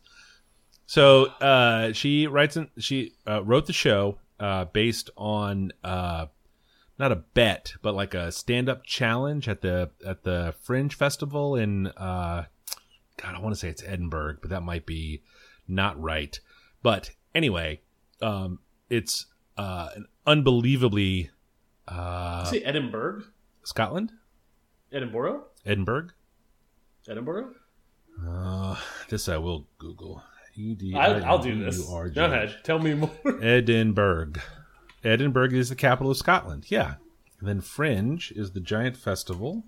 So 0.85 1.25
uh, 1.25 1.91
she 1.91 2.27
writes 2.27 2.55
and 2.55 2.69
she 2.79 3.15
uh, 3.27 3.43
wrote 3.43 3.65
the 3.65 3.73
show 3.73 4.17
uh, 4.39 4.65
based 4.65 5.09
on 5.17 5.71
uh, 5.83 6.27
not 6.99 7.11
a 7.11 7.15
bet, 7.15 7.73
but 7.81 7.95
like 7.95 8.13
a 8.13 8.31
stand 8.31 8.69
up 8.69 8.83
challenge 8.83 9.47
at 9.47 9.61
the 9.61 9.91
at 10.05 10.23
the 10.23 10.53
Fringe 10.61 10.93
Festival 10.93 11.55
in 11.55 11.87
uh, 11.87 12.45
God, 13.17 13.35
I 13.35 13.39
want 13.39 13.53
to 13.53 13.59
say 13.59 13.69
it's 13.69 13.83
Edinburgh, 13.83 14.37
but 14.41 14.49
that 14.51 14.61
might 14.61 14.85
be 14.85 15.21
not 15.67 16.01
right. 16.01 16.39
But 16.83 17.11
anyway, 17.33 17.81
um, 18.21 18.59
it's 18.89 19.25
uh, 19.57 19.89
an 19.95 20.05
unbelievably 20.25 21.31
uh, 21.87 22.43
Say 22.45 22.61
Edinburgh, 22.61 23.23
Scotland, 23.63 24.11
Edinburgh, 24.91 25.45
Edinburgh. 25.65 26.09
Edinburgh. 27.09 27.53
Uh, 28.25 28.75
this 29.09 29.29
I 29.29 29.37
will 29.37 29.67
Google. 29.77 30.23
E 30.57 30.73
D 30.75 30.95
I'll 30.95 31.39
do 31.39 31.63
this. 31.63 31.79
Go 31.87 32.25
ahead, 32.25 32.57
tell 32.63 32.79
me 32.79 32.93
more. 32.95 33.11
Edinburgh. 33.41 34.33
Edinburgh 35.03 35.51
is 35.53 35.69
the 35.69 35.75
capital 35.75 36.11
of 36.11 36.17
Scotland. 36.17 36.65
Yeah. 36.69 36.95
And 37.39 37.47
then 37.47 37.61
Fringe 37.61 38.31
is 38.35 38.51
the 38.51 38.59
giant 38.59 38.97
festival. 38.97 39.63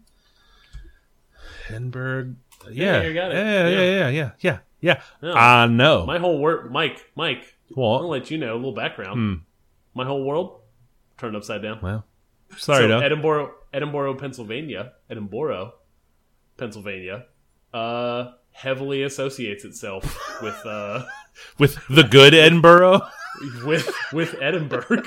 Edinburgh. 1.70 2.36
Yeah. 2.72 3.04
you 3.04 3.14
got 3.14 3.32
it. 3.32 3.36
Yeah, 3.36 3.68
yeah, 3.68 3.70
Yeah. 3.70 4.10
yeah, 4.10 4.32
yeah, 4.42 4.58
yeah, 4.82 5.02
yeah. 5.22 5.34
I 5.36 5.68
know. 5.68 6.06
My 6.06 6.18
whole 6.18 6.40
world, 6.40 6.72
Mike, 6.72 7.12
Mike. 7.16 7.56
What? 7.74 8.00
I'll 8.02 8.10
let 8.10 8.32
you 8.32 8.38
know 8.38 8.54
a 8.54 8.58
little 8.58 8.74
background. 8.74 9.42
My 9.94 10.06
whole 10.06 10.24
world 10.24 10.62
turned 11.18 11.36
upside 11.36 11.62
down. 11.62 11.80
well, 11.82 12.06
sorry, 12.58 12.88
so. 12.88 13.00
Edinburgh, 13.00 13.54
Edinburgh, 13.74 14.16
Pennsylvania, 14.16 14.94
Edinburgh, 15.10 15.74
Pennsylvania, 16.58 17.26
uh, 17.74 18.32
heavily 18.52 19.04
associates 19.04 19.64
itself 19.66 20.04
with 20.42 20.60
uh, 20.66 21.04
With 21.58 21.78
the 21.90 22.04
good 22.04 22.34
Edinburgh. 22.34 23.02
with 23.66 23.90
with 24.12 24.36
Edinburgh. 24.42 25.04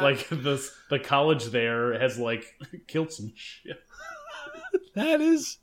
like 0.00 0.28
the 0.28 0.66
the 0.90 0.98
college 0.98 1.46
there 1.46 1.98
has 1.98 2.18
like 2.18 2.44
kilts 2.86 3.18
and 3.18 3.32
shit. 3.34 3.82
that 4.94 5.20
is 5.20 5.58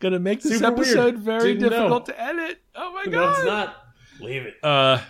gonna 0.00 0.18
make 0.18 0.42
this 0.42 0.58
Super 0.58 0.66
episode 0.72 1.14
weird. 1.14 1.18
very 1.18 1.54
Didn't 1.54 1.70
difficult 1.70 2.08
know. 2.08 2.14
to 2.14 2.20
edit. 2.20 2.58
Oh 2.74 2.92
my 2.92 3.04
No, 3.04 3.10
god! 3.20 3.36
it's 3.38 3.46
not. 3.46 3.76
Leave 4.20 4.42
it. 4.42 4.54
Uh, 4.64 5.00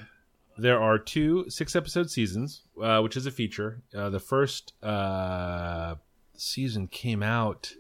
there 0.59 0.81
are 0.81 0.99
two 0.99 1.47
six 1.49 1.75
episode 1.75 2.11
seasons, 2.11 2.63
uh, 2.83 3.01
which 3.01 3.17
is 3.17 3.27
a 3.27 3.31
feature. 3.31 3.83
Uh, 3.95 4.11
the 4.11 4.21
first 4.21 4.75
uh, 4.83 5.95
season 6.37 6.89
came 6.89 7.23
out 7.23 7.73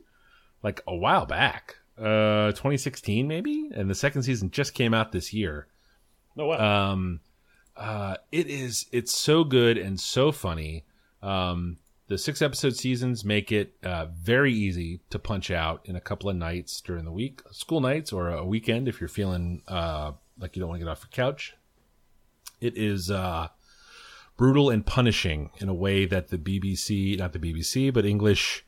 like 0.62 0.80
a 0.86 0.94
while 0.96 1.26
back, 1.26 1.76
uh, 1.98 2.52
2016 2.52 3.26
maybe, 3.26 3.70
and 3.74 3.88
the 3.88 3.94
second 3.94 4.22
season 4.22 4.50
just 4.50 4.74
came 4.74 4.94
out 4.94 5.12
this 5.12 5.32
year. 5.32 5.66
No 6.36 6.46
wow. 6.46 6.92
Um, 6.92 7.20
uh, 7.76 8.16
it 8.30 8.48
is 8.48 8.86
it's 8.92 9.12
so 9.12 9.44
good 9.44 9.78
and 9.78 9.98
so 9.98 10.32
funny. 10.32 10.84
Um, 11.22 11.78
the 12.08 12.18
six 12.18 12.42
episode 12.42 12.76
seasons 12.76 13.24
make 13.24 13.50
it 13.52 13.74
uh, 13.82 14.06
very 14.06 14.52
easy 14.52 15.00
to 15.10 15.18
punch 15.18 15.50
out 15.50 15.80
in 15.84 15.96
a 15.96 16.00
couple 16.00 16.28
of 16.28 16.36
nights 16.36 16.80
during 16.80 17.04
the 17.04 17.12
week, 17.12 17.40
school 17.50 17.80
nights 17.80 18.12
or 18.12 18.28
a 18.28 18.44
weekend 18.44 18.88
if 18.88 19.00
you're 19.00 19.08
feeling 19.08 19.62
uh, 19.68 20.12
like 20.38 20.56
you 20.56 20.60
don't 20.60 20.68
want 20.68 20.80
to 20.80 20.84
get 20.84 20.90
off 20.90 21.04
your 21.04 21.10
couch. 21.10 21.54
It 22.60 22.76
is 22.76 23.10
uh, 23.10 23.48
brutal 24.36 24.70
and 24.70 24.84
punishing 24.84 25.50
in 25.58 25.68
a 25.68 25.74
way 25.74 26.04
that 26.04 26.28
the 26.28 26.38
BBC, 26.38 27.18
not 27.18 27.32
the 27.32 27.38
BBC, 27.38 27.92
but 27.92 28.04
English 28.04 28.64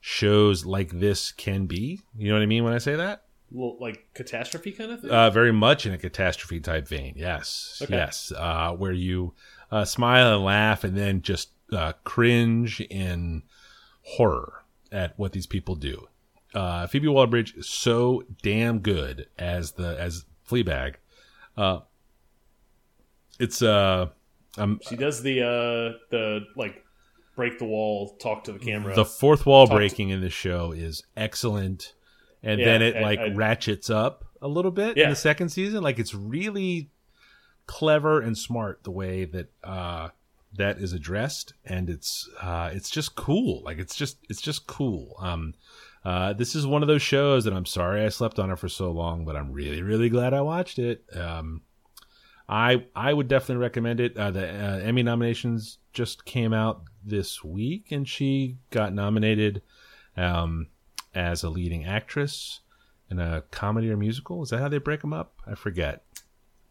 shows 0.00 0.64
like 0.64 0.90
this 1.00 1.32
can 1.32 1.66
be. 1.66 2.00
You 2.16 2.28
know 2.28 2.34
what 2.34 2.42
I 2.42 2.46
mean 2.46 2.64
when 2.64 2.72
I 2.72 2.78
say 2.78 2.96
that? 2.96 3.24
Well, 3.50 3.76
like 3.80 4.08
catastrophe 4.14 4.72
kind 4.72 4.92
of 4.92 5.00
thing. 5.00 5.10
Uh, 5.10 5.30
very 5.30 5.52
much 5.52 5.86
in 5.86 5.92
a 5.92 5.98
catastrophe 5.98 6.60
type 6.60 6.86
vein. 6.86 7.14
Yes. 7.16 7.80
Okay. 7.82 7.94
Yes. 7.94 8.32
Uh, 8.36 8.72
where 8.72 8.92
you 8.92 9.34
uh, 9.70 9.84
smile 9.84 10.34
and 10.34 10.44
laugh 10.44 10.84
and 10.84 10.96
then 10.96 11.22
just 11.22 11.50
uh, 11.72 11.92
cringe 12.04 12.80
in 12.80 13.42
horror 14.02 14.64
at 14.92 15.18
what 15.18 15.32
these 15.32 15.46
people 15.46 15.74
do. 15.74 16.08
Uh, 16.54 16.86
Phoebe 16.86 17.08
Waller-Bridge 17.08 17.54
is 17.56 17.68
so 17.68 18.22
damn 18.42 18.78
good 18.80 19.28
as 19.38 19.72
the 19.72 19.98
as 20.00 20.24
Fleabag. 20.48 20.94
Uh, 21.56 21.80
it's 23.38 23.60
uh, 23.62 24.08
um, 24.56 24.80
she 24.88 24.96
does 24.96 25.22
the 25.22 25.42
uh 25.42 25.98
the 26.10 26.46
like 26.56 26.84
break 27.38 27.58
the 27.58 27.64
wall, 27.64 28.16
talk 28.18 28.44
to 28.44 28.52
the 28.52 28.58
camera. 28.58 28.94
the 28.94 29.04
fourth 29.04 29.46
wall 29.46 29.66
breaking 29.66 30.10
in 30.10 30.20
the 30.20 30.28
show 30.28 30.72
is 30.72 31.04
excellent, 31.16 31.94
and 32.42 32.58
Yeah, 32.60 32.66
then 32.66 32.82
it 32.82 32.96
I- 32.96 33.00
like 33.00 33.18
I- 33.20 33.28
ratchets 33.32 33.88
up 33.88 34.24
a 34.42 34.48
little 34.48 34.70
bit 34.72 34.98
in 34.98 35.08
the 35.08 35.16
second 35.16 35.48
season. 35.48 35.82
Like 35.82 35.98
it's 35.98 36.14
really 36.14 36.90
clever 37.66 38.20
and 38.20 38.36
smart 38.36 38.82
the 38.84 38.90
way 38.90 39.24
that 39.24 39.48
uh, 39.64 40.08
that 40.56 40.78
is 40.78 40.92
addressed, 40.92 41.54
and 41.64 41.88
it's 41.88 42.28
uh, 42.42 42.70
it's 42.72 42.90
just 42.90 43.14
cool. 43.14 43.62
Like 43.64 43.78
it's 43.78 43.94
just 43.96 44.18
it's 44.28 44.40
just 44.42 44.66
cool. 44.66 45.14
Um, 45.20 45.54
uh, 46.04 46.32
this 46.32 46.54
is 46.54 46.66
one 46.66 46.82
of 46.82 46.88
those 46.88 47.02
shows 47.02 47.44
that 47.44 47.52
I'm 47.54 47.66
sorry 47.66 48.04
I 48.04 48.08
slept 48.08 48.38
on 48.38 48.50
it 48.50 48.58
for 48.58 48.68
so 48.68 48.90
long, 48.90 49.24
but 49.24 49.36
I'm 49.36 49.52
really 49.52 49.82
really 49.82 50.08
glad 50.08 50.34
I 50.34 50.40
watched 50.40 50.78
it. 50.78 51.04
Um, 51.14 51.62
I 52.48 52.84
I 52.96 53.12
would 53.12 53.28
definitely 53.28 53.60
recommend 53.62 54.00
it. 54.00 54.16
Uh, 54.16 54.30
the 54.30 54.48
uh, 54.48 54.78
Emmy 54.78 55.02
nominations 55.02 55.78
just 55.92 56.24
came 56.24 56.52
out 56.54 56.82
this 57.08 57.42
week, 57.44 57.90
and 57.90 58.08
she 58.08 58.56
got 58.70 58.92
nominated 58.92 59.62
um, 60.16 60.68
as 61.14 61.42
a 61.42 61.50
leading 61.50 61.84
actress 61.84 62.60
in 63.10 63.18
a 63.18 63.42
comedy 63.50 63.90
or 63.90 63.96
musical. 63.96 64.42
Is 64.42 64.50
that 64.50 64.58
how 64.58 64.68
they 64.68 64.78
break 64.78 65.00
them 65.00 65.12
up? 65.12 65.34
I 65.46 65.54
forget. 65.54 66.04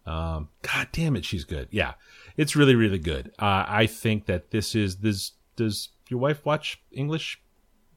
Um, 0.05 0.49
God 0.61 0.87
damn 0.91 1.15
it, 1.15 1.25
she's 1.25 1.43
good. 1.43 1.67
Yeah, 1.71 1.93
it's 2.37 2.55
really 2.55 2.75
really 2.75 2.99
good. 2.99 3.33
Uh, 3.39 3.65
I 3.67 3.87
think 3.87 4.25
that 4.27 4.51
this 4.51 4.73
is 4.75 4.97
this. 4.97 5.31
Does 5.55 5.89
your 6.09 6.19
wife 6.19 6.45
watch 6.45 6.81
English 6.91 7.41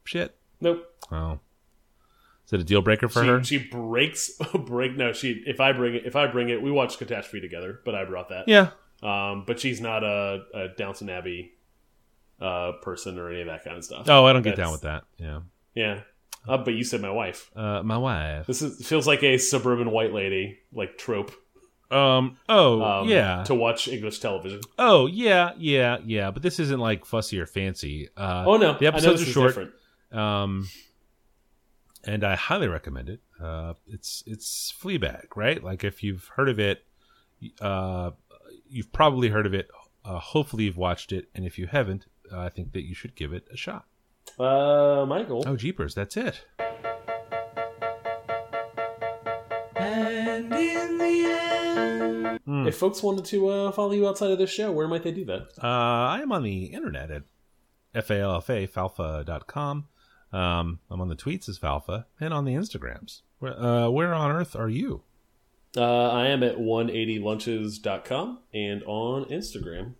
shit? 0.04 0.36
nope. 0.60 0.84
Oh, 1.12 1.38
is 2.46 2.52
it 2.52 2.60
a 2.60 2.64
deal 2.64 2.82
breaker 2.82 3.08
for 3.08 3.22
she, 3.22 3.28
her? 3.28 3.44
she 3.44 3.58
breaks 3.58 4.30
break. 4.66 4.96
No, 4.96 5.12
she 5.12 5.42
if 5.46 5.60
I 5.60 5.72
bring 5.72 5.94
it 5.94 6.04
if 6.04 6.16
I 6.16 6.26
bring 6.26 6.48
it, 6.48 6.60
we 6.60 6.70
watch 6.72 6.98
Catastrophe 6.98 7.40
together. 7.40 7.80
But 7.84 7.94
I 7.94 8.04
brought 8.04 8.30
that. 8.30 8.48
yeah. 8.48 8.70
Um, 9.02 9.44
but 9.46 9.58
she's 9.58 9.80
not 9.80 10.04
a, 10.04 10.42
a 10.52 10.68
Downton 10.76 11.08
Abbey 11.08 11.52
uh 12.40 12.72
person 12.82 13.18
or 13.18 13.30
any 13.30 13.40
of 13.42 13.46
that 13.48 13.64
kind 13.64 13.76
of 13.76 13.84
stuff. 13.84 14.06
Oh, 14.08 14.24
I 14.24 14.32
don't 14.32 14.42
get 14.42 14.56
down 14.56 14.72
with 14.72 14.82
that. 14.82 15.04
Yeah. 15.18 15.40
Yeah. 15.74 16.00
Uh, 16.48 16.56
but 16.56 16.72
you 16.74 16.82
said 16.84 17.02
my 17.02 17.10
wife. 17.10 17.50
Uh, 17.54 17.82
my 17.82 17.98
wife. 17.98 18.46
This 18.46 18.62
is 18.62 18.86
feels 18.86 19.06
like 19.06 19.22
a 19.22 19.36
suburban 19.38 19.90
white 19.90 20.12
lady 20.14 20.58
like 20.72 20.96
trope. 20.96 21.32
Um. 21.90 22.36
Oh, 22.48 22.80
Um, 22.82 23.08
yeah. 23.08 23.42
To 23.44 23.54
watch 23.54 23.88
English 23.88 24.20
television. 24.20 24.60
Oh, 24.78 25.06
yeah, 25.06 25.52
yeah, 25.58 25.98
yeah. 26.04 26.30
But 26.30 26.42
this 26.42 26.60
isn't 26.60 26.78
like 26.78 27.04
fussy 27.04 27.38
or 27.40 27.46
fancy. 27.46 28.08
Uh, 28.16 28.44
Oh 28.46 28.56
no, 28.56 28.78
the 28.78 28.86
episodes 28.86 29.22
are 29.22 29.24
short. 29.26 29.74
Um, 30.12 30.68
and 32.04 32.24
I 32.24 32.36
highly 32.36 32.68
recommend 32.68 33.08
it. 33.10 33.20
Uh, 33.42 33.74
it's 33.88 34.22
it's 34.26 34.72
Fleabag, 34.80 35.26
right? 35.36 35.62
Like 35.62 35.84
if 35.84 36.02
you've 36.02 36.26
heard 36.36 36.48
of 36.48 36.58
it, 36.58 36.84
uh, 37.60 38.12
you've 38.68 38.92
probably 38.92 39.28
heard 39.28 39.46
of 39.46 39.52
it. 39.54 39.68
Uh, 40.04 40.18
hopefully 40.18 40.64
you've 40.64 40.76
watched 40.78 41.12
it, 41.12 41.28
and 41.34 41.44
if 41.44 41.58
you 41.58 41.66
haven't, 41.66 42.06
I 42.32 42.48
think 42.48 42.72
that 42.72 42.82
you 42.82 42.94
should 42.94 43.14
give 43.14 43.32
it 43.32 43.46
a 43.52 43.56
shot. 43.56 43.86
Uh, 44.38 45.04
Michael. 45.06 45.44
Oh, 45.46 45.56
jeepers, 45.56 45.94
that's 45.94 46.16
it. 46.16 46.44
And 49.76 50.52
in 50.52 50.98
the 50.98 52.38
end. 52.46 52.68
If 52.68 52.76
folks 52.76 53.02
wanted 53.02 53.24
to 53.26 53.48
uh, 53.48 53.72
follow 53.72 53.92
you 53.92 54.08
outside 54.08 54.30
of 54.30 54.38
this 54.38 54.50
show, 54.50 54.70
where 54.72 54.88
might 54.88 55.02
they 55.02 55.12
do 55.12 55.24
that? 55.26 55.48
Uh, 55.62 55.66
I 55.66 56.20
am 56.22 56.32
on 56.32 56.42
the 56.42 56.66
internet 56.66 57.10
at 57.10 57.22
falfa 57.94 58.68
falfa.com. 58.68 59.86
Um, 60.32 60.78
I'm 60.90 61.00
on 61.00 61.08
the 61.08 61.16
tweets 61.16 61.48
as 61.48 61.58
Falfa 61.58 62.04
and 62.20 62.32
on 62.32 62.44
the 62.44 62.54
Instagrams. 62.54 63.22
Where, 63.40 63.58
uh, 63.60 63.88
where 63.88 64.14
on 64.14 64.30
earth 64.30 64.54
are 64.54 64.68
you? 64.68 65.02
Uh, 65.76 66.08
I 66.08 66.26
am 66.28 66.42
at 66.42 66.58
180lunches.com 66.58 68.38
and 68.52 68.82
on 68.84 69.24
Instagram. 69.26 69.94